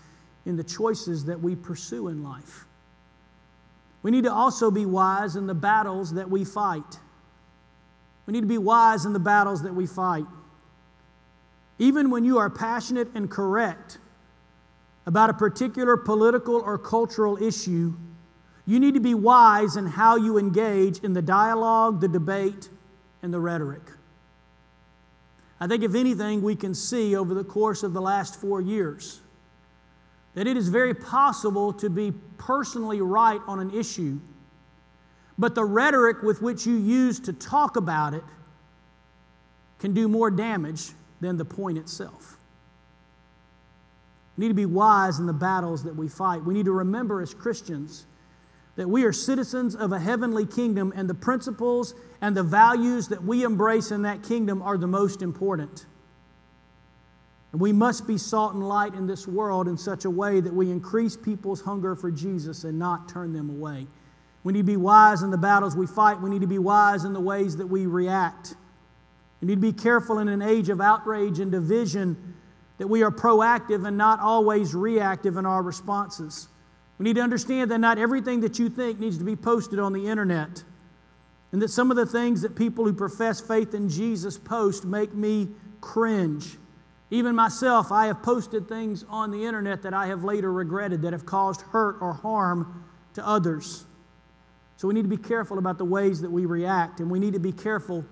in 0.45 0.55
the 0.57 0.63
choices 0.63 1.25
that 1.25 1.39
we 1.39 1.55
pursue 1.55 2.07
in 2.07 2.23
life. 2.23 2.65
We 4.03 4.11
need 4.11 4.23
to 4.23 4.33
also 4.33 4.71
be 4.71 4.85
wise 4.85 5.35
in 5.35 5.45
the 5.45 5.53
battles 5.53 6.13
that 6.13 6.29
we 6.29 6.43
fight. 6.43 6.99
We 8.25 8.33
need 8.33 8.41
to 8.41 8.47
be 8.47 8.57
wise 8.57 9.05
in 9.05 9.13
the 9.13 9.19
battles 9.19 9.61
that 9.63 9.73
we 9.73 9.85
fight. 9.85 10.25
Even 11.79 12.09
when 12.09 12.23
you 12.23 12.37
are 12.37 12.49
passionate 12.49 13.09
and 13.15 13.29
correct, 13.29 13.99
about 15.05 15.29
a 15.29 15.33
particular 15.33 15.97
political 15.97 16.55
or 16.55 16.77
cultural 16.77 17.41
issue, 17.41 17.93
you 18.65 18.79
need 18.79 18.93
to 18.93 18.99
be 18.99 19.13
wise 19.13 19.75
in 19.75 19.85
how 19.85 20.15
you 20.15 20.37
engage 20.37 20.99
in 20.99 21.13
the 21.13 21.21
dialogue, 21.21 21.99
the 21.99 22.07
debate, 22.07 22.69
and 23.23 23.33
the 23.33 23.39
rhetoric. 23.39 23.81
I 25.59 25.67
think, 25.67 25.83
if 25.83 25.93
anything, 25.93 26.41
we 26.41 26.55
can 26.55 26.73
see 26.73 27.15
over 27.15 27.33
the 27.33 27.43
course 27.43 27.83
of 27.83 27.93
the 27.93 28.01
last 28.01 28.39
four 28.39 28.61
years 28.61 29.21
that 30.33 30.47
it 30.47 30.57
is 30.57 30.69
very 30.69 30.93
possible 30.93 31.73
to 31.73 31.89
be 31.89 32.13
personally 32.37 33.01
right 33.01 33.41
on 33.47 33.59
an 33.59 33.71
issue, 33.71 34.19
but 35.37 35.55
the 35.55 35.65
rhetoric 35.65 36.21
with 36.23 36.41
which 36.41 36.65
you 36.65 36.77
use 36.77 37.19
to 37.19 37.33
talk 37.33 37.75
about 37.75 38.13
it 38.13 38.23
can 39.79 39.93
do 39.93 40.07
more 40.07 40.31
damage 40.31 40.91
than 41.19 41.37
the 41.37 41.45
point 41.45 41.77
itself. 41.77 42.37
We 44.37 44.43
need 44.43 44.49
to 44.49 44.53
be 44.53 44.65
wise 44.65 45.19
in 45.19 45.25
the 45.25 45.33
battles 45.33 45.83
that 45.83 45.95
we 45.95 46.07
fight. 46.07 46.43
We 46.43 46.53
need 46.53 46.65
to 46.65 46.71
remember 46.71 47.21
as 47.21 47.33
Christians 47.33 48.05
that 48.75 48.87
we 48.87 49.03
are 49.03 49.11
citizens 49.11 49.75
of 49.75 49.91
a 49.91 49.99
heavenly 49.99 50.45
kingdom, 50.45 50.93
and 50.95 51.09
the 51.09 51.13
principles 51.13 51.93
and 52.21 52.35
the 52.35 52.43
values 52.43 53.09
that 53.09 53.21
we 53.21 53.43
embrace 53.43 53.91
in 53.91 54.03
that 54.03 54.23
kingdom 54.23 54.61
are 54.61 54.77
the 54.77 54.87
most 54.87 55.21
important. 55.21 55.85
And 57.51 57.59
we 57.59 57.73
must 57.73 58.07
be 58.07 58.17
salt 58.17 58.53
and 58.53 58.67
light 58.67 58.93
in 58.93 59.07
this 59.07 59.27
world 59.27 59.67
in 59.67 59.77
such 59.77 60.05
a 60.05 60.09
way 60.09 60.39
that 60.39 60.53
we 60.53 60.71
increase 60.71 61.17
people's 61.17 61.61
hunger 61.61 61.95
for 61.95 62.09
Jesus 62.09 62.63
and 62.63 62.79
not 62.79 63.09
turn 63.09 63.33
them 63.33 63.49
away. 63.49 63.87
We 64.43 64.53
need 64.53 64.59
to 64.59 64.71
be 64.71 64.77
wise 64.77 65.21
in 65.21 65.31
the 65.31 65.37
battles 65.37 65.75
we 65.75 65.85
fight. 65.85 66.21
We 66.21 66.29
need 66.29 66.41
to 66.41 66.47
be 66.47 66.59
wise 66.59 67.03
in 67.03 67.11
the 67.11 67.19
ways 67.19 67.57
that 67.57 67.67
we 67.67 67.85
react. 67.85 68.55
We 69.41 69.47
need 69.47 69.55
to 69.55 69.61
be 69.61 69.73
careful 69.73 70.19
in 70.19 70.29
an 70.29 70.41
age 70.41 70.69
of 70.69 70.79
outrage 70.79 71.39
and 71.39 71.51
division 71.51 72.35
that 72.81 72.87
we 72.87 73.03
are 73.03 73.11
proactive 73.11 73.85
and 73.85 73.95
not 73.95 74.19
always 74.19 74.73
reactive 74.73 75.37
in 75.37 75.45
our 75.45 75.61
responses. 75.61 76.47
We 76.97 77.03
need 77.03 77.17
to 77.17 77.21
understand 77.21 77.69
that 77.69 77.77
not 77.77 77.99
everything 77.99 78.41
that 78.41 78.57
you 78.57 78.69
think 78.69 78.99
needs 78.99 79.19
to 79.19 79.23
be 79.23 79.35
posted 79.35 79.77
on 79.77 79.93
the 79.93 80.07
internet. 80.07 80.63
And 81.51 81.61
that 81.61 81.67
some 81.67 81.91
of 81.91 81.97
the 81.97 82.07
things 82.07 82.41
that 82.41 82.55
people 82.55 82.83
who 82.83 82.91
profess 82.91 83.39
faith 83.39 83.75
in 83.75 83.87
Jesus 83.87 84.35
post 84.35 84.83
make 84.83 85.13
me 85.13 85.49
cringe. 85.79 86.57
Even 87.11 87.35
myself, 87.35 87.91
I 87.91 88.07
have 88.07 88.23
posted 88.23 88.67
things 88.67 89.05
on 89.07 89.29
the 89.29 89.45
internet 89.45 89.83
that 89.83 89.93
I 89.93 90.07
have 90.07 90.23
later 90.23 90.51
regretted 90.51 91.03
that 91.03 91.13
have 91.13 91.27
caused 91.27 91.61
hurt 91.61 91.97
or 92.01 92.13
harm 92.13 92.83
to 93.13 93.23
others. 93.23 93.85
So 94.77 94.87
we 94.87 94.95
need 94.95 95.03
to 95.03 95.07
be 95.07 95.17
careful 95.17 95.59
about 95.59 95.77
the 95.77 95.85
ways 95.85 96.19
that 96.21 96.31
we 96.31 96.47
react, 96.47 96.99
and 96.99 97.11
we 97.11 97.19
need 97.19 97.33
to 97.33 97.39
be 97.39 97.51
careful 97.51 98.03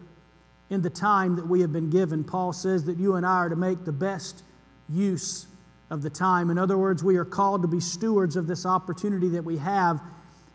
in 0.70 0.84
the 0.84 0.92
time 0.92 1.36
that 1.38 1.48
we 1.48 1.62
have 1.62 1.74
been 1.74 1.90
given. 1.90 2.24
Paul 2.24 2.54
says 2.54 2.86
that 2.86 3.00
you 3.00 3.16
and 3.16 3.26
I 3.26 3.38
are 3.38 3.50
to 3.50 3.56
make 3.56 3.84
the 3.84 3.92
best 3.92 4.44
use 4.90 5.48
of 5.90 6.02
the 6.02 6.10
time. 6.10 6.50
In 6.50 6.58
other 6.58 6.78
words, 6.78 7.04
we 7.04 7.18
are 7.18 7.26
called 7.26 7.62
to 7.64 7.68
be 7.68 7.80
stewards 7.80 8.36
of 8.36 8.48
this 8.48 8.66
opportunity 8.66 9.30
that 9.30 9.44
we 9.44 9.58
have. 9.58 10.02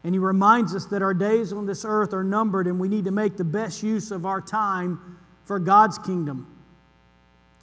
And 0.05 0.14
he 0.14 0.18
reminds 0.18 0.74
us 0.74 0.87
that 0.87 1.03
our 1.03 1.14
days 1.14 1.53
on 1.53 1.66
this 1.66 1.85
earth 1.85 2.12
are 2.12 2.24
numbered 2.24 2.66
and 2.66 2.78
we 2.78 2.89
need 2.89 3.05
to 3.07 3.11
make 3.11 3.37
the 3.37 3.45
best 3.45 3.82
use 3.82 4.11
of 4.11 4.26
our 4.26 4.41
time 4.41 5.18
for 5.45 5.59
God's 5.59 5.99
kingdom. 5.99 6.51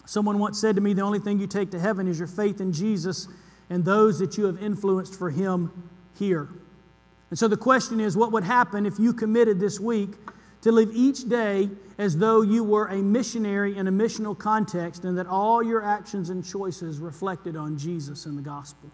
Someone 0.05 0.39
once 0.39 0.59
said 0.59 0.75
to 0.75 0.81
me, 0.81 0.93
The 0.93 1.01
only 1.01 1.19
thing 1.19 1.39
you 1.39 1.47
take 1.47 1.71
to 1.71 1.79
heaven 1.79 2.07
is 2.07 2.17
your 2.17 2.27
faith 2.27 2.59
in 2.59 2.73
Jesus 2.73 3.27
and 3.69 3.85
those 3.85 4.19
that 4.19 4.37
you 4.37 4.45
have 4.45 4.61
influenced 4.61 5.17
for 5.17 5.29
Him 5.29 5.71
here. 6.17 6.49
And 7.29 7.39
so 7.39 7.47
the 7.47 7.57
question 7.57 8.01
is 8.01 8.17
what 8.17 8.31
would 8.33 8.43
happen 8.43 8.85
if 8.85 8.99
you 8.99 9.13
committed 9.13 9.59
this 9.59 9.79
week 9.79 10.09
to 10.61 10.71
live 10.71 10.91
each 10.93 11.27
day 11.27 11.69
as 11.97 12.17
though 12.17 12.41
you 12.41 12.63
were 12.63 12.87
a 12.87 12.97
missionary 12.97 13.77
in 13.77 13.87
a 13.87 13.91
missional 13.91 14.37
context 14.37 15.05
and 15.05 15.17
that 15.17 15.27
all 15.27 15.63
your 15.63 15.83
actions 15.83 16.29
and 16.29 16.45
choices 16.45 16.99
reflected 16.99 17.55
on 17.55 17.77
Jesus 17.77 18.25
and 18.25 18.37
the 18.37 18.41
gospel. 18.41 18.89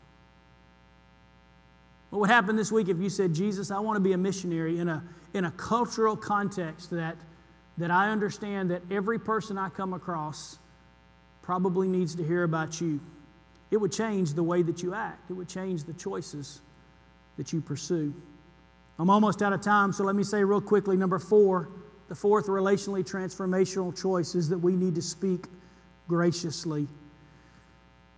What 2.09 2.19
would 2.19 2.29
happen 2.29 2.55
this 2.55 2.71
week 2.71 2.87
if 2.87 2.97
you 2.99 3.09
said, 3.09 3.33
Jesus, 3.33 3.69
I 3.69 3.79
want 3.79 3.97
to 3.97 4.01
be 4.01 4.13
a 4.13 4.17
missionary 4.17 4.79
in 4.79 4.87
a, 4.87 5.03
in 5.33 5.45
a 5.45 5.51
cultural 5.51 6.15
context 6.15 6.89
that, 6.91 7.17
that 7.77 7.91
I 7.91 8.09
understand 8.09 8.71
that 8.71 8.81
every 8.89 9.19
person 9.19 9.57
I 9.57 9.69
come 9.69 9.93
across 9.93 10.57
probably 11.41 11.87
needs 11.87 12.15
to 12.15 12.23
hear 12.25 12.43
about 12.43 12.79
you? 12.79 12.99
It 13.71 13.77
would 13.77 13.91
change 13.91 14.33
the 14.33 14.43
way 14.43 14.61
that 14.63 14.81
you 14.83 14.93
act, 14.93 15.29
it 15.29 15.33
would 15.33 15.49
change 15.49 15.83
the 15.83 15.93
choices 15.93 16.61
that 17.37 17.51
you 17.51 17.61
pursue. 17.61 18.13
I'm 18.99 19.09
almost 19.09 19.41
out 19.41 19.53
of 19.53 19.61
time, 19.61 19.93
so 19.93 20.03
let 20.03 20.15
me 20.15 20.23
say 20.23 20.43
real 20.43 20.61
quickly 20.61 20.97
number 20.97 21.19
four, 21.19 21.69
the 22.07 22.15
fourth 22.15 22.47
relationally 22.47 23.03
transformational 23.03 23.99
choice 23.99 24.33
is 24.33 24.49
that 24.49 24.57
we 24.57 24.75
need 24.75 24.95
to 24.95 25.01
speak 25.01 25.45
graciously. 26.07 26.87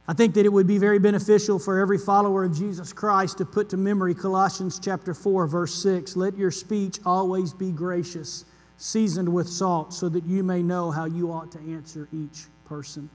I 0.07 0.13
think 0.13 0.34
that 0.36 0.45
it 0.45 0.49
would 0.49 0.67
be 0.67 0.77
very 0.77 0.97
beneficial 0.97 1.59
for 1.59 1.80
every 1.80 1.97
follower 1.97 2.43
of 2.43 2.55
Jesus 2.55 2.93
Christ 2.93 3.38
to 3.39 3.45
put 3.45 3.69
to 3.69 3.77
memory 3.77 4.15
Colossians 4.15 4.80
chapter 4.80 5.13
4 5.13 5.47
verse 5.47 5.84
6, 5.84 6.15
let 6.15 6.38
your 6.38 6.51
speech 6.51 6.99
always 7.05 7.53
be 7.53 7.71
gracious, 7.71 8.45
seasoned 8.77 9.32
with 9.32 9.47
salt, 9.47 9.93
so 9.93 10.09
that 10.09 10.23
you 10.25 10.43
may 10.43 10.63
know 10.63 10.89
how 10.91 11.05
you 11.05 11.32
ought 11.32 11.51
to 11.51 11.59
answer 11.59 12.07
each 12.13 12.45
person. 12.65 13.09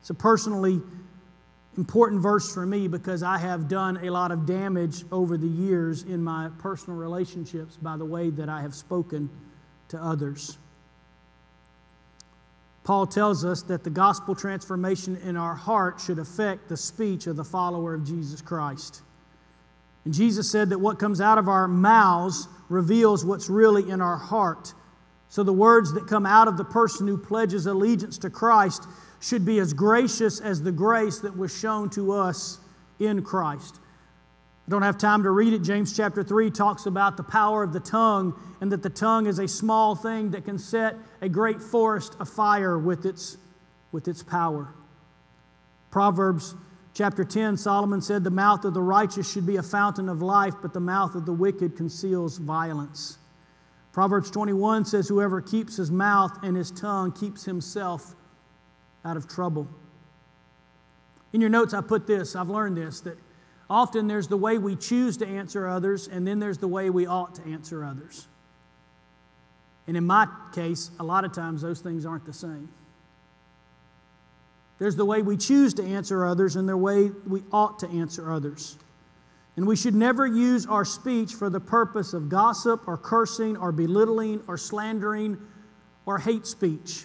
It's 0.00 0.10
a 0.10 0.14
personally 0.14 0.80
important 1.76 2.20
verse 2.20 2.52
for 2.52 2.66
me 2.66 2.88
because 2.88 3.22
I 3.22 3.38
have 3.38 3.68
done 3.68 3.98
a 4.04 4.10
lot 4.10 4.32
of 4.32 4.46
damage 4.46 5.04
over 5.12 5.36
the 5.36 5.46
years 5.46 6.02
in 6.02 6.22
my 6.22 6.50
personal 6.58 6.98
relationships 6.98 7.76
by 7.76 7.96
the 7.96 8.04
way 8.04 8.30
that 8.30 8.48
I 8.48 8.60
have 8.60 8.74
spoken 8.74 9.30
to 9.88 9.98
others. 9.98 10.58
Paul 12.82 13.06
tells 13.06 13.44
us 13.44 13.62
that 13.62 13.84
the 13.84 13.90
gospel 13.90 14.34
transformation 14.34 15.16
in 15.18 15.36
our 15.36 15.54
heart 15.54 16.00
should 16.00 16.18
affect 16.18 16.68
the 16.68 16.76
speech 16.76 17.26
of 17.26 17.36
the 17.36 17.44
follower 17.44 17.94
of 17.94 18.04
Jesus 18.04 18.40
Christ. 18.40 19.02
And 20.04 20.14
Jesus 20.14 20.50
said 20.50 20.70
that 20.70 20.78
what 20.78 20.98
comes 20.98 21.20
out 21.20 21.38
of 21.38 21.48
our 21.48 21.68
mouths 21.68 22.48
reveals 22.68 23.24
what's 23.24 23.50
really 23.50 23.88
in 23.90 24.00
our 24.00 24.16
heart. 24.16 24.72
So 25.28 25.42
the 25.42 25.52
words 25.52 25.92
that 25.92 26.08
come 26.08 26.26
out 26.26 26.48
of 26.48 26.56
the 26.56 26.64
person 26.64 27.06
who 27.06 27.18
pledges 27.18 27.66
allegiance 27.66 28.18
to 28.18 28.30
Christ 28.30 28.86
should 29.20 29.44
be 29.44 29.58
as 29.58 29.72
gracious 29.72 30.40
as 30.40 30.62
the 30.62 30.72
grace 30.72 31.18
that 31.20 31.36
was 31.36 31.56
shown 31.56 31.90
to 31.90 32.12
us 32.12 32.58
in 32.98 33.22
Christ. 33.22 33.78
I 34.66 34.70
don't 34.70 34.82
have 34.82 34.98
time 34.98 35.22
to 35.24 35.30
read 35.30 35.52
it. 35.52 35.62
James 35.62 35.96
chapter 35.96 36.22
3 36.22 36.50
talks 36.50 36.86
about 36.86 37.16
the 37.16 37.22
power 37.22 37.62
of 37.62 37.72
the 37.72 37.80
tongue 37.80 38.34
and 38.60 38.70
that 38.72 38.82
the 38.82 38.90
tongue 38.90 39.26
is 39.26 39.38
a 39.38 39.48
small 39.48 39.94
thing 39.94 40.30
that 40.30 40.44
can 40.44 40.58
set 40.58 40.94
a 41.20 41.28
great 41.28 41.60
forest 41.60 42.16
afire 42.20 42.78
with 42.78 43.04
its, 43.04 43.36
with 43.92 44.08
its 44.08 44.22
power. 44.22 44.72
Proverbs 45.90 46.54
chapter 46.94 47.24
10, 47.24 47.56
Solomon 47.56 48.00
said, 48.00 48.22
The 48.22 48.30
mouth 48.30 48.64
of 48.64 48.74
the 48.74 48.82
righteous 48.82 49.30
should 49.30 49.46
be 49.46 49.56
a 49.56 49.62
fountain 49.62 50.08
of 50.08 50.22
life, 50.22 50.54
but 50.62 50.72
the 50.72 50.80
mouth 50.80 51.14
of 51.14 51.26
the 51.26 51.32
wicked 51.32 51.76
conceals 51.76 52.38
violence. 52.38 53.18
Proverbs 53.92 54.30
21 54.30 54.84
says, 54.84 55.08
Whoever 55.08 55.40
keeps 55.40 55.76
his 55.76 55.90
mouth 55.90 56.38
and 56.44 56.56
his 56.56 56.70
tongue 56.70 57.12
keeps 57.12 57.44
himself 57.44 58.14
out 59.04 59.16
of 59.16 59.28
trouble. 59.28 59.66
In 61.32 61.40
your 61.40 61.50
notes, 61.50 61.74
I 61.74 61.80
put 61.80 62.06
this, 62.06 62.34
I've 62.34 62.50
learned 62.50 62.76
this, 62.76 63.00
that 63.00 63.16
often 63.68 64.06
there's 64.08 64.28
the 64.28 64.36
way 64.36 64.58
we 64.58 64.76
choose 64.76 65.16
to 65.18 65.26
answer 65.26 65.66
others, 65.66 66.08
and 66.08 66.26
then 66.26 66.40
there's 66.40 66.58
the 66.58 66.68
way 66.68 66.90
we 66.90 67.06
ought 67.06 67.34
to 67.36 67.42
answer 67.46 67.84
others. 67.84 68.26
And 69.86 69.96
in 69.96 70.04
my 70.04 70.26
case, 70.54 70.90
a 71.00 71.04
lot 71.04 71.24
of 71.24 71.32
times 71.32 71.62
those 71.62 71.80
things 71.80 72.04
aren't 72.04 72.24
the 72.24 72.32
same. 72.32 72.68
There's 74.78 74.96
the 74.96 75.04
way 75.04 75.22
we 75.22 75.36
choose 75.36 75.74
to 75.74 75.84
answer 75.84 76.24
others, 76.24 76.56
and 76.56 76.68
the 76.68 76.76
way 76.76 77.10
we 77.26 77.42
ought 77.52 77.78
to 77.80 77.88
answer 77.88 78.32
others. 78.32 78.76
And 79.56 79.66
we 79.66 79.76
should 79.76 79.94
never 79.94 80.26
use 80.26 80.64
our 80.64 80.84
speech 80.84 81.34
for 81.34 81.50
the 81.50 81.60
purpose 81.60 82.14
of 82.14 82.28
gossip 82.28 82.88
or 82.88 82.96
cursing 82.96 83.56
or 83.56 83.72
belittling 83.72 84.42
or 84.46 84.56
slandering 84.56 85.36
or 86.06 86.18
hate 86.18 86.46
speech. 86.46 87.04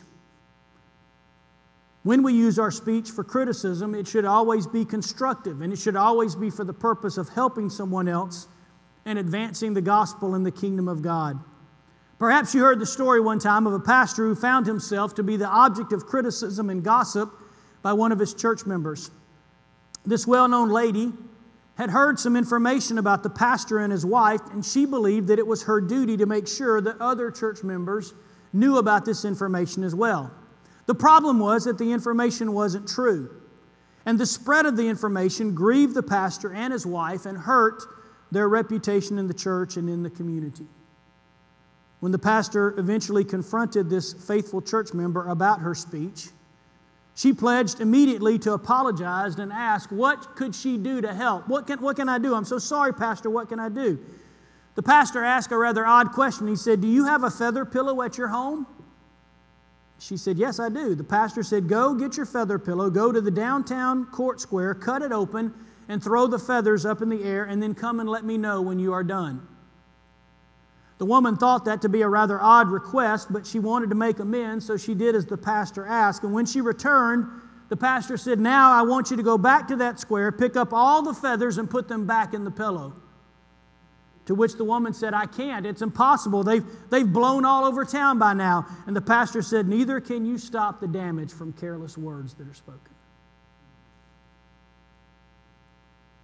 When 2.05 2.21
we 2.21 2.33
use 2.33 2.59
our 2.59 2.69
speech 2.69 3.09
for 3.09 3.23
criticism, 3.23 3.95
it 3.95 4.07
should 4.07 4.25
always 4.25 4.67
be 4.67 4.85
constructive 4.85 5.61
and 5.61 5.73
it 5.73 5.79
should 5.79 5.95
always 5.95 6.35
be 6.35 6.51
for 6.51 6.63
the 6.63 6.71
purpose 6.71 7.17
of 7.17 7.29
helping 7.29 7.67
someone 7.67 8.07
else 8.07 8.47
and 9.05 9.17
advancing 9.17 9.73
the 9.73 9.81
gospel 9.81 10.35
and 10.35 10.45
the 10.45 10.51
kingdom 10.51 10.87
of 10.87 11.01
God. 11.01 11.39
Perhaps 12.19 12.53
you 12.53 12.61
heard 12.61 12.77
the 12.77 12.85
story 12.85 13.19
one 13.19 13.39
time 13.39 13.65
of 13.65 13.73
a 13.73 13.79
pastor 13.79 14.23
who 14.23 14.35
found 14.35 14.67
himself 14.67 15.15
to 15.15 15.23
be 15.23 15.35
the 15.35 15.47
object 15.47 15.93
of 15.93 16.05
criticism 16.05 16.69
and 16.69 16.83
gossip 16.83 17.33
by 17.81 17.91
one 17.91 18.11
of 18.11 18.19
his 18.19 18.35
church 18.35 18.67
members. 18.67 19.09
This 20.05 20.27
well 20.27 20.47
known 20.47 20.69
lady 20.69 21.11
had 21.73 21.89
heard 21.89 22.19
some 22.19 22.35
information 22.35 22.99
about 22.99 23.23
the 23.23 23.31
pastor 23.31 23.79
and 23.79 23.91
his 23.91 24.05
wife, 24.05 24.41
and 24.51 24.63
she 24.63 24.85
believed 24.85 25.27
that 25.29 25.39
it 25.39 25.47
was 25.47 25.63
her 25.63 25.81
duty 25.81 26.17
to 26.17 26.27
make 26.27 26.47
sure 26.47 26.81
that 26.81 27.01
other 27.01 27.31
church 27.31 27.63
members 27.63 28.13
knew 28.53 28.77
about 28.77 29.05
this 29.05 29.25
information 29.25 29.83
as 29.83 29.95
well. 29.95 30.31
The 30.85 30.95
problem 30.95 31.39
was 31.39 31.65
that 31.65 31.77
the 31.77 31.91
information 31.91 32.53
wasn't 32.53 32.87
true. 32.87 33.41
And 34.05 34.19
the 34.19 34.25
spread 34.25 34.65
of 34.65 34.77
the 34.77 34.87
information 34.87 35.55
grieved 35.55 35.95
the 35.95 36.03
pastor 36.03 36.53
and 36.53 36.71
his 36.71 36.85
wife 36.85 37.25
and 37.25 37.37
hurt 37.37 37.81
their 38.31 38.47
reputation 38.47 39.17
in 39.17 39.27
the 39.27 39.33
church 39.33 39.77
and 39.77 39.89
in 39.89 40.03
the 40.03 40.09
community. 40.09 40.65
When 42.01 42.11
the 42.11 42.19
pastor 42.19 42.77
eventually 42.77 43.23
confronted 43.23 43.89
this 43.89 44.13
faithful 44.13 44.61
church 44.61 44.93
member 44.93 45.27
about 45.29 45.61
her 45.61 45.73
speech, 45.73 46.27
she 47.15 47.33
pledged 47.33 47.79
immediately 47.79 48.37
to 48.39 48.53
apologize 48.53 49.39
and 49.39 49.51
ask, 49.51 49.89
What 49.89 50.35
could 50.35 50.53
she 50.53 50.77
do 50.77 51.01
to 51.01 51.13
help? 51.13 51.47
What 51.47 51.65
can, 51.65 51.81
what 51.81 51.95
can 51.95 52.09
I 52.09 52.19
do? 52.19 52.35
I'm 52.35 52.45
so 52.45 52.59
sorry, 52.59 52.93
Pastor. 52.93 53.29
What 53.29 53.49
can 53.49 53.59
I 53.59 53.69
do? 53.69 53.97
The 54.75 54.83
pastor 54.83 55.23
asked 55.23 55.53
a 55.53 55.57
rather 55.57 55.85
odd 55.85 56.11
question. 56.11 56.47
He 56.47 56.57
said, 56.57 56.81
Do 56.81 56.87
you 56.87 57.05
have 57.05 57.23
a 57.23 57.31
feather 57.31 57.63
pillow 57.63 58.01
at 58.01 58.17
your 58.17 58.27
home? 58.27 58.67
She 59.99 60.17
said, 60.17 60.37
Yes, 60.37 60.59
I 60.59 60.69
do. 60.69 60.95
The 60.95 61.03
pastor 61.03 61.43
said, 61.43 61.67
Go 61.67 61.93
get 61.93 62.17
your 62.17 62.25
feather 62.25 62.59
pillow, 62.59 62.89
go 62.89 63.11
to 63.11 63.21
the 63.21 63.31
downtown 63.31 64.05
court 64.07 64.41
square, 64.41 64.73
cut 64.73 65.01
it 65.01 65.11
open, 65.11 65.53
and 65.87 66.03
throw 66.03 66.27
the 66.27 66.39
feathers 66.39 66.85
up 66.85 67.01
in 67.01 67.09
the 67.09 67.23
air, 67.23 67.45
and 67.45 67.61
then 67.61 67.73
come 67.73 67.99
and 67.99 68.09
let 68.09 68.25
me 68.25 68.37
know 68.37 68.61
when 68.61 68.79
you 68.79 68.93
are 68.93 69.03
done. 69.03 69.47
The 70.97 71.05
woman 71.05 71.35
thought 71.35 71.65
that 71.65 71.81
to 71.81 71.89
be 71.89 72.01
a 72.01 72.07
rather 72.07 72.41
odd 72.41 72.69
request, 72.69 73.31
but 73.31 73.45
she 73.45 73.59
wanted 73.59 73.89
to 73.89 73.95
make 73.95 74.19
amends, 74.19 74.65
so 74.65 74.77
she 74.77 74.95
did 74.95 75.13
as 75.13 75.25
the 75.25 75.37
pastor 75.37 75.85
asked. 75.85 76.23
And 76.23 76.33
when 76.33 76.45
she 76.45 76.61
returned, 76.61 77.25
the 77.69 77.77
pastor 77.77 78.17
said, 78.17 78.39
Now 78.39 78.71
I 78.71 78.81
want 78.83 79.11
you 79.11 79.17
to 79.17 79.23
go 79.23 79.37
back 79.37 79.67
to 79.69 79.75
that 79.77 79.99
square, 79.99 80.31
pick 80.31 80.55
up 80.55 80.73
all 80.73 81.01
the 81.01 81.13
feathers, 81.13 81.57
and 81.57 81.69
put 81.69 81.87
them 81.87 82.05
back 82.05 82.33
in 82.33 82.43
the 82.43 82.51
pillow. 82.51 82.93
To 84.25 84.35
which 84.35 84.55
the 84.55 84.63
woman 84.63 84.93
said, 84.93 85.13
I 85.13 85.27
can't. 85.27 85.65
It's 85.65 85.83
impossible. 85.83 86.43
They've, 86.43 86.65
they've 86.89 87.11
blown 87.11 87.45
all 87.45 87.63
over 87.63 87.85
town 87.85 88.17
by 88.17 88.33
now. 88.33 88.65
And 88.87 88.95
the 88.95 89.01
pastor 89.01 89.41
said, 89.41 89.67
Neither 89.67 89.99
can 90.01 90.25
you 90.25 90.37
stop 90.37 90.79
the 90.79 90.87
damage 90.87 91.31
from 91.31 91.53
careless 91.53 91.97
words 91.97 92.33
that 92.35 92.47
are 92.47 92.53
spoken. 92.53 92.81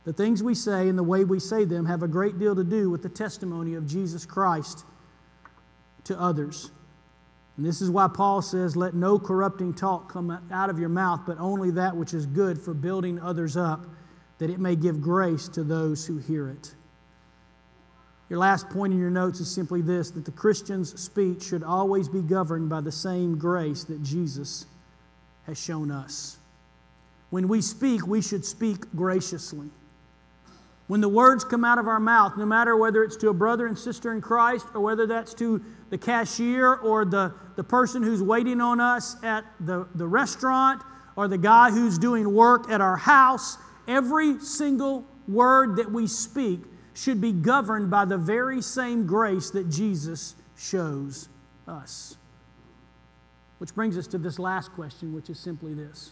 The 0.04 0.14
things 0.14 0.42
we 0.42 0.56
say 0.56 0.90
and 0.90 0.98
the 0.98 1.04
way 1.04 1.24
we 1.24 1.40
say 1.40 1.64
them 1.64 1.86
have 1.86 2.02
a 2.02 2.08
great 2.08 2.40
deal 2.40 2.56
to 2.56 2.64
do 2.64 2.90
with 2.90 3.04
the 3.04 3.10
testimony 3.10 3.76
of 3.76 3.86
Jesus 3.86 4.26
Christ 4.26 4.84
to 6.06 6.20
others. 6.20 6.72
And 7.58 7.66
this 7.66 7.82
is 7.82 7.92
why 7.92 8.08
Paul 8.08 8.42
says, 8.42 8.76
Let 8.76 8.96
no 8.96 9.20
corrupting 9.20 9.76
talk 9.76 10.12
come 10.12 10.36
out 10.52 10.72
of 10.72 10.80
your 10.80 10.90
mouth, 10.90 11.22
but 11.28 11.38
only 11.38 11.70
that 11.72 11.96
which 11.96 12.16
is 12.16 12.26
good 12.26 12.60
for 12.60 12.74
building 12.74 13.20
others 13.20 13.56
up, 13.56 13.86
that 14.40 14.50
it 14.50 14.60
may 14.60 14.76
give 14.76 15.02
grace 15.02 15.48
to 15.50 15.64
those 15.64 16.04
who 16.04 16.18
hear 16.18 16.50
it. 16.50 16.74
Your 18.32 18.40
last 18.40 18.70
point 18.70 18.94
in 18.94 19.00
your 19.00 19.10
notes 19.10 19.42
is 19.42 19.52
simply 19.52 19.82
this 19.82 20.10
that 20.12 20.24
the 20.24 20.32
Christian's 20.32 20.98
speech 20.98 21.44
should 21.44 21.64
always 21.64 22.08
be 22.08 22.22
governed 22.22 22.70
by 22.70 22.80
the 22.80 22.92
same 22.92 23.38
grace 23.38 23.84
that 23.84 24.02
Jesus 24.04 24.68
has 25.48 25.62
shown 25.62 25.92
us. 25.92 26.38
When 27.30 27.50
we 27.50 27.62
speak, 27.62 28.08
we 28.08 28.22
should 28.22 28.46
speak 28.46 28.90
graciously. 28.96 29.68
When 30.88 31.02
the 31.02 31.10
words 31.10 31.44
come 31.44 31.66
out 31.66 31.78
of 31.78 31.90
our 31.90 32.00
mouth, 32.00 32.38
no 32.38 32.46
matter 32.46 32.78
whether 32.78 33.04
it's 33.04 33.18
to 33.18 33.28
a 33.28 33.34
brother 33.34 33.68
and 33.68 33.78
sister 33.78 34.14
in 34.14 34.22
Christ 34.22 34.66
or 34.74 34.80
whether 34.80 35.06
that's 35.06 35.34
to 35.34 35.62
the 35.90 35.98
cashier 35.98 36.76
or 36.76 37.04
the, 37.04 37.34
the 37.58 37.66
person 37.66 38.02
who's 38.02 38.24
waiting 38.24 38.62
on 38.62 38.80
us 38.80 39.22
at 39.26 39.44
the, 39.60 39.86
the 39.96 40.08
restaurant 40.08 40.82
or 41.18 41.28
the 41.28 41.38
guy 41.38 41.70
who's 41.70 41.98
doing 41.98 42.34
work 42.34 42.72
at 42.72 42.80
our 42.80 42.96
house, 42.96 43.58
every 43.90 44.40
single 44.40 45.06
word 45.28 45.76
that 45.76 45.92
we 45.92 46.08
speak 46.08 46.62
should 46.94 47.22
be 47.22 47.32
governed 47.32 47.90
by 47.90 48.06
the 48.06 48.18
very 48.18 48.62
same 48.62 49.06
grace 49.06 49.50
that 49.52 49.70
Jesus 49.70 50.36
shows 50.58 51.30
us. 51.68 52.18
Which 53.60 53.74
brings 53.76 53.98
us 53.98 54.08
to 54.08 54.18
this 54.18 54.40
last 54.40 54.72
question, 54.74 55.14
which 55.14 55.30
is 55.30 55.40
simply 55.40 55.74
this 55.74 56.12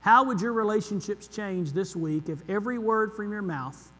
How 0.00 0.24
would 0.24 0.40
your 0.40 0.52
relationships 0.52 1.28
change 1.28 1.72
this 1.72 1.94
week 1.96 2.28
if 2.28 2.38
every 2.48 2.78
word 2.78 3.14
from 3.14 3.32
your 3.32 3.42
mouth, 3.42 3.90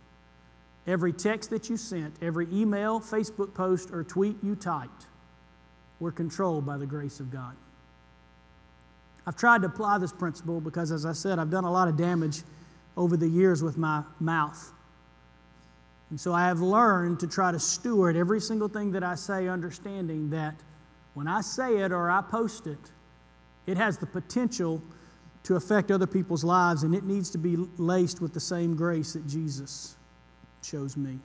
every 0.86 1.12
text 1.12 1.50
that 1.50 1.70
you 1.70 1.76
sent, 1.76 2.14
every 2.20 2.48
email, 2.52 3.00
Facebook 3.00 3.54
post, 3.54 3.90
or 3.92 4.04
tweet 4.04 4.36
you 4.42 4.56
typed 4.56 5.06
were 6.00 6.12
controlled 6.12 6.66
by 6.66 6.76
the 6.76 6.86
grace 6.86 7.20
of 7.20 7.30
God? 7.30 7.56
I've 9.26 9.36
tried 9.36 9.62
to 9.62 9.66
apply 9.66 9.98
this 9.98 10.12
principle 10.12 10.60
because, 10.60 10.92
as 10.92 11.04
I 11.04 11.12
said, 11.12 11.38
I've 11.38 11.50
done 11.50 11.64
a 11.64 11.72
lot 11.72 11.88
of 11.88 11.96
damage 11.96 12.42
over 12.96 13.16
the 13.16 13.28
years 13.28 13.62
with 13.62 13.76
my 13.76 14.02
mouth. 14.20 14.72
And 16.10 16.20
so 16.20 16.32
I 16.32 16.46
have 16.46 16.60
learned 16.60 17.20
to 17.20 17.26
try 17.26 17.50
to 17.50 17.58
steward 17.58 18.16
every 18.16 18.40
single 18.40 18.68
thing 18.68 18.92
that 18.92 19.02
I 19.02 19.16
say, 19.16 19.48
understanding 19.48 20.30
that 20.30 20.54
when 21.14 21.26
I 21.26 21.40
say 21.40 21.78
it 21.78 21.92
or 21.92 22.10
I 22.10 22.22
post 22.22 22.66
it, 22.66 22.78
it 23.66 23.76
has 23.76 23.98
the 23.98 24.06
potential 24.06 24.80
to 25.42 25.56
affect 25.56 25.90
other 25.90 26.06
people's 26.06 26.44
lives, 26.44 26.82
and 26.82 26.94
it 26.94 27.04
needs 27.04 27.30
to 27.30 27.38
be 27.38 27.56
laced 27.78 28.20
with 28.20 28.34
the 28.34 28.40
same 28.40 28.76
grace 28.76 29.12
that 29.14 29.26
Jesus 29.26 29.96
shows 30.62 30.96
me. 30.96 31.18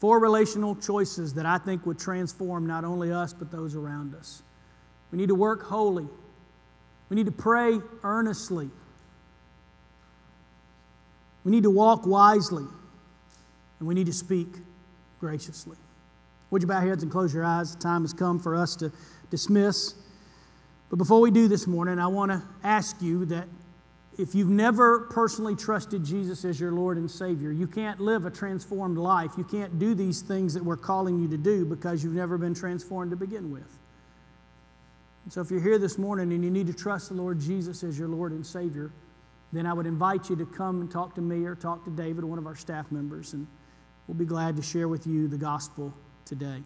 Four 0.00 0.18
relational 0.18 0.76
choices 0.76 1.34
that 1.34 1.44
I 1.44 1.58
think 1.58 1.84
would 1.84 1.98
transform 1.98 2.66
not 2.66 2.84
only 2.84 3.12
us, 3.12 3.32
but 3.32 3.50
those 3.50 3.74
around 3.74 4.14
us. 4.14 4.42
We 5.10 5.18
need 5.18 5.28
to 5.28 5.34
work 5.34 5.62
holy. 5.62 6.06
We 7.08 7.16
need 7.16 7.26
to 7.26 7.32
pray 7.32 7.78
earnestly. 8.04 8.70
We 11.48 11.52
need 11.52 11.62
to 11.62 11.70
walk 11.70 12.06
wisely. 12.06 12.64
And 13.78 13.88
we 13.88 13.94
need 13.94 14.04
to 14.04 14.12
speak 14.12 14.48
graciously. 15.18 15.78
Would 16.50 16.60
you 16.60 16.68
bow 16.68 16.80
your 16.80 16.90
heads 16.90 17.02
and 17.02 17.10
close 17.10 17.32
your 17.32 17.42
eyes? 17.42 17.74
The 17.74 17.80
time 17.80 18.02
has 18.02 18.12
come 18.12 18.38
for 18.38 18.54
us 18.54 18.76
to 18.76 18.92
dismiss. 19.30 19.94
But 20.90 20.96
before 20.96 21.22
we 21.22 21.30
do 21.30 21.48
this 21.48 21.66
morning, 21.66 21.98
I 21.98 22.06
want 22.06 22.32
to 22.32 22.42
ask 22.62 23.00
you 23.00 23.24
that 23.26 23.48
if 24.18 24.34
you've 24.34 24.50
never 24.50 25.06
personally 25.08 25.56
trusted 25.56 26.04
Jesus 26.04 26.44
as 26.44 26.60
your 26.60 26.72
Lord 26.72 26.98
and 26.98 27.10
Savior, 27.10 27.50
you 27.50 27.66
can't 27.66 27.98
live 27.98 28.26
a 28.26 28.30
transformed 28.30 28.98
life. 28.98 29.30
You 29.38 29.44
can't 29.44 29.78
do 29.78 29.94
these 29.94 30.20
things 30.20 30.52
that 30.52 30.62
we're 30.62 30.76
calling 30.76 31.18
you 31.18 31.28
to 31.28 31.38
do 31.38 31.64
because 31.64 32.04
you've 32.04 32.12
never 32.12 32.36
been 32.36 32.52
transformed 32.52 33.10
to 33.12 33.16
begin 33.16 33.50
with. 33.50 33.78
And 35.24 35.32
so 35.32 35.40
if 35.40 35.50
you're 35.50 35.62
here 35.62 35.78
this 35.78 35.96
morning 35.96 36.30
and 36.30 36.44
you 36.44 36.50
need 36.50 36.66
to 36.66 36.74
trust 36.74 37.08
the 37.08 37.14
Lord 37.14 37.40
Jesus 37.40 37.82
as 37.84 37.98
your 37.98 38.08
Lord 38.08 38.32
and 38.32 38.44
Savior, 38.44 38.92
then 39.52 39.66
I 39.66 39.72
would 39.72 39.86
invite 39.86 40.28
you 40.28 40.36
to 40.36 40.46
come 40.46 40.80
and 40.80 40.90
talk 40.90 41.14
to 41.14 41.20
me 41.20 41.44
or 41.44 41.54
talk 41.54 41.84
to 41.84 41.90
David, 41.90 42.24
one 42.24 42.38
of 42.38 42.46
our 42.46 42.56
staff 42.56 42.90
members, 42.92 43.32
and 43.32 43.46
we'll 44.06 44.16
be 44.16 44.24
glad 44.24 44.56
to 44.56 44.62
share 44.62 44.88
with 44.88 45.06
you 45.06 45.28
the 45.28 45.38
gospel 45.38 45.92
today. 46.24 46.62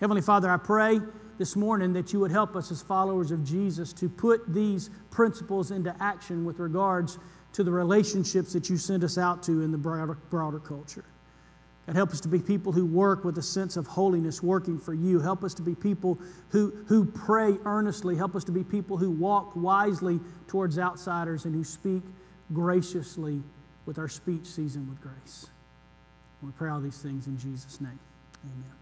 Heavenly 0.00 0.22
Father, 0.22 0.50
I 0.50 0.56
pray 0.56 1.00
this 1.38 1.56
morning 1.56 1.92
that 1.92 2.12
you 2.12 2.20
would 2.20 2.30
help 2.30 2.56
us 2.56 2.70
as 2.72 2.82
followers 2.82 3.30
of 3.30 3.44
Jesus 3.44 3.92
to 3.94 4.08
put 4.08 4.52
these 4.52 4.90
principles 5.10 5.70
into 5.70 5.94
action 6.00 6.44
with 6.44 6.58
regards 6.58 7.18
to 7.52 7.62
the 7.62 7.70
relationships 7.70 8.52
that 8.52 8.70
you 8.70 8.76
send 8.76 9.04
us 9.04 9.18
out 9.18 9.42
to 9.44 9.62
in 9.62 9.70
the 9.70 9.78
broader, 9.78 10.18
broader 10.30 10.58
culture. 10.58 11.04
God, 11.90 11.96
help 11.96 12.10
us 12.10 12.20
to 12.20 12.28
be 12.28 12.38
people 12.38 12.70
who 12.70 12.86
work 12.86 13.24
with 13.24 13.36
a 13.38 13.42
sense 13.42 13.76
of 13.76 13.84
holiness, 13.88 14.44
working 14.44 14.78
for 14.78 14.94
you. 14.94 15.18
Help 15.18 15.42
us 15.42 15.54
to 15.54 15.62
be 15.62 15.74
people 15.74 16.20
who, 16.50 16.70
who 16.86 17.04
pray 17.04 17.56
earnestly. 17.64 18.14
Help 18.14 18.36
us 18.36 18.44
to 18.44 18.52
be 18.52 18.62
people 18.62 18.96
who 18.96 19.10
walk 19.10 19.56
wisely 19.56 20.20
towards 20.46 20.78
outsiders 20.78 21.46
and 21.46 21.54
who 21.54 21.64
speak 21.64 22.02
graciously 22.52 23.42
with 23.86 23.98
our 23.98 24.08
speech 24.08 24.46
seasoned 24.46 24.88
with 24.88 25.00
grace. 25.00 25.48
we 26.42 26.52
pray 26.52 26.70
all 26.70 26.80
these 26.80 26.98
things 26.98 27.26
in 27.26 27.36
Jesus' 27.36 27.80
name. 27.80 27.98
Amen. 28.44 28.79